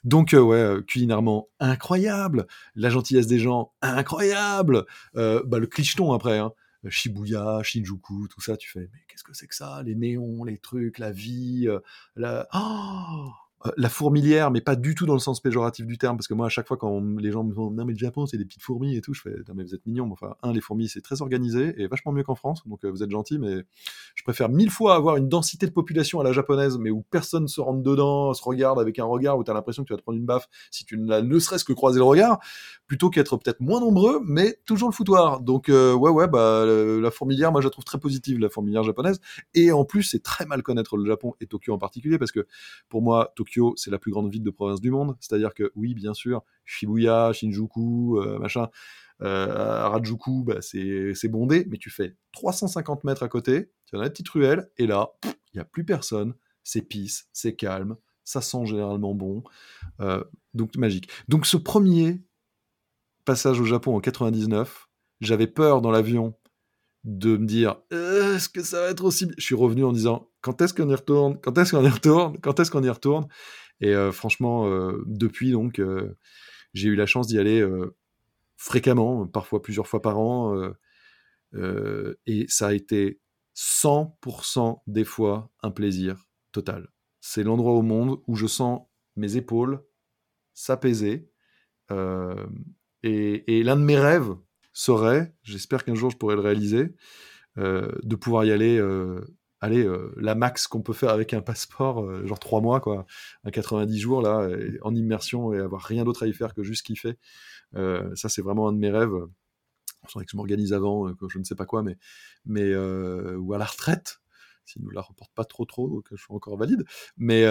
[0.03, 2.45] Donc, euh, ouais, euh, culinairement incroyable.
[2.75, 4.85] La gentillesse des gens, incroyable.
[5.15, 6.51] Euh, bah, le clicheton après, hein.
[6.87, 9.81] Shibuya, Shinjuku, tout ça, tu fais, mais qu'est-ce que c'est que ça?
[9.83, 11.67] Les néons, les trucs, la vie,
[12.15, 12.47] la...
[12.53, 13.31] Oh
[13.75, 16.45] la fourmilière, mais pas du tout dans le sens péjoratif du terme, parce que moi,
[16.45, 18.61] à chaque fois, quand les gens me disent non, mais le Japon, c'est des petites
[18.63, 20.09] fourmis et tout, je fais non, mais vous êtes mignons.
[20.11, 23.03] Enfin, un, les fourmis, c'est très organisé et vachement mieux qu'en France, donc euh, vous
[23.03, 23.63] êtes gentils, mais
[24.15, 27.47] je préfère mille fois avoir une densité de population à la japonaise, mais où personne
[27.47, 29.97] se rentre dedans, se regarde avec un regard où tu as l'impression que tu vas
[29.97, 32.39] te prendre une baffe si tu ne ne serait-ce que croiser le regard,
[32.87, 35.41] plutôt qu'être peut-être moins nombreux, mais toujours le foutoir.
[35.41, 38.83] Donc, euh, ouais, ouais, bah, la fourmilière, moi, je la trouve très positive, la fourmilière
[38.83, 39.19] japonaise,
[39.53, 42.47] et en plus, c'est très mal connaître le Japon et Tokyo en particulier, parce que
[42.87, 45.15] pour moi, Tokyo, c'est la plus grande ville de province du monde.
[45.19, 48.69] C'est-à-dire que oui, bien sûr, Shibuya, Shinjuku, euh, machin,
[49.21, 54.09] euh, Harajuku, bah, c'est bondé, mais tu fais 350 mètres à côté, tu as une
[54.09, 56.33] petite ruelle, et là, il n'y a plus personne,
[56.63, 59.43] c'est pisse, c'est calme, ça sent généralement bon,
[59.99, 60.23] euh,
[60.53, 61.09] donc magique.
[61.27, 62.21] Donc ce premier
[63.25, 64.87] passage au Japon en 99,
[65.21, 66.35] j'avais peur dans l'avion
[67.03, 70.61] de me dire est-ce que ça va être aussi je suis revenu en disant quand
[70.61, 73.27] est-ce qu'on y retourne quand est-ce qu'on y retourne quand est-ce qu'on y retourne?
[73.81, 76.17] Et euh, franchement, euh, depuis, donc, euh,
[76.73, 77.65] j'ai eu la chance d'y aller
[78.57, 80.71] fréquemment, parfois plusieurs fois par an.
[81.55, 83.19] et ça a été
[83.55, 86.89] 100% des fois un plaisir total.
[87.21, 88.81] C'est l'endroit au monde où je sens
[89.15, 89.83] mes épaules
[90.53, 91.31] s'apaiser.
[91.89, 94.35] et, l'un de mes rêves
[94.73, 96.93] serait, j'espère qu'un jour je pourrai le réaliser,
[97.57, 98.79] de pouvoir y aller
[99.61, 103.05] allez, euh, la max qu'on peut faire avec un passeport, euh, genre trois mois, quoi,
[103.43, 104.47] à 90 jours, là,
[104.81, 107.17] en immersion et avoir rien d'autre à y faire que juste kiffer.
[107.75, 109.15] Euh, ça, c'est vraiment un de mes rêves.
[110.03, 111.97] Il faudrait que je m'organise avant, que je ne sais pas quoi, mais,
[112.45, 114.21] mais ou à la retraite,
[114.65, 116.85] s'il ne nous la reporte pas trop trop, que je sois encore valide.
[117.17, 117.43] Mais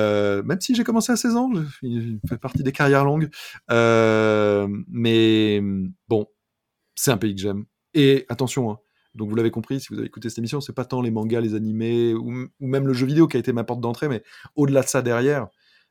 [0.42, 3.28] même si j'ai commencé à 16 ans, je, fais partie des carrières longues.
[3.68, 5.61] mais
[6.09, 6.26] bon,
[6.94, 7.66] c'est un pays que j'aime.
[7.94, 8.78] Et attention, hein,
[9.19, 11.41] donc vous l'avez compris, si vous avez écouté cette émission, c'est pas tant les mangas,
[11.41, 14.23] les animés ou, même le jeu vidéo qui a été ma porte d'entrée, mais
[14.55, 15.49] au-delà de ça derrière,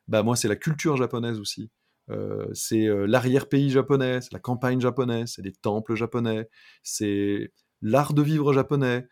[0.07, 1.69] bah moi c'est la culture japonaise aussi.
[2.09, 6.47] Euh, c'est euh, l'arrière-pays japonais, c'est la campagne japonaise, c'est les temples japonais,
[6.83, 7.51] c'est
[7.81, 9.05] l'art de vivre japonais,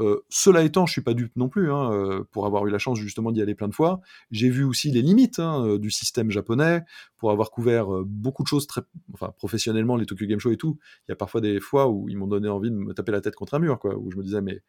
[0.00, 2.78] euh, cela étant, je suis pas dupe non plus, hein, euh, pour avoir eu la
[2.78, 4.00] chance justement d'y aller plein de fois.
[4.30, 6.82] J'ai vu aussi les limites hein, euh, du système japonais,
[7.18, 8.80] pour avoir couvert beaucoup de choses très,
[9.12, 10.78] enfin professionnellement, les Tokyo Game Show et tout.
[11.06, 13.20] Il y a parfois des fois où ils m'ont donné envie de me taper la
[13.20, 14.60] tête contre un mur, quoi, où je me disais mais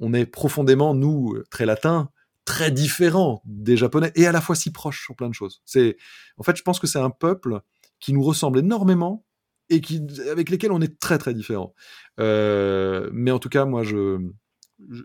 [0.00, 2.10] on est profondément nous très latins,
[2.44, 5.62] très différents des Japonais et à la fois si proches sur plein de choses.
[5.64, 5.96] C'est,
[6.38, 7.60] en fait, je pense que c'est un peuple
[8.00, 9.24] qui nous ressemble énormément
[9.70, 11.74] et qui, avec lesquels on est très très différents.
[12.18, 14.20] mais en tout cas, moi, je,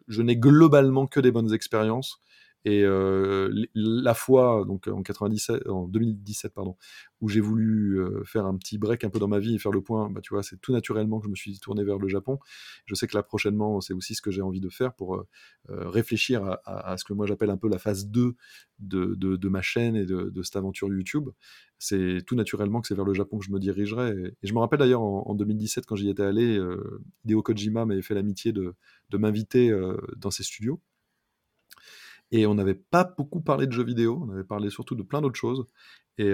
[0.08, 2.20] je, n'ai globalement que des bonnes expériences.
[2.66, 6.76] Et euh, la fois, donc en, 97, en 2017, pardon,
[7.22, 9.72] où j'ai voulu euh, faire un petit break un peu dans ma vie et faire
[9.72, 12.08] le point, bah, tu vois, c'est tout naturellement que je me suis tourné vers le
[12.08, 12.40] Japon.
[12.88, 15.28] Je sais que là, prochainement, c'est aussi ce que j'ai envie de faire pour euh,
[15.70, 18.36] réfléchir à, ce que moi j'appelle un peu la phase 2
[18.80, 21.30] de, ma chaîne et de, cette aventure YouTube.
[21.78, 24.10] C'est tout naturellement que c'est vers le Japon que je me dirigerai.
[24.10, 26.60] Et, je me rappelle d'ailleurs en, 2017, quand j'y étais allé,
[27.26, 28.74] Hideo Kojima m'avait fait l'amitié de
[29.14, 29.72] m'inviter
[30.18, 30.82] dans ses studios.
[32.32, 35.22] Et on n'avait pas beaucoup parlé de jeux vidéo, on avait parlé surtout de plein
[35.22, 35.66] d'autres choses.
[36.18, 36.34] Et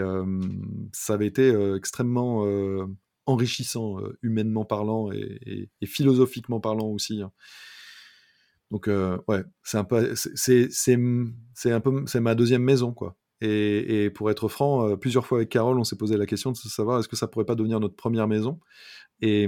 [0.93, 2.45] ça avait été extrêmement
[3.25, 7.21] enrichissant, humainement parlant et, philosophiquement parlant aussi.
[7.21, 7.31] Hein.
[8.69, 10.93] Donc ouais, c'est un peu, c'est, c'est,
[11.71, 13.17] un peu, c'est ma deuxième maison quoi.
[13.41, 16.99] Et, pour être franc, plusieurs fois avec Carole, on s'est posé la question de savoir
[16.99, 18.59] est-ce que ça pourrait pas devenir notre première maison.
[19.21, 19.47] Et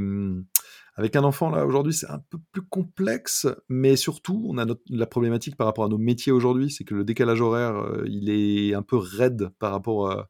[0.95, 5.07] avec un enfant, là, aujourd'hui, c'est un peu plus complexe, mais surtout, on a la
[5.07, 8.75] problématique par rapport à nos métiers aujourd'hui, c'est que le décalage horaire, euh, il est
[8.75, 10.27] un peu raide par rapport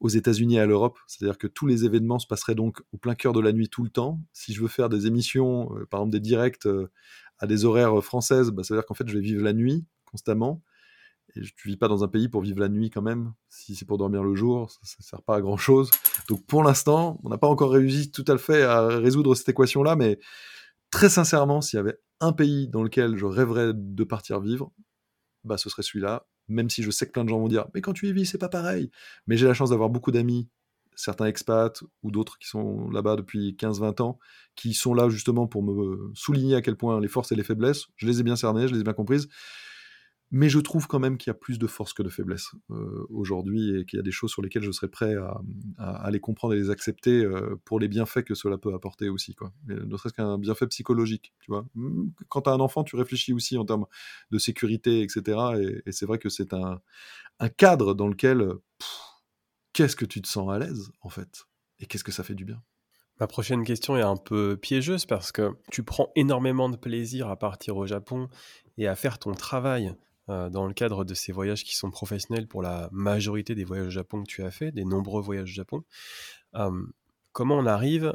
[0.00, 0.98] aux États-Unis et à l'Europe.
[1.06, 3.84] C'est-à-dire que tous les événements se passeraient donc au plein cœur de la nuit tout
[3.84, 4.20] le temps.
[4.32, 6.90] Si je veux faire des émissions, euh, par exemple des directs euh,
[7.38, 9.84] à des horaires françaises, bah, ça veut dire qu'en fait, je vais vivre la nuit
[10.04, 10.62] constamment.
[11.36, 13.32] Et tu vis pas dans un pays pour vivre la nuit quand même.
[13.48, 15.90] Si c'est pour dormir le jour, ça, ne sert pas à grand chose.
[16.28, 19.96] Donc pour l'instant, on n'a pas encore réussi tout à fait à résoudre cette équation-là,
[19.96, 20.18] mais
[20.90, 24.72] très sincèrement, s'il y avait un pays dans lequel je rêverais de partir vivre,
[25.44, 26.26] bah ce serait celui-là.
[26.48, 28.26] Même si je sais que plein de gens vont dire, mais quand tu y vis,
[28.26, 28.90] c'est pas pareil.
[29.26, 30.48] Mais j'ai la chance d'avoir beaucoup d'amis,
[30.94, 34.18] certains expats ou d'autres qui sont là-bas depuis 15-20 ans,
[34.54, 37.86] qui sont là justement pour me souligner à quel point les forces et les faiblesses,
[37.96, 39.28] je les ai bien cernées, je les ai bien comprises
[40.30, 43.06] mais je trouve quand même qu'il y a plus de force que de faiblesse euh,
[43.10, 45.14] aujourd'hui et qu'il y a des choses sur lesquelles je serais prêt
[45.78, 49.34] à, les comprendre et les accepter euh, pour les bienfaits que cela peut apporter aussi.
[49.34, 49.52] Quoi.
[49.68, 51.32] ne serait-ce qu'un bienfait psychologique.
[51.40, 53.86] Tu vois mmh, Quand tu as un enfant, tu réfléchis aussi en termes
[54.30, 55.82] de sécurité, etc.
[55.86, 56.80] Et, c'est vrai que c'est un,
[57.56, 58.48] cadre dans lequel
[59.72, 61.46] qu'est-ce que tu te sens à l'aise, en fait
[61.78, 62.62] Et qu'est-ce que ça fait du bien?
[63.20, 67.38] Ma prochaine question est un peu piégeuse parce que tu prends énormément de plaisir à
[67.38, 68.28] partir au Japon
[68.76, 69.94] et à faire ton travail
[70.28, 73.88] euh, dans le cadre de ces voyages qui sont professionnels pour la majorité des voyages
[73.88, 75.84] au Japon que tu as fait, des nombreux voyages au Japon.
[77.32, 78.14] comment on arrive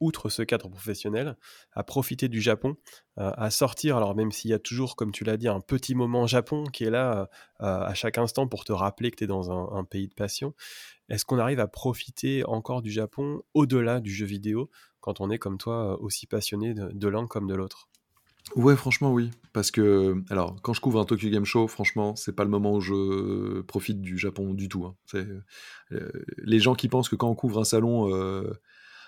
[0.00, 1.36] outre ce cadre professionnel,
[1.72, 2.76] à profiter du Japon,
[3.18, 5.94] euh, à sortir, alors même s'il y a toujours, comme tu l'as dit, un petit
[5.94, 7.28] moment Japon qui est là
[7.60, 10.54] euh, à chaque instant pour te rappeler que tu es dans un, pays de passion,
[11.08, 14.70] est-ce qu'on arrive à profiter encore du Japon au-delà du jeu vidéo
[15.00, 17.88] quand on est comme toi aussi passionné de l'un comme de l'autre?
[18.56, 19.30] Ouais, franchement, oui.
[19.52, 22.74] Parce que, alors, quand je couvre un Tokyo Game Show, franchement, c'est pas le moment
[22.74, 24.84] où je profite du Japon du tout.
[24.84, 24.94] Hein.
[25.92, 28.52] Euh, les gens qui pensent que quand on couvre un salon, euh,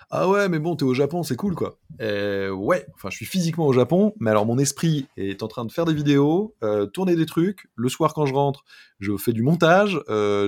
[0.09, 1.79] ah ouais, mais bon, t'es au Japon, c'est cool, quoi.
[1.99, 5.71] ouais, enfin, je suis physiquement au Japon, mais alors mon esprit est en train de
[5.71, 7.67] faire des vidéos, euh, tourner des trucs.
[7.75, 8.63] Le soir, quand je rentre,
[8.99, 9.99] je fais du montage.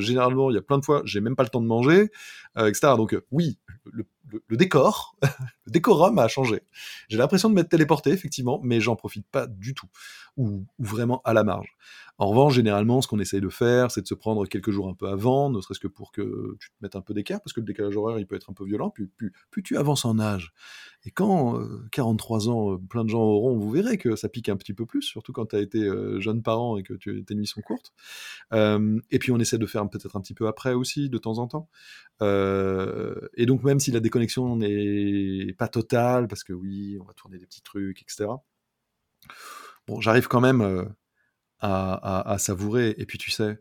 [0.02, 2.10] généralement, il y a plein de fois, j'ai même pas le temps de manger,
[2.58, 2.94] etc.
[2.98, 4.06] Donc, oui, le
[4.48, 5.16] le, décor,
[5.66, 6.62] le décorum a changé.
[7.10, 9.88] J'ai l'impression de m'être téléporté, effectivement, mais j'en profite pas du tout,
[10.38, 11.76] ou, vraiment à la marge.
[12.18, 14.94] En revanche, généralement, ce qu'on essaye de faire, c'est de se prendre quelques jours un
[14.94, 17.60] peu avant, ne serait-ce que pour que tu te mettes un peu d'écart, parce que
[17.60, 19.10] le décalage horaire, il peut être un peu violent, puis
[19.50, 20.54] plus tu avances en âge,
[21.06, 21.60] et quand
[21.92, 24.74] 43 euh, ans, euh, plein de gens auront, vous verrez que ça pique un petit
[24.74, 27.62] peu plus, surtout quand tu as été euh, jeune parent et que tes nuits sont
[27.62, 27.94] courtes.
[28.52, 31.48] et puis on essaie de faire peut-être un petit peu après aussi, de temps en
[31.48, 31.70] temps.
[32.22, 37.38] et donc même si la déconnexion n'est pas totale, parce que oui, on va tourner
[37.38, 38.30] des petits trucs, etc.
[39.88, 40.94] Bon, j'arrive quand même
[41.60, 42.96] à, savourer.
[42.98, 43.60] Et puis tu sais,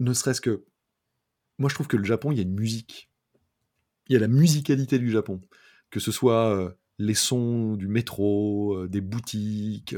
[0.00, 0.64] ne serait-ce que...
[1.58, 3.10] Moi je trouve que le Japon, il y a une musique.
[4.08, 5.40] Il y a la musicalité du Japon
[5.90, 9.94] que ce soit les sons du métro, des boutiques,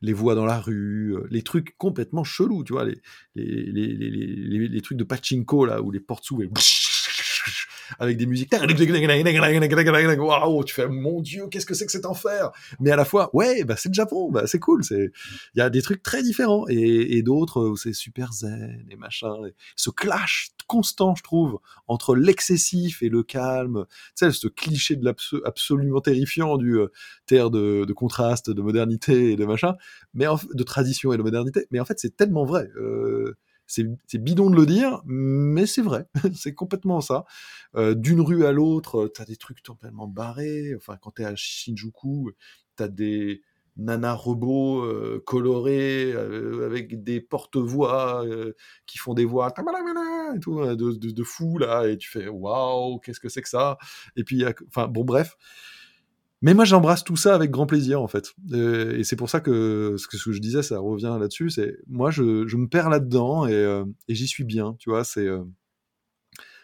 [0.00, 2.86] les voix dans la rue, les trucs complètement chelous, tu vois,
[3.34, 6.42] les, trucs de pachinko, là, où les portes s'ouvrent
[7.98, 8.50] avec des musiques.
[10.18, 12.50] Waouh, tu fais mon Dieu, qu'est-ce que c'est que cet enfer?
[12.80, 14.84] Mais à la fois, ouais, bah c'est le Japon, bah c'est cool.
[14.84, 15.10] C'est,
[15.54, 19.32] il y a des trucs très différents et, d'autres où c'est super zen et machin.
[19.76, 23.84] ce clash constant, je trouve, entre l'excessif et le calme.
[24.16, 26.88] Tu sais, ce cliché de l'absolument terrifiant du euh,
[27.26, 29.74] terre de, de, contraste, de modernité et de machin,
[30.14, 31.66] mais de tradition et de modernité.
[31.70, 32.68] Mais en fait, c'est tellement vrai.
[32.76, 33.36] Euh,
[34.06, 37.24] c'est bidon de le dire, mais c'est vrai, c'est complètement ça.
[37.74, 40.74] Euh, d'une rue à l'autre, euh, t'as des trucs totalement barrés.
[40.76, 42.32] Enfin, quand t'es à Shinjuku,
[42.76, 43.42] t'as des
[43.78, 48.24] nanas robots euh, colorés avec des porte-voix
[48.86, 49.54] qui font des voix
[50.34, 53.48] et tout, de, de, de, fou là, et tu fais waouh, qu'est-ce que c'est que
[53.48, 53.78] ça?
[54.16, 55.36] Et puis, enfin, bon, bref.
[56.42, 58.32] Mais moi, j'embrasse tout ça avec grand plaisir, en fait.
[58.52, 61.50] Euh, et c'est pour ça que ce que je disais, ça revient là-dessus.
[61.50, 64.74] C'est moi, je, je, me perds là-dedans et, euh, et j'y suis bien.
[64.80, 65.44] Tu vois, c'est euh,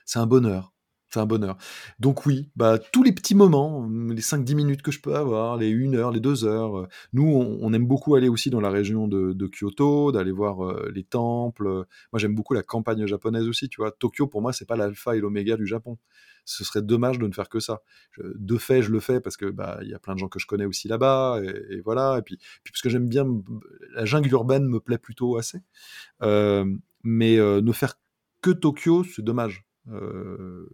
[0.05, 0.73] c'est un bonheur.
[1.10, 1.56] C'est un bonheur.
[1.98, 5.72] Donc oui, bah, tous les petits moments, les 5-10 minutes que je peux avoir, les
[5.72, 6.86] 1 heure, les 2 heures.
[7.14, 11.66] Nous, on, aime beaucoup aller aussi dans la région de, Kyoto, d'aller voir les temples.
[12.12, 13.90] Moi, j'aime beaucoup la campagne japonaise aussi, tu vois.
[13.90, 15.98] Tokyo, pour moi, c'est pas l'alpha et l'oméga du Japon
[16.48, 17.82] ce serait dommage de ne faire que ça.
[18.18, 20.39] de fait, je le fais parce que bah il y a plein de gens que
[20.39, 22.16] je connais aussi là-bas et, voilà.
[22.18, 23.26] Et puis, puis parce que j'aime bien
[23.93, 25.60] la jungle urbaine me plaît plutôt assez.
[26.22, 26.64] Euh,
[27.05, 27.94] mais euh, ne faire
[28.40, 29.68] que Tokyo, c'est dommage.
[29.93, 30.69] Euh,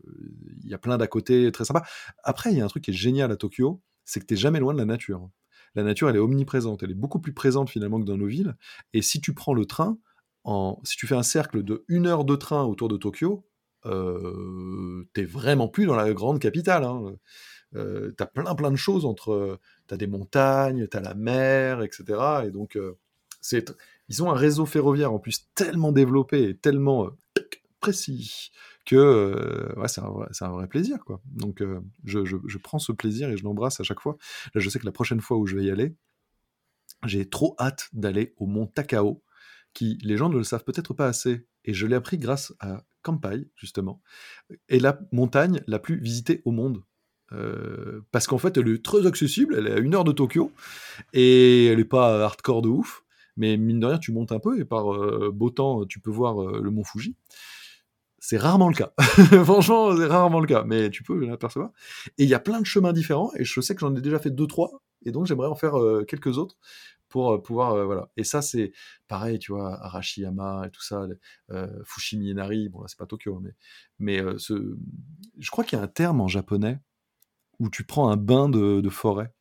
[0.63, 1.85] il y a plein d'à côté très sympa.
[2.23, 4.61] Après, il y a un truc qui est génial à Tokyo, c'est que tu jamais
[4.61, 5.31] loin de la nature.
[5.75, 6.83] La nature, elle est omniprésente.
[6.83, 8.57] Elle est beaucoup plus présente finalement que dans nos villes.
[8.93, 9.99] Et si tu prends le train,
[10.85, 13.47] si tu fais un cercle de une heure de train autour de Tokyo,
[13.87, 16.85] euh, t'es vraiment plus dans la grande capitale.
[16.85, 17.17] Hein.
[17.75, 22.45] Euh, t'as plein plein de choses entre, t'as des montagnes, t'as la mer, etc.
[22.47, 22.79] Et donc
[23.41, 23.75] c'est,
[24.09, 27.11] ils ont un réseau ferroviaire en plus tellement développé et tellement
[27.81, 28.51] précis
[28.85, 31.21] que ouais, c'est un, un, vrai plaisir quoi.
[31.27, 31.63] Donc
[32.05, 34.17] je, je, je, prends ce plaisir et je l'embrasse à chaque fois.
[34.55, 35.95] Là, je sais que la prochaine fois où je vais y aller,
[37.07, 39.23] j'ai trop hâte d'aller au mont Takao,
[39.73, 42.85] qui les gens ne le savent peut-être pas assez, et je l'ai appris grâce à
[43.03, 44.01] Kampai, justement,
[44.69, 46.83] est la montagne la plus visitée au monde.
[47.33, 50.53] Euh, parce qu'en fait, elle est très accessible, elle est à une heure de Tokyo,
[51.13, 53.05] et elle n'est pas hardcore de ouf,
[53.37, 56.11] mais mine de rien, tu montes un peu, et par euh, beau temps, tu peux
[56.11, 57.17] voir euh, le mont Fuji.
[58.27, 58.95] C'est rarement le cas.
[59.45, 61.73] Franchement, c'est rarement le cas, mais tu peux l'apercevoir.
[62.17, 64.19] Et il y a plein de chemins différents, et je sais que j'en ai déjà
[64.19, 65.75] fait deux, trois, et donc j'aimerais en faire
[66.09, 66.57] quelques autres
[67.11, 68.09] pour pouvoir voilà.
[68.17, 68.73] Et ça c'est
[69.09, 71.07] pareil, tu vois, Arashiyama et tout ça,
[71.85, 73.55] Fushimi Inari, bon là c'est pas Tokyo, mais
[73.99, 74.75] mais ce,
[75.39, 76.81] je crois qu'il y a un terme en japonais
[77.59, 79.35] où tu prends un bain de, forêt.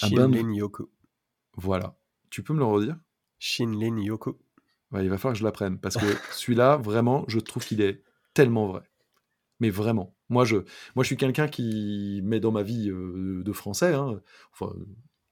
[0.00, 0.38] Un bain de...
[0.38, 0.90] Yoko.
[1.52, 1.98] Voilà.
[2.30, 2.96] Tu peux me le redire?
[3.38, 4.40] Shinlin Yoko.
[5.02, 8.02] Il va falloir que je l'apprenne parce que celui-là, vraiment, je trouve qu'il est
[8.32, 8.82] tellement vrai.
[9.60, 10.16] Mais vraiment.
[10.28, 10.56] Moi, je,
[10.94, 14.20] moi, je suis quelqu'un qui met dans ma vie euh, de français, hein,
[14.52, 14.74] enfin,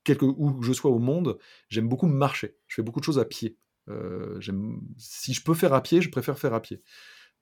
[0.05, 2.57] quelque, où que je sois au monde, j'aime beaucoup marcher.
[2.67, 3.59] Je fais beaucoup de choses à pied.
[3.89, 4.41] Euh,
[4.97, 6.83] si je peux faire à pied, je préfère faire à pied.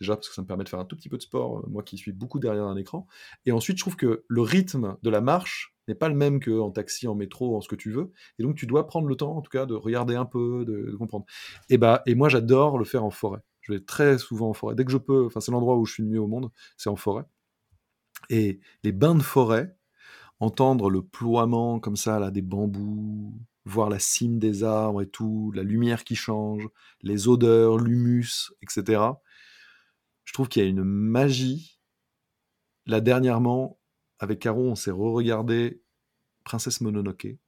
[0.01, 1.66] Déjà parce que ça me permet de faire un tout petit peu de sport, euh,
[1.68, 3.06] moi qui suis beaucoup derrière un écran.
[3.44, 6.71] Et ensuite, je trouve que le rythme de la marche n'est pas le même qu'en
[6.71, 8.12] taxi, en métro, en ce que tu veux.
[8.39, 10.95] Et donc, tu dois prendre le temps, en tout cas, de regarder un peu, de,
[10.97, 11.27] comprendre.
[11.69, 13.41] Et, bah, et moi, j'adore le faire en forêt.
[13.61, 14.75] Je vais très souvent en forêt.
[14.75, 16.91] Dès que je peux, enfin, c'est l'endroit où je suis le mieux au monde, c'est
[16.91, 17.25] en forêt.
[18.31, 19.77] Et les bains de forêt,
[20.39, 23.35] entendre le ploiement comme ça, là, des bambous,
[23.65, 26.69] voir la cime des arbres et tout, la lumière qui change,
[27.03, 29.11] les odeurs, l'humus, etc
[30.31, 31.81] je trouve qu'il y a une magie.
[32.87, 33.80] Là, dernièrement,
[34.20, 35.82] avec Caro, on s'est re-regardé
[36.44, 37.38] Princesse Mononoke,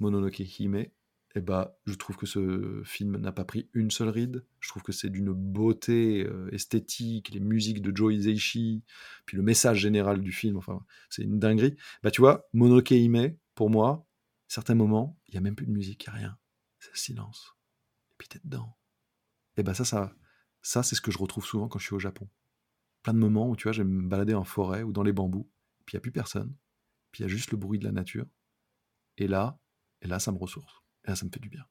[0.00, 0.76] Mononoke Hime.
[0.76, 4.44] Et eh bah, je trouve que ce film n'a pas pris une seule ride.
[4.58, 8.82] Je trouve que c'est d'une beauté euh, esthétique, les musiques de Joe Hisaishi,
[9.26, 10.56] puis le message général du film.
[10.56, 11.76] Enfin, c'est une dinguerie.
[12.02, 14.08] Bah, tu vois, Mononoke Hime, pour moi,
[14.48, 16.38] certains moments, il y a même plus de musique, il n'y a rien.
[16.80, 17.56] C'est le silence.
[18.10, 18.76] Et puis t'es dedans.
[19.56, 20.12] Et bah ça, ça,
[20.62, 22.28] ça, c'est ce que je retrouve souvent quand je suis au Japon.
[23.04, 25.48] Plein de moments où, tu vois, je me balader en forêt ou dans les bambous,
[25.90, 26.54] puis il n'y a plus personne,
[27.10, 28.26] puis il y a juste le bruit de la nature.
[29.16, 29.58] Et là,
[30.02, 30.84] et là, ça me ressource.
[31.04, 31.66] Et là, ça me fait du bien.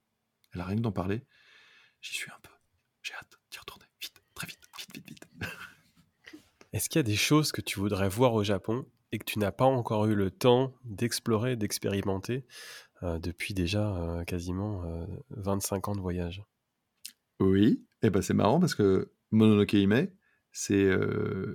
[0.54, 1.26] Et là, rien que d'en parler,
[2.02, 2.52] j'y suis un peu.
[3.02, 3.86] J'ai hâte d'y retourner.
[4.02, 5.26] Vite, très vite, vite, vite, vite.
[6.74, 9.40] Est-ce qu'il y a des choses que tu voudrais voir au Japon et que tu
[9.40, 12.46] n'as pas encore eu le temps d'explorer, d'expérimenter
[13.04, 14.84] euh, depuis déjà euh, quasiment
[15.30, 16.44] 25 euh, ans de voyage?
[17.40, 20.10] Oui, et eh ben c'est marrant parce que Mononoke Hime,
[20.52, 20.90] c'est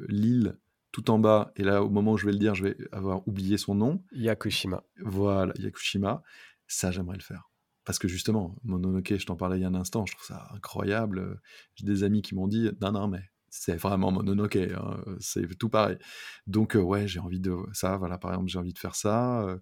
[0.08, 0.58] l'île
[0.94, 3.26] tout en bas, et là, au moment où je vais le dire, je vais avoir
[3.26, 4.04] oublié son nom.
[4.12, 4.84] Yakushima.
[5.02, 6.22] Voilà, Yakushima.
[6.68, 7.50] Ça, j'aimerais le faire.
[7.84, 10.46] Parce que justement, Mononoke, je t'en parlais il y a un instant, je trouve ça
[10.54, 11.40] incroyable.
[11.74, 15.68] J'ai des amis qui m'ont dit, non, non, mais c'est vraiment Mononoke, hein, c'est tout
[15.68, 15.98] pareil.
[16.46, 19.58] Donc, euh, ouais, j'ai envie de ça, voilà, par exemple, j'ai envie de faire ça.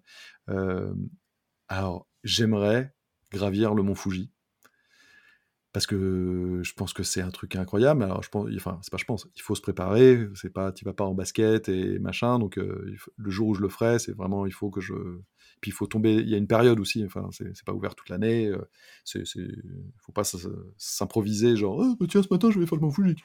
[0.49, 0.93] Euh,
[1.67, 2.93] alors, j'aimerais
[3.31, 4.31] gravir le mont Fuji
[5.73, 8.03] parce que je pense que c'est un truc incroyable.
[8.03, 10.29] Alors je pense, enfin c'est pas je pense, il faut se préparer.
[10.35, 12.37] C'est pas, tu vas pas en basket et machin.
[12.37, 14.93] Donc euh, le jour où je le ferai, c'est vraiment, il faut que je,
[15.61, 16.13] puis il faut tomber.
[16.13, 17.03] Il y a une période aussi.
[17.03, 18.47] Enfin c'est pas ouvert toute l'année.
[18.47, 18.69] Euh,
[19.03, 19.23] c'est,
[19.97, 20.23] faut pas
[20.77, 23.15] s'improviser genre, oh, tiens ce matin je vais faire le Fuji.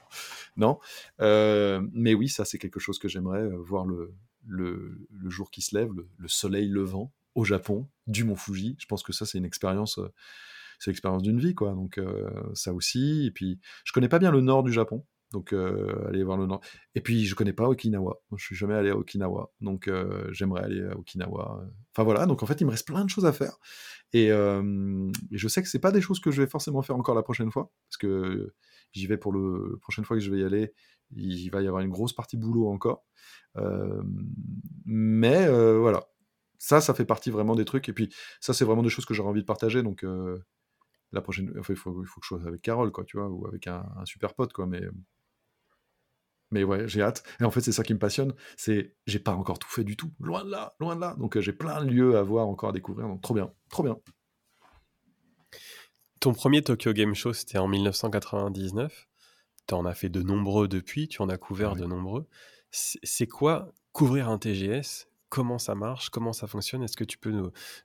[0.57, 0.79] Non.
[1.21, 4.15] Euh, mais oui, ça c'est quelque chose que j'aimerais voir le,
[4.47, 8.75] le, le, jour qui se lève, le, soleil levant au Japon du Mont Fuji.
[8.79, 10.01] Je pense que ça c'est une expérience
[10.79, 11.73] c'est l'expérience d'une vie, quoi.
[11.73, 13.27] Donc euh, ça aussi.
[13.27, 15.05] Et puis, je connais pas bien le nord du Japon.
[15.33, 16.63] Donc, euh, aller voir le nord.
[16.95, 18.19] Et puis, je connais pas Okinawa.
[18.35, 19.53] Je suis jamais allé à Okinawa.
[19.61, 21.67] Donc, euh, j'aimerais aller à Okinawa.
[21.93, 22.25] Enfin, voilà.
[22.25, 23.59] Donc, en fait, il me reste plein de choses à faire.
[24.15, 27.23] Et, je sais que c'est pas des choses que je vais forcément faire encore la
[27.23, 27.71] prochaine fois.
[27.91, 28.55] Parce que
[28.93, 29.73] j'y vais pour le...
[29.73, 30.73] la prochaine fois que je vais y aller.
[31.15, 33.05] Il va y avoir une grosse partie boulot encore.
[34.87, 36.09] mais voilà.
[36.57, 37.91] Ça, ça fait partie vraiment des trucs.
[37.91, 38.09] Et puis,
[38.41, 39.83] ça, c'est vraiment des choses que j'aurais envie de partager.
[39.83, 40.07] Donc,
[41.13, 43.47] la prochaine il faut, il faut que je sois avec Carole quoi tu vois ou
[43.47, 44.83] avec un, super pote quoi mais
[46.51, 47.23] mais ouais j'ai hâte.
[47.41, 49.97] Et en fait c'est ça qui me passionne c'est j'ai pas encore tout fait du
[49.97, 50.13] tout.
[50.21, 51.15] Loin de là loin de là.
[51.19, 53.07] Donc euh, j'ai plein de lieux à voir encore à découvrir.
[53.07, 53.99] Donc trop bien trop bien.
[56.21, 59.09] Ton premier Tokyo Game Show c'était en 1999
[59.67, 62.27] tu en as fait de nombreux depuis tu en as couvert de nombreux.
[62.71, 66.83] C'est quoi couvrir un TGS comment ça marche, comment ça fonctionne.
[66.83, 67.33] Est-ce que tu peux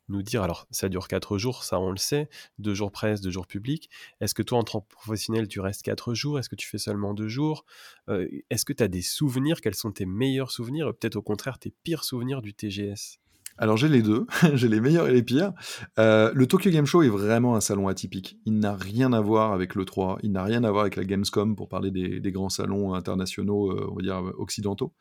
[0.08, 2.30] nous, dire, alors ça dure quatre jours, ça on le sait,
[2.60, 3.90] deux jours presse, deux jours public.
[4.22, 6.40] Est-ce que toi en tant que professionnel, tu restes quatre jours?
[6.40, 7.66] Est-ce que tu fais seulement deux jours?
[8.10, 9.62] Euh, Est-ce que tu as des souvenirs?
[9.62, 10.94] Quels sont tes meilleurs souvenirs?
[10.94, 13.20] Peut-être au contraire tes pires souvenirs du TGS
[13.58, 14.26] alors j'ai les deux,
[14.56, 15.54] j'ai les meilleurs et les pires.
[16.00, 18.40] Euh, le Tokyo Game Show est vraiment un salon atypique.
[18.46, 21.04] Il n'a rien à voir avec le 3, il n'a rien à voir avec la
[21.04, 24.94] Gamescom pour parler des, grands salons internationaux, euh, on va dire occidentaux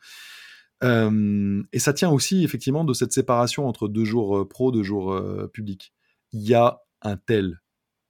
[0.83, 5.17] et ça tient aussi effectivement de cette séparation entre deux jours pro, deux jours
[5.53, 5.93] publics.
[6.33, 7.61] Il y a un tel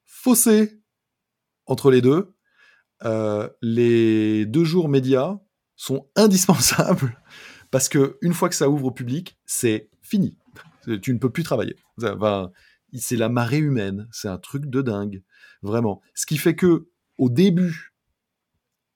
[0.06, 0.82] fossé
[1.66, 2.34] entre les deux.
[3.62, 5.40] les deux jours médias
[5.76, 7.18] sont indispensables
[7.74, 10.38] parce que une fois que ça ouvre au public, c'est fini.
[11.02, 11.76] Tu ne peux plus travailler.
[12.94, 14.08] c'est la marée humaine.
[14.12, 15.24] C'est un truc de dingue,
[15.64, 16.00] vraiment.
[16.14, 17.96] Ce qui fait que au début,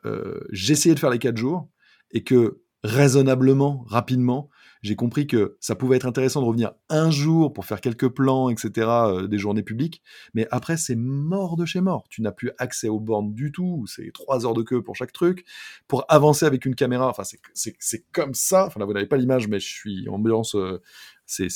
[0.06, 1.70] euh, j'essayais de faire les quatre jours
[2.12, 4.50] et que raisonnablement, rapidement,
[4.82, 8.50] j'ai compris que ça pouvait être intéressant de revenir un jour pour faire quelques plans,
[8.50, 10.02] etc., euh, des journées publiques.
[10.34, 12.06] Mais après, c'est mort de chez mort.
[12.10, 13.86] Tu n'as plus accès aux bornes du tout.
[13.88, 15.46] C'est trois heures de queue pour chaque truc.
[15.88, 17.24] Pour avancer avec une caméra, enfin,
[17.54, 18.68] c'est comme ça.
[18.68, 20.56] Enfin, là, vous n'avez pas l'image, mais je suis ambiance.
[20.56, 20.82] Euh,
[21.26, 21.50] c'est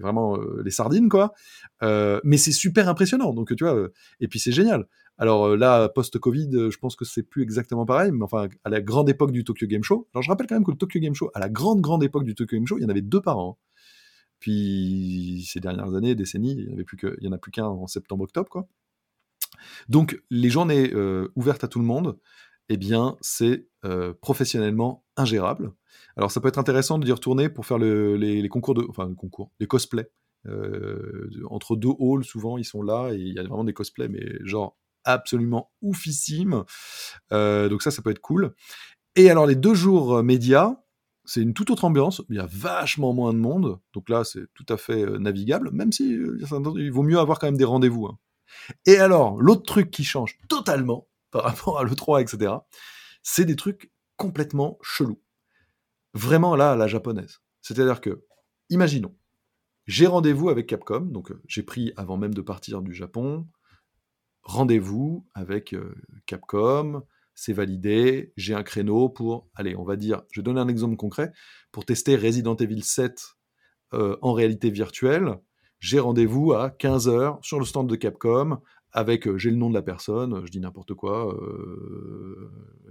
[0.00, 1.32] vraiment euh, les sardines, quoi.
[1.80, 3.32] mais c'est super impressionnant.
[3.32, 3.88] Donc, tu vois,
[4.18, 4.88] et puis c'est génial.
[5.18, 8.70] Alors euh, là, post-Covid, euh, je pense que c'est plus exactement pareil, mais enfin, à
[8.70, 11.00] la grande époque du Tokyo Game Show, alors je rappelle quand même que le Tokyo
[11.00, 13.02] Game Show, à la grande, grande époque du Tokyo Game Show, il y en avait
[13.02, 13.58] deux par an.
[14.40, 18.68] Puis ces dernières années, décennies, il n'y plus en a plus qu'un en septembre-octobre, quoi.
[19.88, 22.18] Donc les journées euh, ouvertes à tout le monde,
[22.68, 23.68] eh bien, c'est
[24.20, 25.72] professionnellement ingérable.
[26.16, 29.14] Alors ça peut être intéressant de y retourner pour faire les, concours de, enfin, le
[29.14, 30.10] concours, les cosplays.
[31.48, 34.26] entre deux halls, souvent, ils sont là et il y a vraiment des cosplays, mais
[34.44, 34.76] genre
[35.06, 36.64] absolument oufissime.
[37.32, 38.54] Euh, donc ça, ça peut être cool.
[39.14, 40.76] Et alors les deux jours euh, médias,
[41.24, 42.22] c'est une toute autre ambiance.
[42.28, 43.80] Il y a vachement moins de monde.
[43.94, 47.46] Donc là, c'est tout à fait euh, navigable, même si il vaut mieux avoir quand
[47.46, 48.06] même des rendez-vous.
[48.06, 48.18] Hein.
[48.84, 52.52] Et alors, l'autre truc qui change totalement par rapport à l'E3, etc.,
[53.22, 55.20] c'est des trucs complètement chelous.
[56.14, 57.40] Vraiment là, la japonaise.
[57.60, 58.24] C'est-à-dire que,
[58.70, 59.14] imaginons,
[59.86, 63.46] j'ai rendez-vous avec Capcom, donc j'ai pris avant même de partir du Japon,
[64.46, 65.94] rendez-vous avec euh,
[66.24, 67.02] Capcom,
[67.34, 71.32] c'est validé, j'ai un créneau pour, allez, on va dire, je donne un exemple concret,
[71.72, 73.22] pour tester Resident Evil 7
[73.92, 75.36] euh, en réalité virtuelle,
[75.80, 78.58] j'ai rendez-vous à 15h sur le stand de Capcom
[78.92, 81.36] avec, euh, j'ai le nom de la personne, je dis n'importe quoi,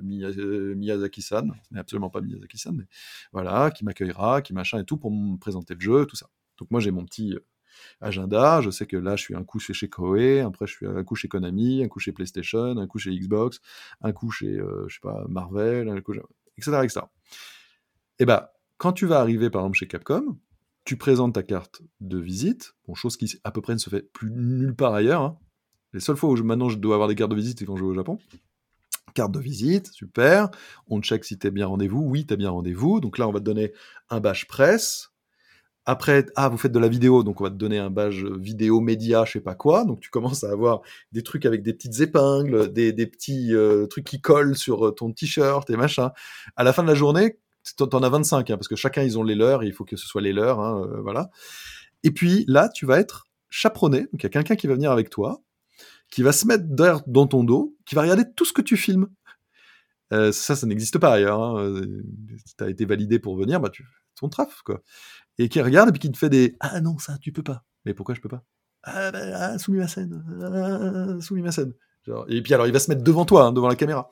[0.03, 2.85] Miyazaki-san, mais absolument pas Miyazaki-san, mais
[3.31, 6.29] voilà, qui m'accueillera, qui machin et tout pour me présenter le jeu, tout ça.
[6.59, 7.35] Donc moi j'ai mon petit
[8.01, 8.61] agenda.
[8.61, 11.15] Je sais que là, je suis un coup chez, Koei, après, je suis un coup
[11.15, 13.59] chez Konami, un coup chez PlayStation, un coup chez Xbox,
[14.01, 15.89] un coup chez, euh, je sais pas, Marvel,
[16.57, 17.01] etc., etc.
[18.19, 20.37] Et bah, quand tu vas arriver, par exemple, chez Capcom,
[20.85, 24.29] tu présentes ta carte de visite, chose qui à peu près ne se fait plus
[24.31, 25.21] nulle part ailleurs.
[25.21, 25.39] Hein.
[25.93, 27.75] Les seules fois où je, maintenant je dois avoir des cartes de visite, c'est quand
[27.75, 28.19] je vais au Japon.
[29.15, 30.49] Carte de visite, super.
[30.87, 32.01] On check si tu es bien rendez-vous.
[32.01, 32.99] Oui, tu as bien rendez-vous.
[32.99, 33.71] Donc là, on va te donner
[34.09, 35.14] un badge presse.
[35.87, 38.79] Après, ah, vous faites de la vidéo, donc on va te donner un badge vidéo
[38.79, 39.85] média, je sais pas quoi.
[39.85, 40.81] Donc tu commences à avoir
[41.11, 45.11] des trucs avec des petites épingles, des, petits euh, trucs qui collent sur euh, ton
[45.11, 46.11] t-shirt et machin.
[46.55, 47.37] À la fin de la journée,
[47.77, 50.07] t'en as 25, hein, parce que chacun ils ont les leurs, il faut que ce
[50.07, 51.29] soit les leurs, hein, euh, voilà.
[52.01, 54.91] Et puis là, tu vas être chaperonné, donc il y a quelqu'un qui va venir
[54.91, 55.43] avec toi,
[56.09, 58.75] qui va se mettre derrière dans ton dos, qui va regarder tout ce que tu
[58.75, 59.07] filmes.
[60.11, 61.41] ça, ça n'existe pas ailleurs.
[61.41, 61.81] Hein.
[62.57, 63.85] Tu as été validé pour venir, bah tu
[64.15, 64.81] ton traf, quoi
[65.37, 67.65] et qui regarde et puis qui te fait des ah non ça tu peux pas
[67.85, 68.43] mais pourquoi je peux pas?
[68.83, 70.23] Ah, bah, ah soumis ma scène.
[70.41, 71.73] Ah, soumis ma scène.
[72.27, 74.11] Et puis alors il va se mettre devant toi hein, devant la caméra.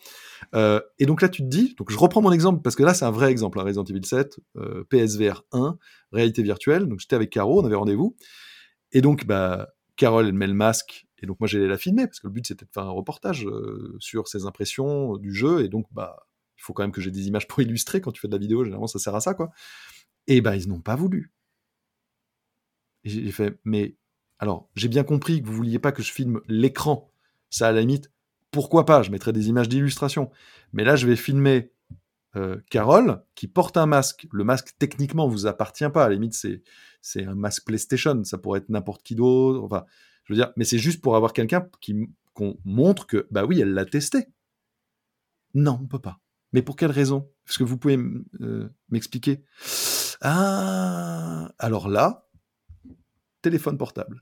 [0.56, 2.96] Euh, et donc là tu te dis donc je reprends mon exemple parce que là
[2.96, 5.78] c'est un vrai exemple hein, Resident Evil 7 euh, PSVR 1
[6.12, 6.88] réalité virtuelle.
[6.88, 8.16] Donc j'étais avec Caro on avait rendez-vous.
[8.94, 11.06] Et donc bah Carole elle met le masque.
[11.22, 13.46] Et donc moi j'allais la filmer parce que le but c'était de faire un reportage
[13.46, 15.64] euh, sur ses impressions du jeu.
[15.64, 16.16] Et donc bah
[16.58, 18.02] il faut quand même que j'ai des images pour illustrer.
[18.02, 19.52] Quand tu fais de la vidéo généralement ça sert à ça quoi
[20.28, 21.32] et ben, ils n'ont pas voulu.
[23.04, 23.98] J'ai fait, mais
[24.40, 27.12] alors, j'ai bien compris que vous vouliez pas que je filme l'écran.
[27.50, 28.12] Ça, à la limite,
[28.52, 29.04] pourquoi pas?
[29.04, 30.32] Je mettrai des images d'illustration.
[30.72, 31.72] Mais là, je vais filmer
[32.36, 34.28] euh, Carole qui porte un masque.
[34.32, 36.06] Le masque, techniquement, vous appartient pas.
[36.06, 36.62] À la limite, c'est,
[37.02, 38.24] c'est un masque PlayStation.
[38.24, 39.64] Ça pourrait être n'importe qui d'autre.
[39.64, 39.86] Enfin,
[40.24, 43.60] je veux dire, mais c'est juste pour avoir quelqu'un qui, qu'on montre que, bah oui,
[43.60, 44.28] elle l'a testé.
[45.54, 46.20] Non, on peut pas.
[46.54, 47.30] Mais pour quelle raison?
[47.48, 48.00] Est-ce que vous pouvez
[48.42, 49.44] euh, m'expliquer
[50.24, 52.30] ah, alors là,
[53.42, 54.22] téléphone portable.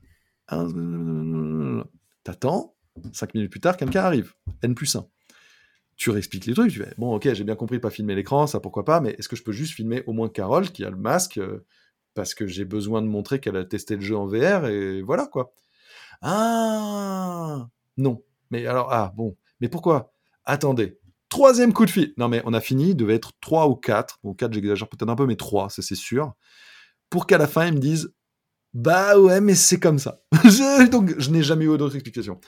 [2.24, 2.76] T'attends,
[3.12, 4.34] cinq minutes plus tard, quelqu'un arrive.
[4.62, 5.06] N plus 1.
[5.96, 8.58] Tu réexpliques les trucs, tu fais, bon, ok, j'ai bien compris, pas filmer l'écran, ça
[8.58, 10.96] pourquoi pas, mais est-ce que je peux juste filmer au moins Carole qui a le
[10.96, 11.64] masque euh,
[12.14, 15.26] parce que j'ai besoin de montrer qu'elle a testé le jeu en VR et voilà
[15.26, 15.54] quoi.
[16.20, 18.22] Ah non.
[18.50, 20.12] Mais alors, ah bon, mais pourquoi?
[20.44, 20.98] Attendez,
[21.32, 22.12] Troisième coup de fil.
[22.18, 24.18] Non, mais on a fini, il devait être 3 ou 4.
[24.22, 26.34] Bon, 4, j'exagère peut-être un peu, mais 3, ça c'est sûr.
[27.08, 28.12] Pour qu'à la fin, ils me disent
[28.74, 30.20] Bah ouais, mais c'est comme ça.
[30.90, 32.38] Donc, je n'ai jamais eu d'autre explication.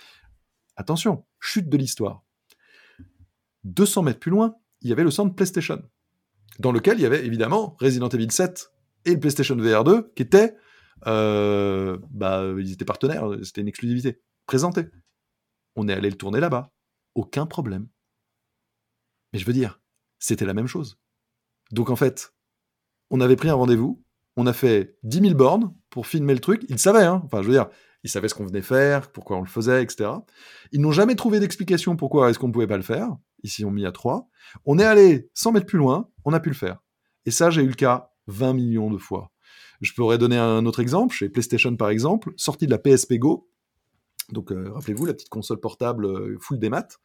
[0.77, 2.25] Attention, chute de l'histoire.
[3.65, 5.83] 200 mètres plus loin, il y avait le centre PlayStation,
[6.59, 8.71] dans lequel il y avait évidemment Resident Evil 7
[9.07, 10.57] et le PlayStation VR 2, qui étaient.
[11.07, 14.21] Euh, bah, ils étaient partenaires, c'était une exclusivité.
[14.45, 14.89] Présenté.
[15.75, 16.71] On est allé le tourner là-bas.
[17.15, 17.89] Aucun problème.
[19.35, 19.81] Mais je veux dire,
[20.21, 20.97] c'était la même chose.
[21.73, 22.33] Donc en fait,
[23.11, 24.03] on avait pris un rendez-vous,
[24.37, 26.65] on a fait 10 000 bornes pour filmer le truc.
[26.69, 27.69] Ils savaient, hein enfin je veux dire,
[28.05, 30.11] ils savaient ce qu'on venait faire, pourquoi on le faisait, etc.
[30.71, 33.09] Ils n'ont jamais trouvé d'explication pourquoi est-ce qu'on ne pouvait pas le faire.
[33.43, 34.29] Ici, on mis à 3.
[34.67, 36.79] On est allé 100 mètres plus loin, on a pu le faire.
[37.27, 39.33] Et ça, j'ai eu le cas 20 millions de fois.
[39.81, 43.51] Je pourrais donner un autre exemple, chez PlayStation par exemple, sortie de la PSP Go,
[44.31, 46.99] donc euh, rappelez-vous, la petite console portable euh, full des maths.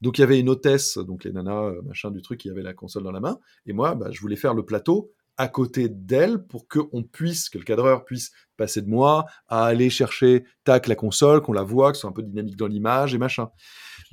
[0.00, 2.62] Donc il y avait une hôtesse, donc les nanas, euh, machin du truc, qui avait
[2.62, 3.38] la console dans la main.
[3.66, 7.58] Et moi, bah, je voulais faire le plateau à côté d'elle pour qu'on puisse, que
[7.58, 11.90] le cadreur puisse passer de moi à aller chercher, tac, la console, qu'on la voit,
[11.90, 13.50] que ce soit un peu dynamique dans l'image et machin.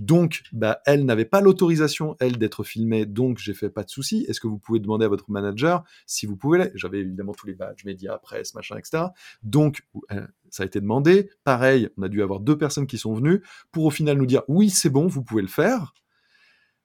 [0.02, 4.26] Donc, bah, elle n'avait pas l'autorisation, elle, d'être filmée, donc j'ai fait pas de souci.
[4.28, 7.54] Est-ce que vous pouvez demander à votre manager si vous pouvez J'avais évidemment tous les
[7.54, 9.04] badges, médias, presse, machin, etc.
[9.44, 11.30] Donc, euh, ça a été demandé.
[11.44, 14.42] Pareil, on a dû avoir deux personnes qui sont venues pour au final nous dire
[14.48, 15.94] oui, c'est bon, vous pouvez le faire.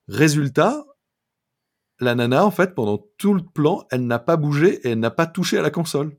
[0.08, 0.84] Résultat,
[1.98, 5.10] la nana, en fait, pendant tout le plan, elle n'a pas bougé et elle n'a
[5.10, 6.18] pas touché à la console.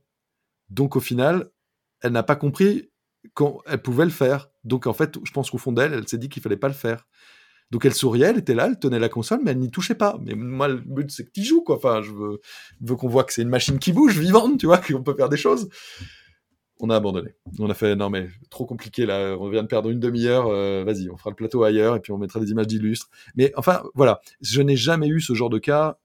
[0.72, 1.52] Donc au final,
[2.02, 2.90] elle n'a pas compris
[3.36, 4.50] qu'elle pouvait le faire.
[4.68, 6.74] Donc en fait, je pense qu'au fond d'elle, elle s'est dit qu'il fallait pas le
[6.74, 7.08] faire.
[7.72, 10.18] Donc elle souriait, elle était là, elle tenait la console, mais elle n'y touchait pas.
[10.26, 11.76] Mais moi, le but, c'est que tu joues, quoi.
[11.78, 15.04] Enfin, je veux, qu'on voit que c'est une machine qui bouge, vivante, tu vois, qu'on
[15.04, 15.70] peut faire des choses.
[16.80, 17.32] On a abandonné.
[17.60, 20.84] On a fait, non mais, trop compliqué, là, on vient de perdre une demi-heure, euh,
[20.86, 23.10] vas-y, on fera le plateau ailleurs, et puis on mettra des images d'illustres.
[23.36, 25.98] Mais enfin, voilà, je n'ai jamais eu ce genre de cas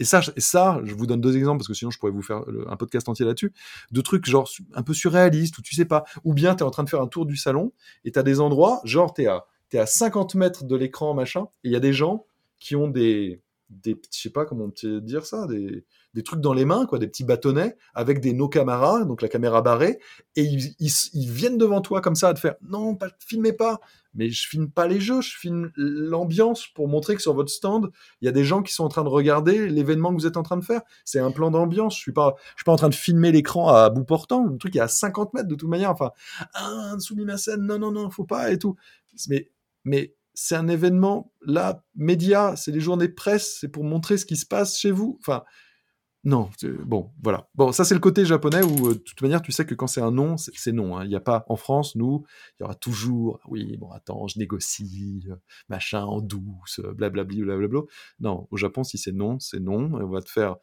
[0.00, 2.42] et ça, ça, je vous donne deux exemples parce que sinon je pourrais vous faire
[2.66, 3.52] un podcast entier là-dessus.
[3.92, 6.04] De trucs genre un peu surréalistes où tu sais pas.
[6.24, 7.72] Ou bien tu es en train de faire un tour du salon
[8.06, 11.12] et tu as des endroits, genre tu es à, es à 50 mètres de l'écran,
[11.12, 12.24] machin, et il y a des gens
[12.58, 15.84] qui ont des, des je sais pas comment on dire ça, des,
[16.14, 19.28] des trucs dans les mains, quoi, des petits bâtonnets avec des no caméras, donc la
[19.28, 19.98] caméra barrée,
[20.36, 23.80] et ils, ils, viennent devant toi comme ça à te faire non, pas, filmez pas,
[24.14, 27.90] mais je filme pas les jeux, je filme l'ambiance pour montrer que sur votre stand,
[28.20, 30.36] il y a des gens qui sont en train de regarder l'événement que vous êtes
[30.36, 30.82] en train de faire.
[31.04, 31.94] C'est un plan d'ambiance.
[31.94, 34.46] Je suis pas, je suis pas en train de filmer l'écran à bout portant.
[34.46, 35.90] Le truc est à 50 mètres de toute manière.
[35.90, 36.10] Enfin,
[36.54, 38.74] ah, soumis ma scène, non, non, non, faut pas et tout.
[39.28, 39.48] Mais,
[39.84, 44.36] mais c'est un événement là, média, c'est les journées presse, c'est pour montrer ce qui
[44.36, 45.18] se passe chez vous.
[45.20, 45.44] Enfin,
[46.24, 46.48] non,
[46.86, 47.48] bon, voilà.
[47.54, 49.86] Bon, ça c'est le côté japonais où, euh, de toute manière, tu sais que quand
[49.86, 50.96] c'est un non, c'est non.
[50.96, 51.04] Hein.
[51.04, 52.24] Il n'y a pas en France, nous,
[52.58, 55.36] il y aura toujours, oui, bon, attends, je négocie, euh,
[55.68, 57.80] machin, en douce, blablabli, blablabla.
[58.20, 59.92] Non, au Japon, si c'est non, c'est non.
[59.92, 60.56] on va te faire,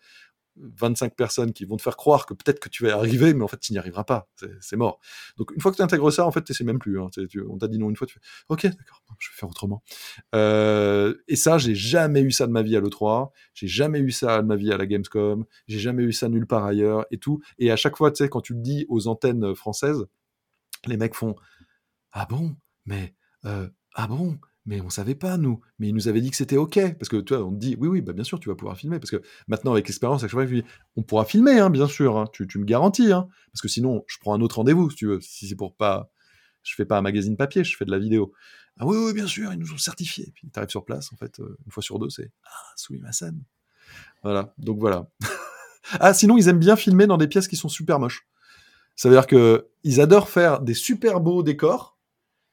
[0.60, 3.44] 25 personnes qui vont te faire croire que peut-être que tu vas y arriver, mais
[3.44, 4.30] en fait, tu n'y arriveras pas.
[4.60, 5.00] C'est mort.
[5.38, 7.00] Donc, une fois que tu intègres ça, en fait, tu sais même plus.
[7.00, 7.10] Hein.
[7.50, 9.84] on t'a dit non une fois, tu fais OK, d'accord, je vais faire autrement.
[10.36, 13.32] Euh, et ça, j'ai jamais eu ça de ma vie à l'E3.
[13.54, 15.46] J'ai jamais eu ça de ma vie à la Gamescom.
[15.68, 17.42] J'ai jamais eu ça nulle part ailleurs et tout.
[17.60, 20.06] Et à chaque fois, tu sais, quand tu le dis aux antennes françaises,
[20.86, 21.36] les mecs font
[22.12, 22.56] Ah bon?
[22.86, 23.16] Mais.
[23.46, 24.38] Euh, ah bon?
[24.68, 25.62] Mais on savait pas nous.
[25.80, 27.76] Mais il nous avait dit que c'était ok parce que tu vois, on te dit
[27.80, 30.28] oui oui bah bien sûr tu vas pouvoir filmer parce que maintenant avec l'expérience à
[30.28, 30.46] chaque fois
[30.98, 32.18] on pourra filmer hein, bien sûr.
[32.18, 32.26] Hein.
[32.32, 35.22] tu, me garantis hein, parce que sinon je prends un autre rendez-vous si tu veux.
[35.22, 36.12] Si c'est pour pas,
[36.64, 38.34] je fais pas un magazine papier, je fais de la vidéo.
[38.78, 40.32] Ah oui oui bien sûr ils nous ont certifié.
[40.36, 43.42] Puis tu arrives sur place en fait euh, une fois sur deux c'est ah scène.
[44.22, 45.10] Voilà donc voilà.
[46.02, 48.28] ah sinon ils aiment bien filmer dans des pièces qui sont super moches.
[48.98, 51.97] Ça veut dire que ils adorent faire des super beaux décors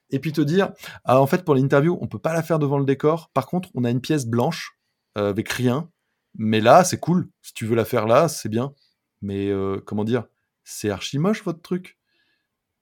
[0.09, 0.71] et puis te dire
[1.03, 3.29] ah, en fait pour l'interview on peut pas la faire devant le décor.
[3.33, 4.77] Par contre on a une pièce blanche
[5.17, 5.89] euh, avec rien.
[6.37, 7.29] Mais là c'est cool.
[7.41, 8.73] Si tu veux la faire là c'est bien.
[9.21, 10.25] Mais euh, comment dire
[10.63, 11.97] c'est archi moche votre truc.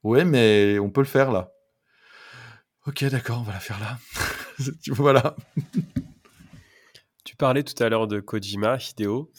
[0.04, 1.52] Ouais mais on peut le faire là
[2.86, 3.98] ok d'accord on va la faire là.
[4.88, 5.36] Voilà.
[7.24, 9.32] Tu parlais tout à l'heure de Kojima Hideo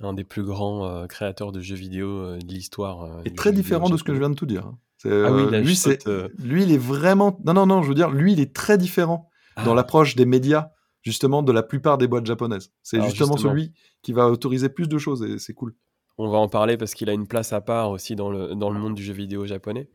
[0.00, 3.96] un des plus grands euh, créateurs de jeux vidéo de l'histoire et très différent de
[3.96, 4.72] ce que je viens de tout dire.
[5.04, 7.38] Ah oui, euh, lui, c'est, euh, lui, il est vraiment.
[7.44, 9.30] Non, non, non, je veux dire, lui, il est très différent
[9.64, 9.74] dans ah.
[9.74, 10.70] l'approche des médias,
[11.02, 12.72] justement, de la plupart des boîtes japonaises.
[12.82, 15.74] C'est justement, celui qui va autoriser plus de choses et c'est cool.
[16.18, 18.70] On va en parler parce qu'il a une place à part aussi dans le, dans
[18.70, 19.90] le monde du jeu vidéo japonais.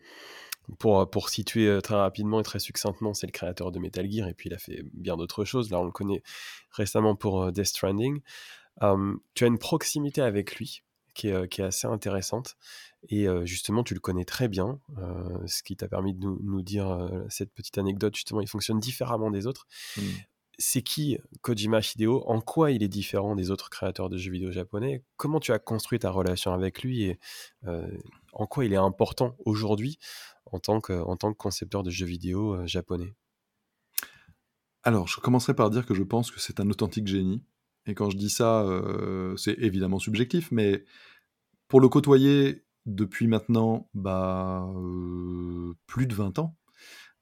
[0.77, 4.27] Pour, pour situer euh, très rapidement et très succinctement, c'est le créateur de Metal Gear
[4.29, 5.71] et puis il a fait bien d'autres choses.
[5.71, 6.21] Là, on le connaît
[6.69, 8.21] récemment pour Death Stranding.
[9.33, 10.83] tu as une proximité avec lui
[11.15, 12.55] qui est, qui est assez intéressante.
[13.09, 14.79] Et justement, tu le connais très bien,
[15.47, 18.15] ce qui t'a permis de nous, dire cette petite anecdote.
[18.15, 19.65] Justement, il fonctionne différemment des autres.
[19.97, 20.01] Mmh.
[20.59, 22.23] C'est qui Kojima Hideo?
[22.27, 25.03] En quoi il est différent des autres créateurs de jeux vidéo japonais?
[25.17, 27.19] Comment tu as construit ta relation avec lui et
[28.33, 29.97] en quoi il est important aujourd'hui
[30.45, 33.15] en, tant que, en tant que concepteur de jeux vidéo japonais?
[34.83, 37.43] Alors, je commencerai par dire que je pense que c'est un authentique génie.
[37.87, 38.63] Et quand je dis ça,
[39.37, 40.85] c'est évidemment subjectif, mais
[41.67, 46.55] pour le côtoyer depuis maintenant bah, euh, plus de 20 ans.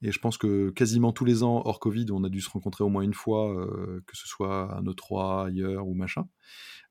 [0.01, 2.85] Et je pense que quasiment tous les ans, hors Covid, on a dû se rencontrer
[2.85, 6.25] au moins une fois, euh, que ce soit à E3, ailleurs ou machin.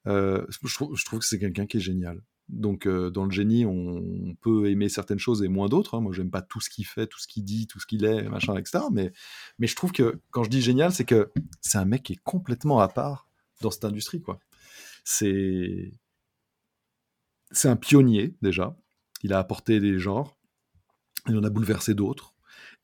[0.06, 2.20] Euh, je, trouve, je, trouve, que c'est quelqu'un qui est génial.
[2.50, 5.94] Donc, dans le génie, on, peut aimer certaines choses et moins d'autres.
[5.94, 6.00] Hein.
[6.00, 8.22] Moi, j'aime pas tout ce qu'il fait, tout ce qu'il dit, tout ce qu'il est,
[8.28, 8.84] machin, etc.
[8.90, 9.12] Mais,
[9.58, 11.30] mais je trouve que quand je dis génial, c'est que
[11.60, 13.28] c'est un mec qui est complètement à part
[13.60, 14.38] dans cette industrie, quoi.
[15.04, 15.92] C'est
[17.50, 18.76] c'est un pionnier déjà.
[19.22, 20.36] Il a apporté des genres.
[21.28, 22.34] Il en a bouleversé d'autres.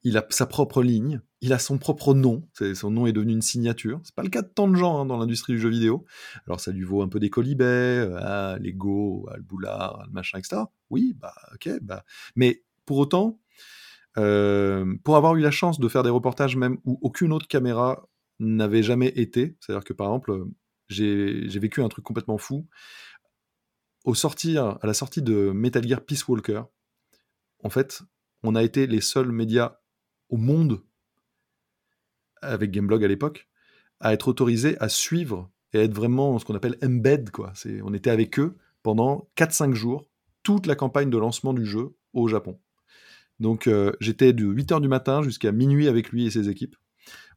[0.03, 1.21] Il a sa propre ligne.
[1.41, 2.47] Il a son propre nom.
[2.75, 4.01] Son nom est devenu une signature.
[4.05, 6.05] C'est pas le cas de tant de gens hein, dans l'industrie du jeu vidéo.
[6.47, 10.13] Alors ça lui vaut un peu des colibets, euh, ah, Lego, ah, le boulard, le
[10.13, 10.63] machin, etc.
[10.91, 12.05] Oui, bah ok, bah.
[12.37, 13.41] Mais pour autant,
[14.19, 18.07] euh, pour avoir eu la chance de faire des reportages même où aucune autre caméra
[18.41, 20.45] n'avait jamais été, c'est-à-dire que par exemple,
[20.89, 22.67] j'ai vécu un truc complètement fou.
[24.05, 26.63] Au sortir, à la sortie de Metal Gear Peace Walker,
[27.63, 28.03] en fait,
[28.43, 29.79] on a été les seuls médias
[30.29, 30.83] au monde,
[32.43, 33.49] avec Gameblog à l'époque,
[34.01, 37.31] à être autorisés à suivre et à être vraiment ce qu'on appelle embed.
[37.31, 37.53] Quoi.
[37.83, 40.07] On était avec eux pendant 4-5 jours,
[40.43, 42.61] toute la campagne de lancement du jeu au Japon.
[43.41, 46.77] Donc euh, j'étais de 8h du matin jusqu'à minuit avec lui et ses équipes.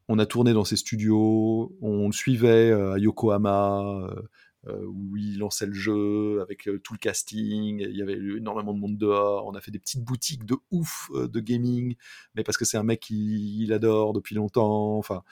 [0.10, 4.22] On a tourné dans ses studios, on le suivait euh, à Yokohama, euh,
[4.66, 7.80] où il lançait le jeu avec tout le casting.
[7.80, 9.46] Il y avait énormément de monde dehors.
[9.48, 11.96] On a fait des petites boutiques de ouf de gaming,
[12.36, 14.98] mais parce que c'est un mec qu'il adore depuis longtemps.
[14.98, 15.24] Enfin,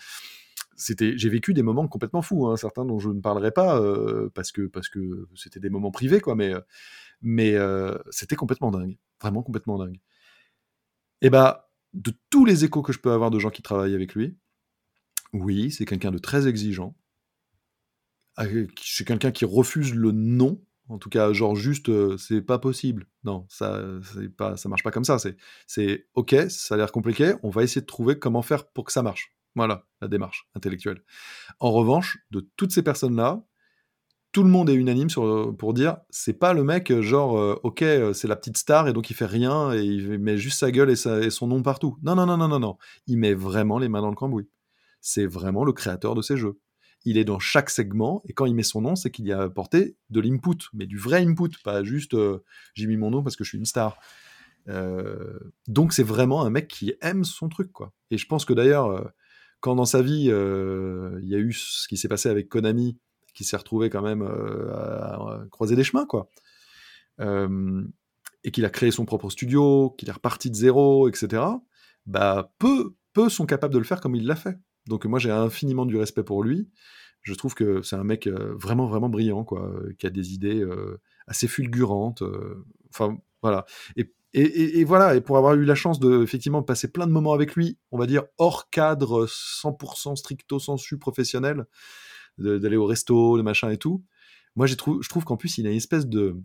[0.78, 3.82] c'était, j'ai vécu des moments complètement fous, hein, certains dont je ne parlerai pas
[4.34, 6.36] parce que parce que c'était des moments privés, quoi.
[6.36, 6.54] Mais
[7.22, 7.56] mais
[8.12, 10.00] c'était complètement dingue, vraiment complètement dingue.
[11.22, 14.16] Et bah, de tous les échos que je peux avoir de gens qui travaillent avec
[14.16, 14.38] lui,
[15.34, 16.96] oui, c'est quelqu'un de très exigeant.
[18.38, 18.46] Ah,
[18.82, 20.62] c'est quelqu'un qui refuse le non.
[20.88, 23.08] En tout cas, genre juste, euh, c'est pas possible.
[23.24, 23.82] Non, ça,
[24.14, 25.18] c'est pas, ça marche pas comme ça.
[25.18, 25.36] C'est,
[25.68, 27.34] c'est ok, ça a l'air compliqué.
[27.44, 29.36] On va essayer de trouver comment faire pour que ça marche.
[29.56, 31.02] Voilà, la démarche intellectuelle.
[31.60, 33.44] En revanche, de toutes ces personnes-là,
[34.36, 37.84] tout le monde est unanime sur, pour dire c'est pas le mec genre euh, ok
[37.84, 40.72] euh, c'est la petite star et donc il fait rien et il met juste sa
[40.72, 41.98] gueule et, son nom partout.
[42.04, 44.50] Non non non non non non, il met vraiment les mains dans le cambouis.
[45.00, 46.60] C'est vraiment le créateur de ces jeux.
[47.06, 49.42] Il est dans chaque segment et quand il met son nom c'est qu'il y a
[49.42, 53.36] apporté de l'input, mais du vrai input, pas juste euh, j'ai mis mon nom parce
[53.36, 54.00] que je suis une star.
[55.68, 57.94] donc c'est vraiment un mec qui aime son truc quoi.
[58.12, 59.12] Et je pense que d'ailleurs
[59.60, 62.98] quand dans sa vie il y a eu ce qui s'est passé avec Konami
[63.36, 66.30] qui s'est retrouvé quand même euh, à, croiser des chemins, quoi.
[67.20, 67.84] Euh,
[68.44, 71.44] et qu'il a créé son propre studio, qu'il est reparti de zéro, etc.
[72.06, 74.58] Bah, peu, peu sont capables de le faire comme il l'a fait.
[74.88, 76.70] Donc moi j'ai infiniment du respect pour lui.
[77.22, 80.64] Je trouve que c'est un mec euh, vraiment vraiment brillant, quoi, qui a des idées
[81.28, 82.24] assez fulgurantes.
[82.90, 83.66] Enfin voilà.
[83.96, 85.16] Et, et, voilà.
[85.16, 87.98] Et pour avoir eu la chance de effectivement passer plein de moments avec lui, on
[87.98, 91.66] va dire hors cadre 100% stricto sensu professionnel,
[92.38, 94.04] d'aller au resto, le machin et tout.
[94.56, 96.38] Moi, je trouve qu'en plus, il a une espèce de,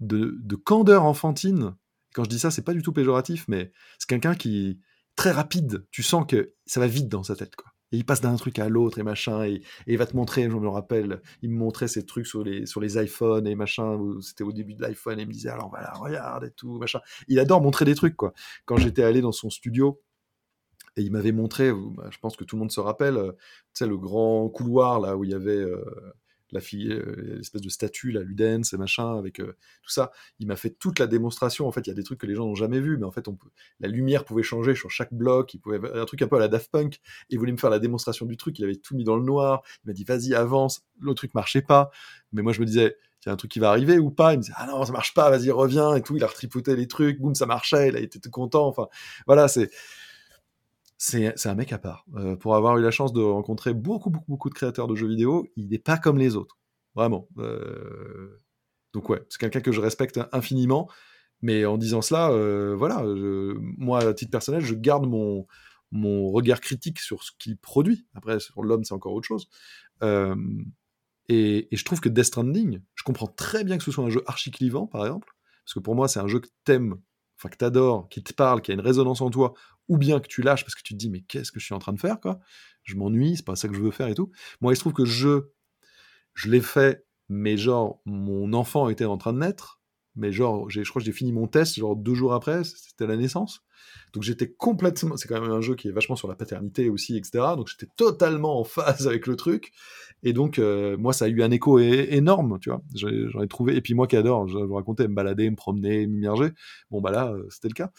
[0.00, 1.74] de, candeur enfantine.
[2.14, 4.80] Quand je dis ça, c'est pas du tout péjoratif, mais c'est quelqu'un qui
[5.16, 5.86] très rapide.
[5.90, 7.72] Tu sens que ça va vite dans sa tête, quoi.
[7.92, 10.48] Et il passe d'un truc à l'autre et machin, et, il va te montrer, je
[10.48, 14.44] me rappelle, il me montrait ces trucs sur les, sur les iPhones et machin, c'était
[14.44, 17.00] au début de l'iPhone, et il me disait, alors voilà, regarde et tout, machin.
[17.28, 18.32] Il adore montrer des trucs, quoi.
[18.64, 20.00] Quand j'étais allé dans son studio,
[20.96, 23.84] et il m'avait montré, bah, je pense que tout le monde se rappelle, euh, tu
[23.84, 25.84] sais, le grand couloir là où il y avait euh,
[26.52, 30.12] la fille, euh, l'espèce de statue, la Ludens et machin, avec tout ça.
[30.38, 31.66] Il m'a fait toute la démonstration.
[31.66, 33.10] En fait, il y a des trucs que les gens n'ont jamais vus, mais en
[33.10, 33.26] fait,
[33.80, 35.54] la lumière pouvait changer sur chaque bloc.
[35.54, 37.00] Il pouvait un truc un peu à la Daft Punk.
[37.30, 38.58] Il voulait me faire la démonstration du truc.
[38.58, 39.62] Il avait tout mis dans le noir.
[39.84, 40.84] Il m'a dit, vas-y, avance.
[41.00, 41.90] Le truc marchait pas.
[42.32, 44.34] Mais moi, je me disais, il y a un truc qui va arriver ou pas?
[44.34, 46.16] Il me disait, ah non, ça marche pas, vas-y, reviens et tout.
[46.16, 47.88] Il a retripoté les trucs, boum, ça marchait.
[47.88, 48.66] Il a été tout content.
[48.66, 48.88] Enfin,
[49.26, 49.70] voilà, c'est
[51.02, 52.06] c'est un mec à part.
[52.14, 55.08] Euh, pour avoir eu la chance de rencontrer beaucoup, beaucoup, beaucoup de créateurs de jeux
[55.08, 56.58] vidéo, il n'est pas comme les autres.
[56.94, 57.28] Vraiment.
[57.38, 58.40] Euh,
[58.92, 60.88] donc ouais, c'est quelqu'un que je respecte infiniment.
[61.40, 63.02] Mais en disant cela, euh, voilà,
[63.76, 65.44] moi, à titre personnel, je garde mon,
[66.30, 68.06] regard critique sur ce qu'il produit.
[68.14, 69.48] Après, sur l'homme, c'est encore autre chose.
[71.28, 74.10] Et, et, je trouve que Death Stranding, je comprends très bien que ce soit un
[74.10, 75.32] jeu archi-clivant, par exemple,
[75.64, 76.96] parce que pour moi, c'est un jeu que t'aimes
[77.42, 79.54] enfin que t'adores, qui te parle, qui a une résonance en toi,
[79.88, 81.74] ou bien que tu lâches parce que tu te dis mais qu'est-ce que je suis
[81.74, 82.38] en train de faire quoi?
[82.84, 84.30] Je m'ennuie, c'est pas ça que je veux faire et tout.
[84.60, 85.50] Moi, il se trouve que je
[86.34, 89.81] je l'ai fait, mais genre mon enfant était en train de naître,
[90.16, 93.16] mais genre je crois que j'ai fini mon test genre deux jours après, c'était la
[93.16, 93.64] naissance.
[94.12, 97.16] Donc j'étais complètement, c'est quand même un jeu qui est vachement sur la paternité aussi,
[97.16, 97.54] etc.
[97.56, 99.72] Donc j'étais totalement en phase avec le truc.
[100.22, 102.82] Et donc euh, moi ça a eu un écho énorme, tu vois.
[102.94, 103.76] J'en ai, trouvé.
[103.76, 106.50] Et puis moi qui adore, je vous racontais, me balader, me promener, m'immerger.
[106.90, 107.90] Bon bah là euh, c'était le cas.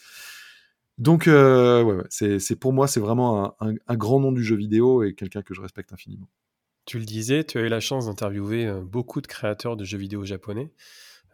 [0.98, 5.42] Donc euh, c'est pour moi c'est vraiment un, grand nom du jeu vidéo et quelqu'un
[5.42, 6.28] que je respecte infiniment.
[6.86, 10.24] Tu le disais, tu as eu la chance d'interviewer beaucoup de créateurs de jeux vidéo
[10.24, 10.70] japonais.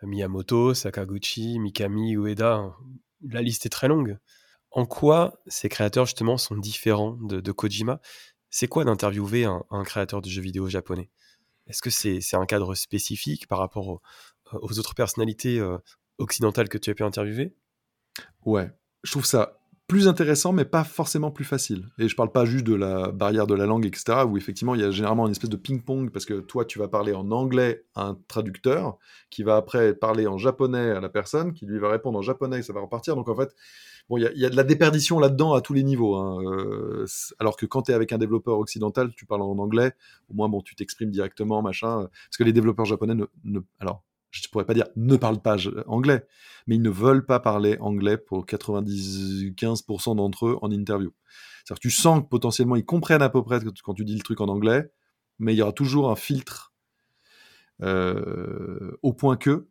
[0.03, 2.75] Miyamoto, Sakaguchi, Mikami, Ueda,
[3.29, 4.19] la liste est très longue.
[4.71, 8.01] En quoi ces créateurs justement sont différents de, Kojima?
[8.51, 11.11] C'est quoi d'interviewer un, créateur de jeux vidéo japonais?
[11.67, 14.01] Est-ce que c'est un cadre spécifique par rapport
[14.53, 15.61] aux autres personnalités
[16.19, 17.55] occidentales que tu as pu interviewer?
[18.45, 18.71] Ouais,
[19.03, 19.60] je trouve ça
[19.91, 21.89] plus intéressant, mais pas forcément plus facile.
[21.99, 24.81] Et je parle pas juste de la barrière de la langue, etc., où effectivement il
[24.81, 27.85] y a généralement une espèce de ping-pong, parce que toi tu vas parler en anglais
[27.97, 28.99] à un traducteur,
[29.31, 32.61] qui va après parler en japonais à la personne, qui lui va répondre en japonais,
[32.61, 33.17] et ça va repartir.
[33.17, 33.53] Donc en fait,
[34.09, 36.15] bon, il y, a de la déperdition là-dedans à tous les niveaux.
[36.15, 36.41] Hein.
[36.45, 37.05] Euh,
[37.41, 39.93] alors que quand tu es avec un développeur occidental, tu parles en anglais,
[40.29, 42.09] au moins bon, tu t'exprimes directement, machin.
[42.29, 45.43] Parce que les développeurs japonais ne, ne alors je ne pourrais pas dire ne parlent
[45.43, 46.27] pas anglais,
[46.67, 51.13] mais ils ne veulent pas parler anglais pour 95% d'entre eux en interview.
[51.65, 54.41] C'est-à-dire tu sens que potentiellement ils comprennent à peu près quand tu dis le truc
[54.41, 54.91] en anglais,
[55.39, 56.73] mais il y aura toujours un filtre
[57.83, 59.67] euh, au point que,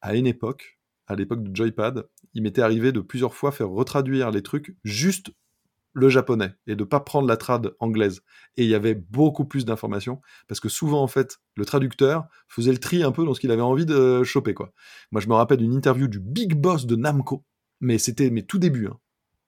[0.00, 4.30] à une époque, à l'époque de Joypad, il m'était arrivé de plusieurs fois faire retraduire
[4.30, 5.30] les trucs juste
[5.92, 8.22] le japonais et de pas prendre la trad anglaise.
[8.56, 12.72] Et il y avait beaucoup plus d'informations parce que souvent en fait le traducteur faisait
[12.72, 14.72] le tri un peu dans ce qu'il avait envie de choper quoi.
[15.10, 17.44] Moi je me rappelle d'une interview du big boss de Namco,
[17.80, 18.88] mais c'était mes tout débuts.
[18.88, 18.98] Hein.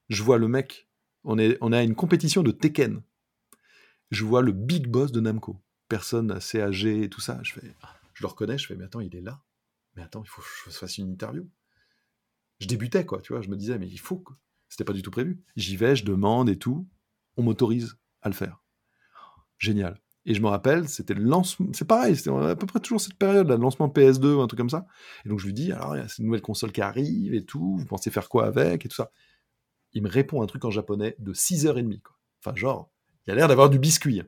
[0.08, 0.88] Je vois le mec,
[1.24, 3.02] on est on à une compétition de Tekken.
[4.10, 7.40] Je vois le big boss de Namco, personne assez âgée et tout ça.
[7.42, 7.74] Je fais,
[8.12, 9.40] je le reconnais, je fais mais attends il est là,
[9.96, 11.48] mais attends il faut que je fasse une interview.
[12.60, 14.22] Je débutais quoi, tu vois, je me disais mais il faut
[14.74, 15.40] c'était pas du tout prévu.
[15.54, 16.88] J'y vais, je demande et tout.
[17.36, 18.60] On m'autorise à le faire.
[19.56, 20.02] Génial.
[20.26, 21.68] Et je me rappelle, c'était le lancement.
[21.72, 24.48] C'est pareil, c'était à peu près toujours cette période, là, le lancement PS2 ou un
[24.48, 24.88] truc comme ça.
[25.24, 27.44] Et donc je lui dis, alors il y a cette nouvelle console qui arrive et
[27.44, 29.12] tout, vous pensez faire quoi avec et tout ça.
[29.92, 32.02] Il me répond un truc en japonais de 6h30.
[32.02, 32.16] Quoi.
[32.44, 32.90] Enfin, genre,
[33.28, 34.22] il a l'air d'avoir du biscuit.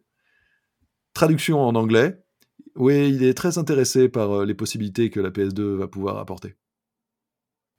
[1.12, 2.22] Traduction en anglais.
[2.76, 6.54] Oui, il est très intéressé par euh, les possibilités que la PS2 va pouvoir apporter.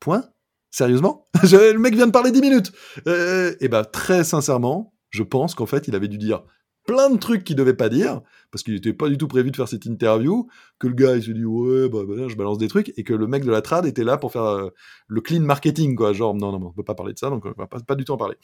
[0.01, 0.29] Point.
[0.71, 2.71] Sérieusement Le mec vient de parler 10 minutes
[3.07, 6.43] euh, Et bah, très sincèrement, je pense qu'en fait, il avait dû dire
[6.87, 9.55] plein de trucs qu'il devait pas dire, parce qu'il n'était pas du tout prévu de
[9.55, 10.47] faire cette interview,
[10.79, 13.13] que le gars, il se dit, ouais, bah, bah je balance des trucs, et que
[13.13, 14.69] le mec de la trad était là pour faire euh,
[15.07, 16.13] le clean marketing, quoi.
[16.13, 18.05] Genre, non, non, on peut pas parler de ça, donc on va pas, pas du
[18.05, 18.37] tout en parler.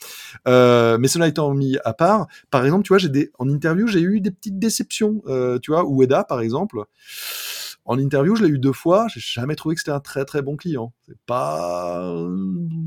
[0.47, 3.87] Euh, mais cela étant mis à part, par exemple, tu vois, j'ai des, en interview,
[3.87, 6.83] j'ai eu des petites déceptions, euh, tu vois, Ueda, par exemple,
[7.85, 9.07] en interview, je l'ai eu deux fois.
[9.09, 10.93] J'ai jamais trouvé que c'était un très très bon client.
[11.05, 12.15] C'est pas,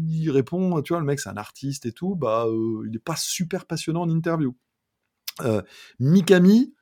[0.09, 2.15] il répond, tu vois, le mec c'est un artiste et tout.
[2.15, 4.57] Bah, euh, il est pas super passionnant en interview.
[5.43, 5.61] Euh,
[6.01, 6.75] Mikami,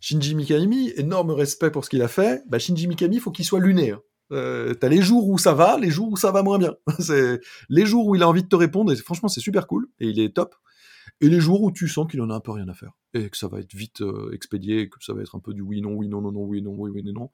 [0.00, 2.42] Shinji Mikami, énorme respect pour ce qu'il a fait.
[2.46, 3.90] Bah, Shinji Mikami, faut qu'il soit luné.
[3.90, 4.00] Hein.
[4.30, 6.76] Euh, t'as les jours où ça va, les jours où ça va moins bien.
[7.00, 8.92] c'est les jours où il a envie de te répondre.
[8.92, 10.54] Et franchement, c'est super cool et il est top
[11.20, 13.28] et les jours où tu sens qu'il en a un peu rien à faire, et
[13.28, 15.80] que ça va être vite euh, expédié, que ça va être un peu du oui,
[15.80, 17.30] non, oui, non, non, non, oui, non, oui, oui, non.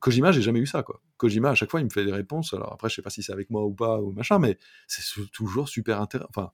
[0.00, 1.02] Kojima, j'ai jamais eu ça, quoi.
[1.16, 2.52] Kojima, à chaque fois, il me fait des réponses.
[2.52, 5.02] Alors après, je sais pas si c'est avec moi ou pas, ou machin, mais c'est
[5.32, 6.28] toujours super intéressant.
[6.30, 6.50] Enfin,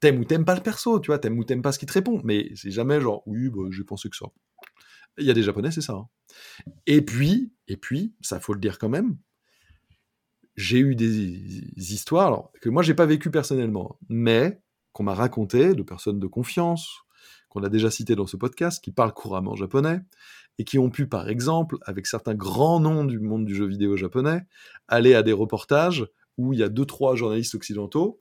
[0.00, 1.94] t'aimes ou t'aimes pas le perso, tu vois, t'aimes ou t'aimes pas ce qu'il te
[1.94, 4.26] répond, mais c'est jamais genre, oui, bah, j'ai pensé que ça.
[5.18, 5.94] Il y a des japonais, c'est ça.
[5.94, 6.08] Hein.
[6.86, 9.18] Et puis, et puis, ça faut le dire quand même,
[10.56, 14.60] j'ai eu des histoires, que moi, j'ai pas vécu personnellement, mais
[14.98, 17.02] qu'on m'a raconté de personnes de confiance,
[17.50, 20.00] qu'on a déjà citées dans ce podcast, qui parlent couramment japonais,
[20.58, 23.96] et qui ont pu, par exemple, avec certains grands noms du monde du jeu vidéo
[23.96, 24.44] japonais,
[24.88, 26.04] aller à des reportages
[26.36, 28.20] où il y a deux, trois journalistes occidentaux,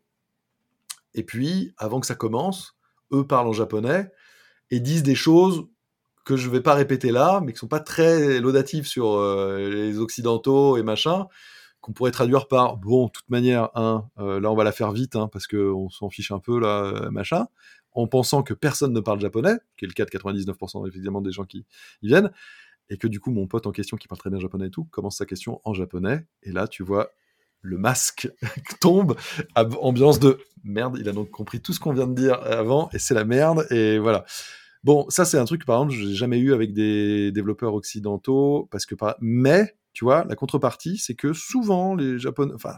[1.16, 2.78] et puis, avant que ça commence,
[3.12, 4.12] eux parlent en japonais
[4.70, 5.66] et disent des choses
[6.26, 9.68] que je ne vais pas répéter là, mais qui sont pas très laudatives sur euh,
[9.68, 11.26] les occidentaux et machin,
[11.82, 14.92] qu'on pourrait traduire par bon, de toute manière, hein, euh, là on va la faire
[14.92, 17.48] vite hein, parce qu'on s'en fiche un peu là, euh, machin,
[17.94, 21.32] en pensant que personne ne parle japonais, qui est le cas de 99% évidemment des
[21.32, 21.66] gens qui
[22.02, 22.32] y viennent,
[22.90, 24.86] et que du coup mon pote en question qui parle très bien japonais et tout
[24.86, 27.10] commence sa question en japonais, et là tu vois
[27.62, 28.30] le masque
[28.80, 29.16] tombe,
[29.56, 33.00] ambiance de merde, il a donc compris tout ce qu'on vient de dire avant, et
[33.00, 34.26] c'est la merde, et voilà.
[34.84, 38.86] Bon, ça c'est un truc par exemple, j'ai jamais eu avec des développeurs occidentaux, parce
[38.86, 39.16] que par...
[39.22, 42.78] mais tu vois, la contrepartie, c'est que souvent les Japonais, enfin,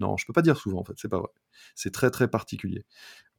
[0.00, 1.28] non, je peux pas dire souvent en fait, c'est pas vrai.
[1.76, 2.84] C'est très très particulier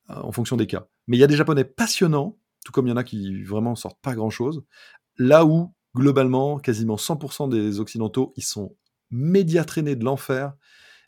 [0.09, 0.87] euh, en fonction des cas.
[1.07, 3.75] Mais il y a des Japonais passionnants, tout comme il y en a qui vraiment
[3.75, 4.63] sortent pas grand chose.
[5.17, 8.77] Là où globalement, quasiment 100% des Occidentaux, ils sont
[9.09, 10.53] média traînés de l'enfer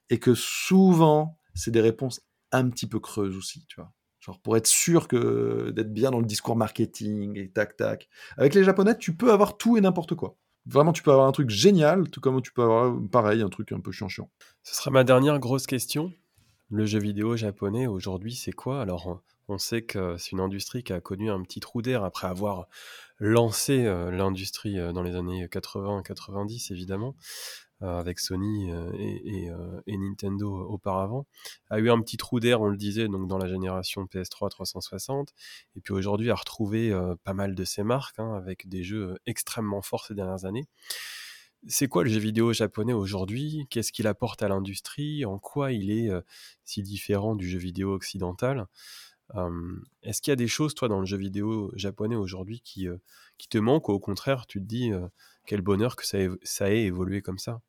[0.09, 2.19] et que souvent, c'est des réponses
[2.51, 3.93] un petit peu creuses aussi, tu vois.
[4.19, 8.09] Genre pour être sûr que d'être bien dans le discours marketing et tac tac.
[8.35, 10.35] Avec les Japonais, tu peux avoir tout et n'importe quoi.
[10.65, 13.71] Vraiment, tu peux avoir un truc génial, tout comme tu peux avoir, pareil, un truc
[13.71, 14.29] un peu chiant-chiant.
[14.63, 16.13] Ce sera ma dernière grosse question.
[16.69, 18.81] Le jeu vidéo japonais, aujourd'hui, c'est quoi?
[18.81, 22.27] Alors, on sait que c'est une industrie qui a connu un petit trou d'air après
[22.27, 22.67] avoir
[23.19, 27.15] lancé euh, l'industrie euh, dans les années 80-90, évidemment.
[27.83, 31.25] Euh, avec Sony euh, euh, et, Nintendo auparavant,
[31.69, 35.33] a eu un petit trou d'air, on le disait, donc dans la génération PS3 360,
[35.75, 39.81] et puis aujourd'hui a retrouvé pas mal de ses marques, hein, avec des jeux extrêmement
[39.81, 40.67] forts ces dernières années.
[41.67, 43.67] c'est quoi le jeu vidéo japonais aujourd'hui?
[43.69, 45.25] Qu'est-ce qu'il apporte à l'industrie?
[45.25, 46.09] En quoi il est
[46.63, 48.67] si différent du jeu vidéo occidental?
[50.03, 52.87] Est-ce qu'il y a des choses, toi, dans le jeu vidéo japonais aujourd'hui qui,
[53.37, 54.91] qui te manquent ou au contraire, tu te dis
[55.45, 57.61] quel bonheur que ça, ça ait évolué comme ça?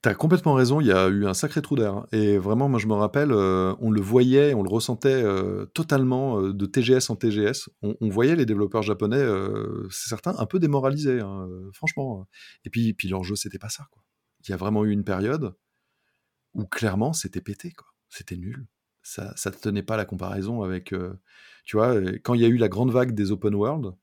[0.00, 1.92] T'as complètement raison, il y a eu un sacré trou d'air.
[1.92, 2.06] Hein.
[2.12, 6.40] Et vraiment, moi je me rappelle, euh, on le voyait, on le ressentait euh, totalement
[6.40, 7.68] euh, de TGS en TGS.
[7.82, 9.24] On, voyait les développeurs japonais,
[9.90, 12.28] c'est certain, un peu démoralisés, hein, franchement.
[12.64, 13.86] Et puis, puis leur jeu, c'était pas ça.
[13.90, 14.04] Quoi.
[14.46, 15.54] Il y a vraiment eu une période
[16.54, 17.88] où clairement c'était pété, quoi.
[18.08, 18.68] C'était nul.
[19.02, 20.94] Ça ne tenait pas la comparaison avec.
[21.64, 23.94] tu vois, quand il y a eu la grande vague des open world,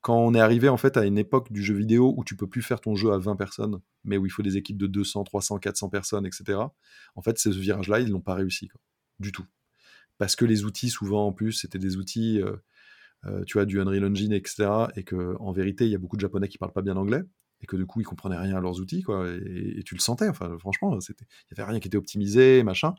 [0.00, 2.46] quand on est arrivé en fait à une époque du jeu vidéo où tu peux
[2.46, 5.24] plus faire ton jeu à 20 personnes, mais où il faut des équipes de 200,
[5.24, 6.60] 300, 400 personnes, etc.
[7.14, 8.70] En fait, ce virage-là, ils l'ont pas réussi
[9.18, 9.46] du tout,
[10.18, 12.56] parce que les outils souvent en plus c'était des outils, euh,
[13.26, 14.70] euh, tu vois, du Unreal Engine, etc.
[14.96, 17.22] Et que en vérité, il y a beaucoup de Japonais qui parlent pas bien anglais
[17.60, 19.28] et que du coup ils comprenaient rien à leurs outils, quoi.
[19.28, 20.28] Et, tu le sentais.
[20.28, 22.94] Enfin, franchement, c'était, il y avait rien qui était optimisé, machin.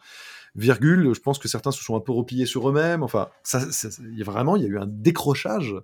[0.55, 3.03] Virgule, je pense que certains se sont un peu repliés sur eux-mêmes.
[3.03, 3.65] Enfin, ça,
[4.11, 5.76] y a vraiment, il y a eu un décrochage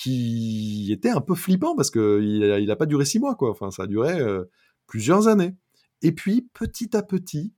[0.00, 3.50] qui était un peu flippant parce n'a il pas duré six mois, quoi.
[3.50, 4.44] Enfin, ça a duré euh,
[4.86, 5.54] plusieurs années.
[6.00, 7.52] Et puis, petit à petit,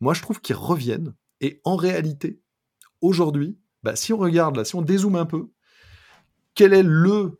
[0.00, 1.14] moi, je trouve qu'ils reviennent.
[1.42, 2.40] Et en réalité,
[3.02, 5.50] aujourd'hui, bah, si on regarde là, si on dézoome un peu,
[6.54, 7.38] quel est le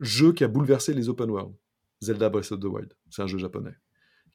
[0.00, 1.54] jeu qui a bouleversé les open world?
[2.02, 2.92] Zelda Breath of the Wild.
[3.10, 3.76] C'est un jeu japonais.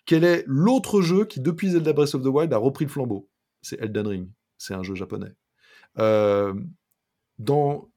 [0.05, 3.29] Quel est l'autre jeu qui, depuis Zelda Breath of the Wild, a repris le flambeau?
[3.61, 4.29] C'est Elden Ring.
[4.57, 5.35] C'est un jeu japonais.
[5.99, 6.53] Euh,
[7.37, 7.90] dans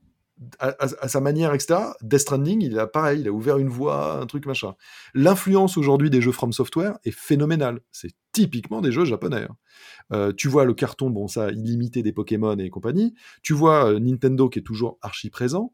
[0.59, 1.81] à, sa manière, etc.
[2.03, 4.75] Death Stranding, il a pareil, il a ouvert une voie, un truc machin.
[5.15, 7.81] L'influence aujourd'hui des jeux From Software est phénoménale.
[7.93, 9.47] C'est typiquement des jeux japonais.
[9.49, 9.57] Hein.
[10.13, 13.15] Euh, tu vois le carton, bon ça, illimité des Pokémon et compagnie.
[13.43, 15.73] Tu vois euh, Nintendo qui est toujours archi présent.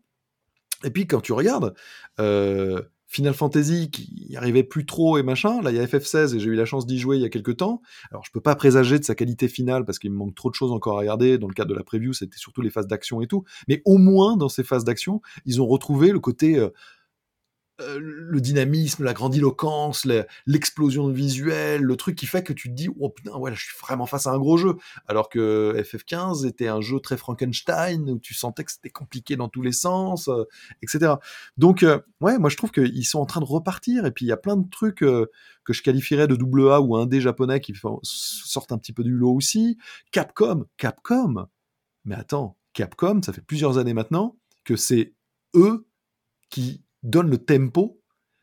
[0.85, 1.75] Et puis quand tu regardes,
[2.19, 5.61] euh, Final Fantasy qui n'y arrivait plus trop et machin.
[5.63, 7.29] Là, il y a FF16 et j'ai eu la chance d'y jouer il y a
[7.29, 7.83] quelques temps.
[8.13, 10.55] Alors, je peux pas présager de sa qualité finale parce qu'il me manque trop de
[10.55, 11.37] choses encore à regarder.
[11.37, 13.43] Dans le cadre de la preview, c'était surtout les phases d'action et tout.
[13.67, 16.71] Mais au moins, dans ces phases d'action, ils ont retrouvé le côté euh,
[17.81, 20.07] euh, le dynamisme, la grandiloquence,
[20.47, 23.77] l'explosion visuelle, le truc qui fait que tu te dis oh putain ouais je suis
[23.81, 24.77] vraiment face à un gros jeu.
[25.07, 29.49] Alors que FF15 était un jeu très Frankenstein où tu sentais que c'était compliqué dans
[29.49, 30.45] tous les sens, euh,
[30.83, 31.15] etc.
[31.57, 34.29] Donc euh, ouais moi je trouve qu'ils sont en train de repartir et puis il
[34.29, 37.61] y a plein de trucs que je qualifierais de double A ou un D japonais
[37.61, 39.79] qui sortent un petit peu du lot aussi.
[40.13, 41.47] Capcom, Capcom.
[42.05, 45.15] Mais attends, Capcom, ça fait plusieurs années maintenant que c'est
[45.55, 45.87] eux
[46.51, 48.01] qui donne le tempo.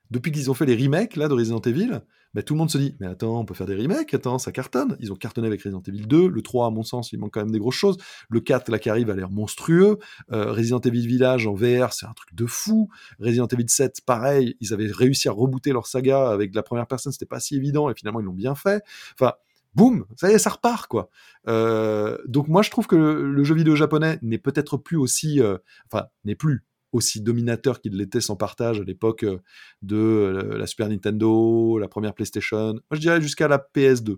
[0.09, 1.99] Depuis qu'ils ont fait les remakes là de Resident Evil,
[2.33, 4.51] bah, tout le monde se dit mais attends, on peut faire des remakes, attends, ça
[4.51, 4.95] cartonne.
[4.99, 7.41] Ils ont cartonné avec Resident Evil 2, le 3 à mon sens, il manque quand
[7.41, 7.97] même des grosses choses.
[8.29, 9.97] Le 4 là qui arrive a l'air monstrueux.
[10.31, 12.89] Euh, Resident Evil Village en VR, c'est un truc de fou.
[13.19, 17.11] Resident Evil 7, pareil, ils avaient réussi à rebooter leur saga avec la première personne,
[17.11, 18.83] c'était pas si évident et finalement ils l'ont bien fait.
[19.19, 19.33] Enfin,
[19.73, 21.09] boum, ça y est, ça repart quoi.
[21.47, 25.57] Euh, donc moi je trouve que le, jeu vidéo japonais n'est peut-être plus aussi, euh,
[25.91, 29.39] enfin n'est plus aussi dominateur qu'il l'était sans partage à l'époque euh,
[29.81, 34.17] de euh, la Super Nintendo, la première PlayStation, moi je dirais jusqu'à la PS2.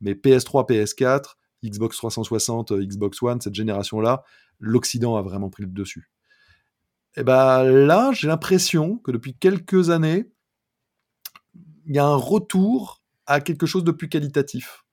[0.00, 4.22] Mais PS3, PS4, Xbox 360, euh, Xbox One, cette génération-là,
[4.58, 6.10] l'Occident a vraiment pris le dessus.
[7.16, 10.30] Et ben là, j'ai l'impression que depuis quelques années,
[11.86, 14.83] il y a un retour à quelque chose de plus qualitatif.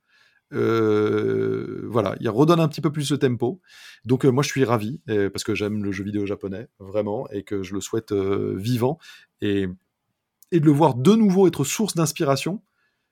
[0.54, 3.62] Euh, voilà, il redonne un petit peu plus ce tempo.
[4.06, 5.02] Donc euh, moi je suis ravi
[5.32, 8.98] parce que j'aime le jeu vidéo japonais vraiment et que je le souhaite euh, vivant
[9.42, 9.68] et,
[10.52, 12.62] et de le voir de nouveau être source d'inspiration.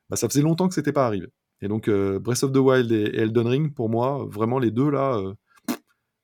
[0.09, 1.27] Bah, ça faisait longtemps que c'était pas arrivé.
[1.61, 5.21] Et donc Breath of the Wild et, Elden Ring pour moi vraiment les deux là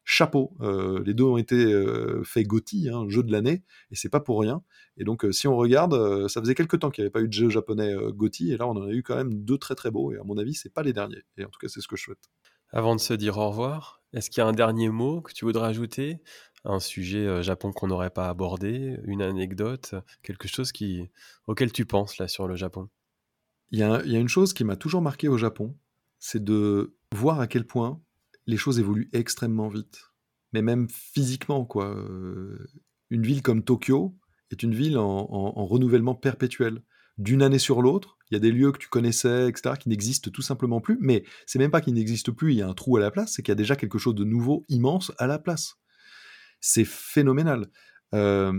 [0.06, 0.56] chapeau.
[0.62, 4.20] Euh, les deux ont été euh, faits GOTY, hein, jeu de l'année, et c'est pas
[4.22, 4.64] pour rien.
[4.98, 7.28] Et donc, euh, si on regarde, ça faisait quelques temps qu'il n'y avait pas eu
[7.28, 9.92] de jeu japonais GOTY, et là, on en a eu quand même deux très très
[9.92, 11.24] beaux, et à mon avis, c'est pas les derniers.
[11.38, 12.30] Et en tout cas, c'est ce que je souhaite.
[12.72, 15.44] Avant de se dire au revoir, est-ce qu'il y a un dernier mot que tu
[15.44, 16.22] voudrais ajouter?
[16.64, 21.10] Un sujet Japon qu'on n'aurait pas abordé, une anecdote, quelque chose qui,
[21.48, 22.90] auquel tu penses là sur le Japon?
[23.72, 25.76] Il y a une chose qui m'a toujours marqué au Japon,
[26.20, 28.02] c'est de voir à quel point
[28.48, 30.02] les choses évoluent extrêmement vite.
[30.54, 31.96] Mais même physiquement, quoi.
[31.96, 32.68] Euh,
[33.10, 34.18] une ville comme Tokyo
[34.52, 36.82] est une ville en, renouvellement perpétuel.
[37.18, 40.32] D'une année sur l'autre, il y a des lieux que tu connaissais, etc., qui n'existent
[40.32, 40.98] tout simplement plus.
[41.00, 43.34] Mais c'est même pas qu'ils n'existent plus, il y a un trou à la place,
[43.34, 45.76] c'est qu'il y a déjà quelque chose de nouveau, immense à la place.
[46.60, 47.70] C'est phénoménal.
[48.14, 48.54] Euh,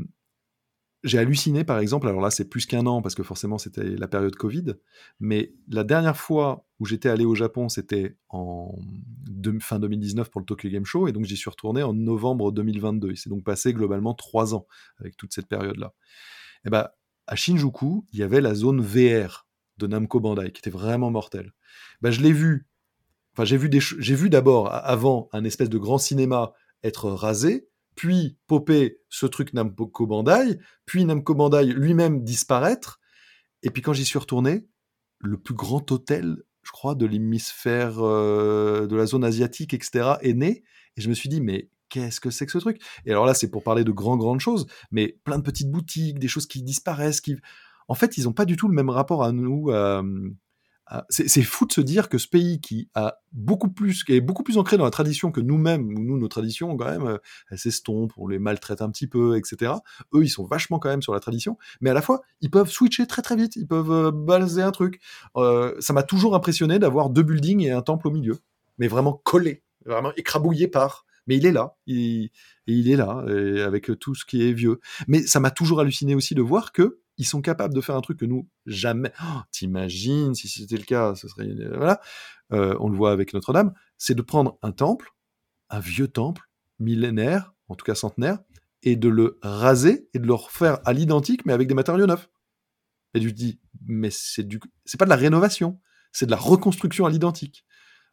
[1.04, 4.08] j'ai halluciné, par exemple, alors là c'est plus qu'un an parce que forcément c'était la
[4.08, 4.74] période Covid,
[5.20, 8.76] mais la dernière fois où j'étais allé au Japon, c'était en
[9.60, 13.10] fin 2019 pour le Tokyo Game Show, et donc j'y suis retourné en novembre 2022.
[13.10, 14.66] Il s'est donc passé globalement trois ans
[14.98, 15.92] avec toute cette période-là.
[16.64, 16.88] Et eh ben,
[17.26, 19.46] à Shinjuku, il y avait la zone VR
[19.78, 21.52] de Namco Bandai qui était vraiment mortelle.
[22.00, 22.66] Bah, je l'ai vu.
[23.32, 26.52] Enfin, j'ai vu, j'ai vu d'abord avant un espèce de grand cinéma
[26.82, 33.00] être rasé, puis popper ce truc Namco Bandai, puis Namco Bandai lui-même disparaître.
[33.62, 34.68] Et puis quand j'y suis retourné,
[35.18, 40.34] le plus grand hôtel, je crois, de l'hémisphère euh, de la zone asiatique, etc., est
[40.34, 40.62] né.
[40.96, 42.80] Et je me suis dit, mais qu'est-ce que c'est que ce truc?
[43.06, 46.18] Et alors là, c'est pour parler de grandes, grandes choses, mais plein de petites boutiques,
[46.18, 47.36] des choses qui disparaissent, qui...
[47.88, 49.70] En fait, ils n'ont pas du tout le même rapport à nous,
[51.08, 54.44] c'est fou de se dire que ce pays qui a beaucoup plus, qui est beaucoup
[54.44, 57.18] plus ancré dans la tradition que nous-mêmes, nous, nos traditions, quand même, euh,
[57.50, 59.72] elles s'estompent, on les maltraite un petit peu, etc.
[60.14, 62.70] Eux, ils sont vachement quand même sur la tradition, mais à la fois, ils peuvent
[62.70, 65.00] switcher très très vite, ils peuvent euh, baser un truc.
[65.36, 68.38] Euh, ça m'a toujours impressionné d'avoir deux buildings et un temple au milieu,
[68.78, 71.04] mais vraiment collés, vraiment écrabouillés par.
[71.26, 72.30] Mais il est là, il,
[72.68, 73.24] il est là,
[73.66, 74.78] avec tout ce qui est vieux.
[75.08, 78.00] Mais ça m'a toujours halluciné aussi de voir que ils sont capables de faire un
[78.00, 79.12] truc que nous jamais.
[79.22, 82.00] Oh, T'imagines si c'était le cas, ce serait voilà.
[82.52, 85.10] Euh, on le voit avec Notre-Dame, c'est de prendre un temple,
[85.70, 86.42] un vieux temple
[86.78, 88.38] millénaire, en tout cas centenaire,
[88.82, 92.28] et de le raser et de le refaire à l'identique, mais avec des matériaux neufs.
[93.14, 94.60] Et tu te dis, mais c'est du,
[94.98, 95.80] pas de la rénovation,
[96.12, 97.64] c'est de la reconstruction à l'identique.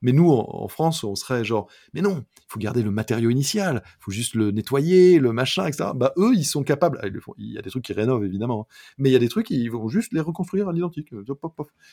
[0.03, 3.81] Mais nous, en, France, on serait genre, mais non, il faut garder le matériau initial,
[3.85, 5.91] il faut juste le nettoyer, le machin, etc.
[5.95, 6.99] Bah, eux, ils sont capables.
[7.01, 7.07] Ah,
[7.37, 8.67] il y a des trucs qui rénovent, évidemment.
[8.69, 8.93] Hein.
[8.97, 11.09] Mais il y a des trucs, ils vont juste les reconstruire à l'identique.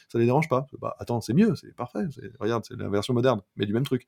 [0.09, 0.67] Ça les dérange pas.
[0.81, 2.01] Bah, attends, c'est mieux, c'est parfait.
[2.41, 4.07] Regarde, c'est la version moderne, mais du même truc.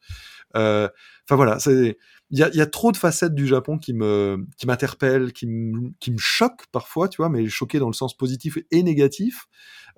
[0.57, 0.89] Euh,
[1.25, 5.47] enfin, voilà, il y a, trop de facettes du Japon qui me qui m'interpellent, qui
[5.47, 9.47] me qui me choquent parfois, tu vois, mais choqués dans le sens positif et négatif.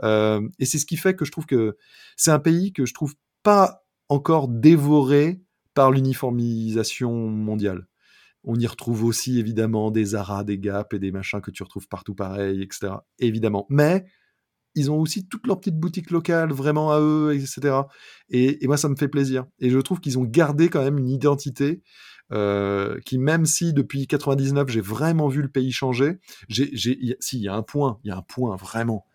[0.02, 1.76] Euh, et c'est ce qui fait que je trouve que
[2.16, 5.40] c'est un pays que je trouve pas encore dévoré
[5.74, 7.88] par l'uniformisation mondiale.
[8.44, 11.88] On y retrouve aussi évidemment des Zara, des Gap et des machins que tu retrouves
[11.88, 12.92] partout pareil, etc.
[13.18, 13.66] Évidemment.
[13.70, 14.04] Mais
[14.74, 17.82] ils ont aussi toutes leurs petites boutiques locales vraiment à eux, etc.
[18.28, 19.46] Et, moi, ça me fait plaisir.
[19.60, 21.82] Et je trouve qu'ils ont gardé quand même une identité
[22.32, 26.18] euh, qui, même si depuis 99, j'ai vraiment vu le pays changer,
[26.48, 29.06] j'ai, si, il y a un point, il y a un point vraiment,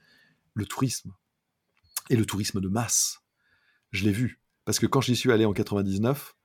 [0.54, 1.14] le tourisme.
[2.10, 3.20] Et le tourisme de masse.
[3.92, 4.39] Je l'ai vu.
[4.70, 6.36] Parce que quand j'y suis allé en 99,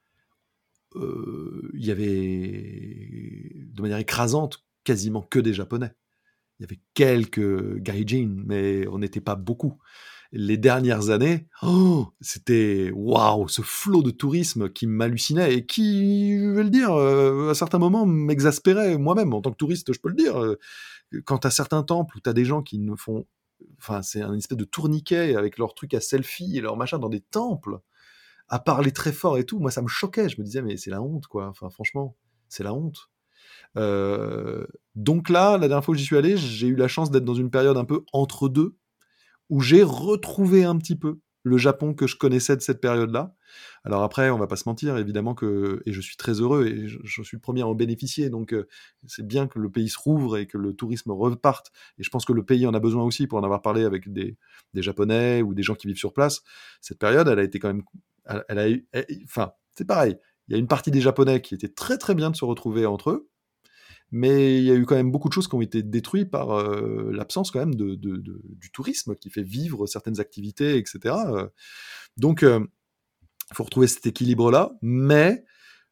[0.96, 5.92] euh, il y avait de manière écrasante quasiment que des Japonais.
[6.58, 9.76] Il y avait quelques gaijin, mais on n'était pas beaucoup.
[10.32, 16.48] Les dernières années, oh, c'était waouh, ce flot de tourisme qui m'hallucinait et qui, je
[16.48, 20.08] vais le dire, euh, à certains moments m'exaspérait moi-même en tant que touriste, je peux
[20.08, 20.42] le dire.
[20.42, 20.58] Euh,
[21.26, 23.26] quand à certains temples où tu as des gens qui ne font,
[23.76, 27.10] enfin, c'est un espèce de tourniquet avec leurs trucs à selfie et leurs machins dans
[27.10, 27.80] des temples
[28.48, 30.28] à parler très fort et tout, moi ça me choquait.
[30.28, 31.48] Je me disais, mais c'est la honte, quoi.
[31.48, 32.16] Enfin, franchement,
[32.48, 33.10] c'est la honte.
[33.76, 37.24] Euh, donc là, la dernière fois que j'y suis allé, j'ai eu la chance d'être
[37.24, 38.76] dans une période un peu entre deux,
[39.50, 43.34] où j'ai retrouvé un petit peu le Japon que je connaissais de cette période-là.
[43.84, 46.88] Alors après, on va pas se mentir, évidemment que, et je suis très heureux, et
[46.88, 48.66] je, suis le premier à en bénéficier, donc euh,
[49.06, 52.24] c'est bien que le pays se rouvre et que le tourisme reparte, et je pense
[52.24, 54.38] que le pays en a besoin aussi, pour en avoir parlé avec des,
[54.72, 56.42] des Japonais ou des gens qui vivent sur place.
[56.80, 57.82] Cette période, elle a été quand même
[58.26, 58.88] elle, a eu,
[59.24, 60.16] enfin, c'est pareil.
[60.48, 62.86] Il y a une partie des Japonais qui étaient très très bien de se retrouver
[62.86, 63.28] entre eux,
[64.10, 66.52] mais il y a eu quand même beaucoup de choses qui ont été détruites par
[66.52, 71.16] euh, l'absence quand même du tourisme qui fait vivre certaines activités, etc.
[72.16, 72.60] Donc, il euh,
[73.52, 75.44] faut retrouver cet équilibre-là, mais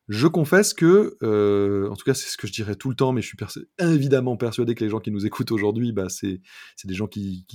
[0.09, 3.13] je confesse que, euh, en tout cas, c'est ce que je dirais tout le temps,
[3.13, 3.37] mais je suis
[3.79, 6.41] évidemment persuadé que les gens qui nous écoutent aujourd'hui, bah, c'est
[6.85, 7.47] des gens qui,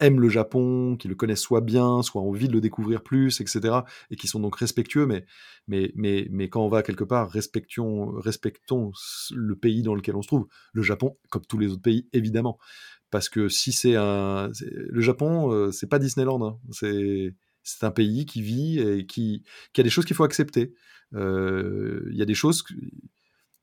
[0.00, 3.80] aiment le Japon, qui le connaissent soit bien, soit envie de le découvrir plus, etc.,
[4.10, 5.24] et qui sont donc respectueux, mais,
[5.68, 8.92] mais, mais, mais quand on va quelque part, respectons, respectons
[9.34, 10.46] le pays dans lequel on se trouve.
[10.72, 12.58] Le Japon, comme tous les autres pays, évidemment.
[13.10, 14.50] Parce que si c'est un...
[14.60, 16.58] Le Japon, euh, c'est pas Disneyland, hein.
[16.72, 17.34] c'est
[17.64, 19.42] c'est un pays qui vit et qui,
[19.72, 20.74] qui a des choses qu'il faut accepter.
[21.14, 22.62] Euh, il y a des choses...
[22.62, 22.74] Que...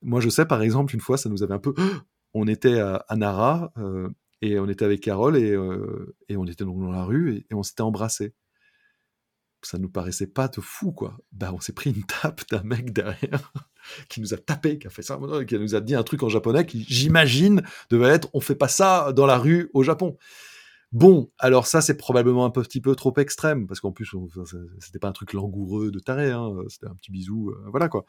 [0.02, 1.74] Moi, je sais, par exemple, une fois, ça nous avait un peu...
[2.34, 4.10] On était à, Nara, euh,
[4.42, 7.54] et on était avec Carole et, euh, et on était donc dans la rue et,
[7.54, 8.34] on s'était embrassés.
[9.64, 11.18] Ça nous paraissait pas de fou, quoi.
[11.32, 13.54] Bah, on s'est pris une tape d'un mec derrière
[14.10, 16.30] qui nous a tapé, qui a fait ça, qui nous a dit un truc en
[16.30, 17.62] japonais qui, j'imagine,
[17.92, 20.18] devait être on fait pas ça dans la rue au Japon.
[20.92, 24.12] Bon, alors ça, c'est probablement un petit peu trop extrême, parce qu'en plus,
[24.80, 28.04] c'était pas un truc langoureux de taré, hein, c'était un petit bisou, euh, voilà quoi.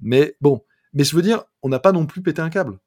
[0.00, 2.78] Mais bon, mais je veux dire, on n'a pas non plus pété un câble.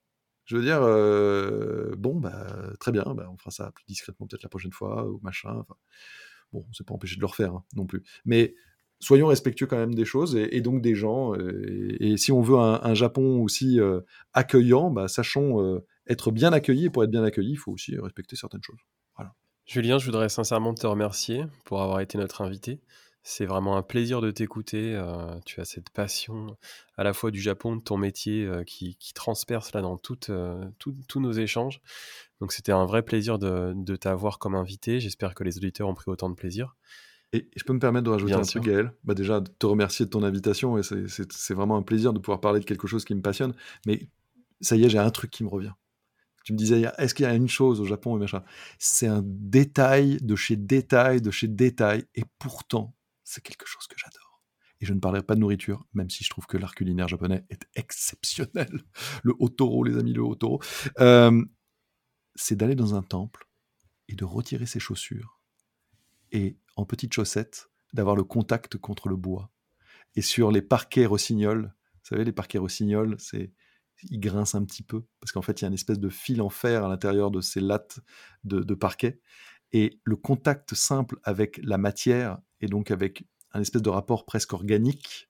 [0.49, 2.47] Je veux dire, euh, bon, bah,
[2.79, 5.63] très bien, bah, on fera ça plus discrètement peut-être la prochaine fois, ou machin.
[6.51, 8.01] bon, on s'est pas empêché de le refaire hein, non plus.
[8.25, 8.55] Mais
[8.99, 11.35] soyons respectueux quand même des choses et, donc des gens.
[11.35, 14.01] Et, si on veut un, Japon aussi euh,
[14.33, 17.95] accueillant, bah, sachons euh, être bien accueilli, et pour être bien accueilli, il faut aussi
[17.99, 18.79] respecter certaines choses.
[19.67, 22.81] Julien, je voudrais sincèrement te remercier pour avoir été notre invité.
[23.21, 24.95] C'est vraiment un plaisir de t'écouter.
[24.95, 26.57] Euh, tu as cette passion
[26.95, 31.19] à la fois du Japon, de ton métier euh, qui, transperce là dans euh, tous
[31.19, 31.81] nos échanges.
[32.39, 34.99] Donc c'était un vrai plaisir de, de t'avoir comme invité.
[34.99, 36.75] J'espère que les auditeurs ont pris autant de plaisir.
[37.31, 38.91] Et je peux me permettre de rajouter un truc, Gaël?
[39.03, 40.77] Bah Déjà, de te remercier de ton invitation.
[40.77, 43.53] Et c'est vraiment un plaisir de pouvoir parler de quelque chose qui me passionne.
[43.85, 44.09] Mais
[44.61, 45.73] ça y est, j'ai un truc qui me revient.
[46.43, 48.43] Tu me disais, est-ce qu'il y a une chose au Japon et machin?
[48.79, 52.05] C'est un détail de chez détail, de chez détail.
[52.15, 52.95] Et pourtant,
[53.29, 54.41] c'est quelque chose que j'adore.
[54.81, 57.45] Et je ne parlerai pas de nourriture, même si je trouve que l'art culinaire japonais
[57.49, 58.83] est exceptionnel.
[59.23, 60.61] Le Otoro, les amis, le Otoro.
[60.99, 61.45] Euh,
[62.35, 63.47] c'est d'aller dans un temple
[64.07, 65.41] et de retirer ses chaussures.
[66.31, 69.51] Et en petites chaussettes, d'avoir le contact contre le bois.
[70.15, 73.51] Et sur les parquets rossignols, vous savez, les parquets rossignols, c'est
[74.03, 76.41] ils grincent un petit peu, parce qu'en fait, il y a une espèce de fil
[76.41, 77.99] en fer à l'intérieur de ces lattes
[78.45, 79.19] de, de parquet.
[79.71, 83.23] Et le contact simple avec la matière, et donc avec
[83.53, 85.29] un espèce de rapport presque organique,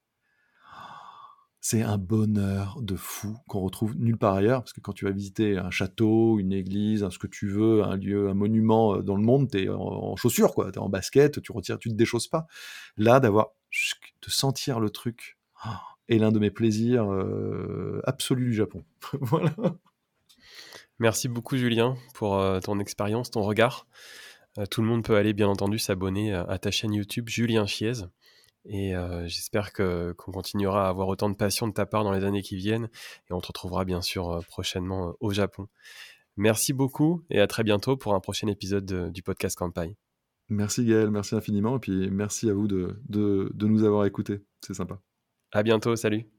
[1.62, 5.12] c'est un bonheur de fou qu'on retrouve nulle part ailleurs, parce que quand tu vas
[5.12, 9.16] visiter un château, une église, ce que tu veux, un lieu, un monument euh, dans
[9.16, 11.96] le monde, tu es en, chaussures, quoi, tu es en basket, tu retires, tu te
[11.96, 12.48] déchausses pas.
[12.96, 13.50] Là, d'avoir,
[14.22, 15.38] de sentir le truc,
[16.08, 18.84] est l'un de mes plaisirs euh, absolus du Japon.
[19.20, 19.54] voilà.
[20.98, 23.86] Merci beaucoup Julien pour euh, ton expérience, ton regard.
[24.58, 28.06] Euh, tout le monde peut aller, bien entendu, s'abonner à ta chaîne YouTube Julien Chiez.
[28.66, 32.12] Et euh, j'espère que qu'on continuera à avoir autant de passion de ta part dans
[32.12, 32.90] les années qui viennent.
[33.30, 35.68] Et on te retrouvera bien sûr euh, prochainement au Japon.
[36.36, 39.96] Merci beaucoup et à très bientôt pour un prochain épisode du podcast Campagne.
[40.48, 41.78] Merci Gaël, merci infiniment.
[41.78, 44.42] Et puis merci à vous de, de, de nous avoir écoutés.
[44.62, 45.02] C'est sympa.
[45.52, 46.39] À bientôt, salut.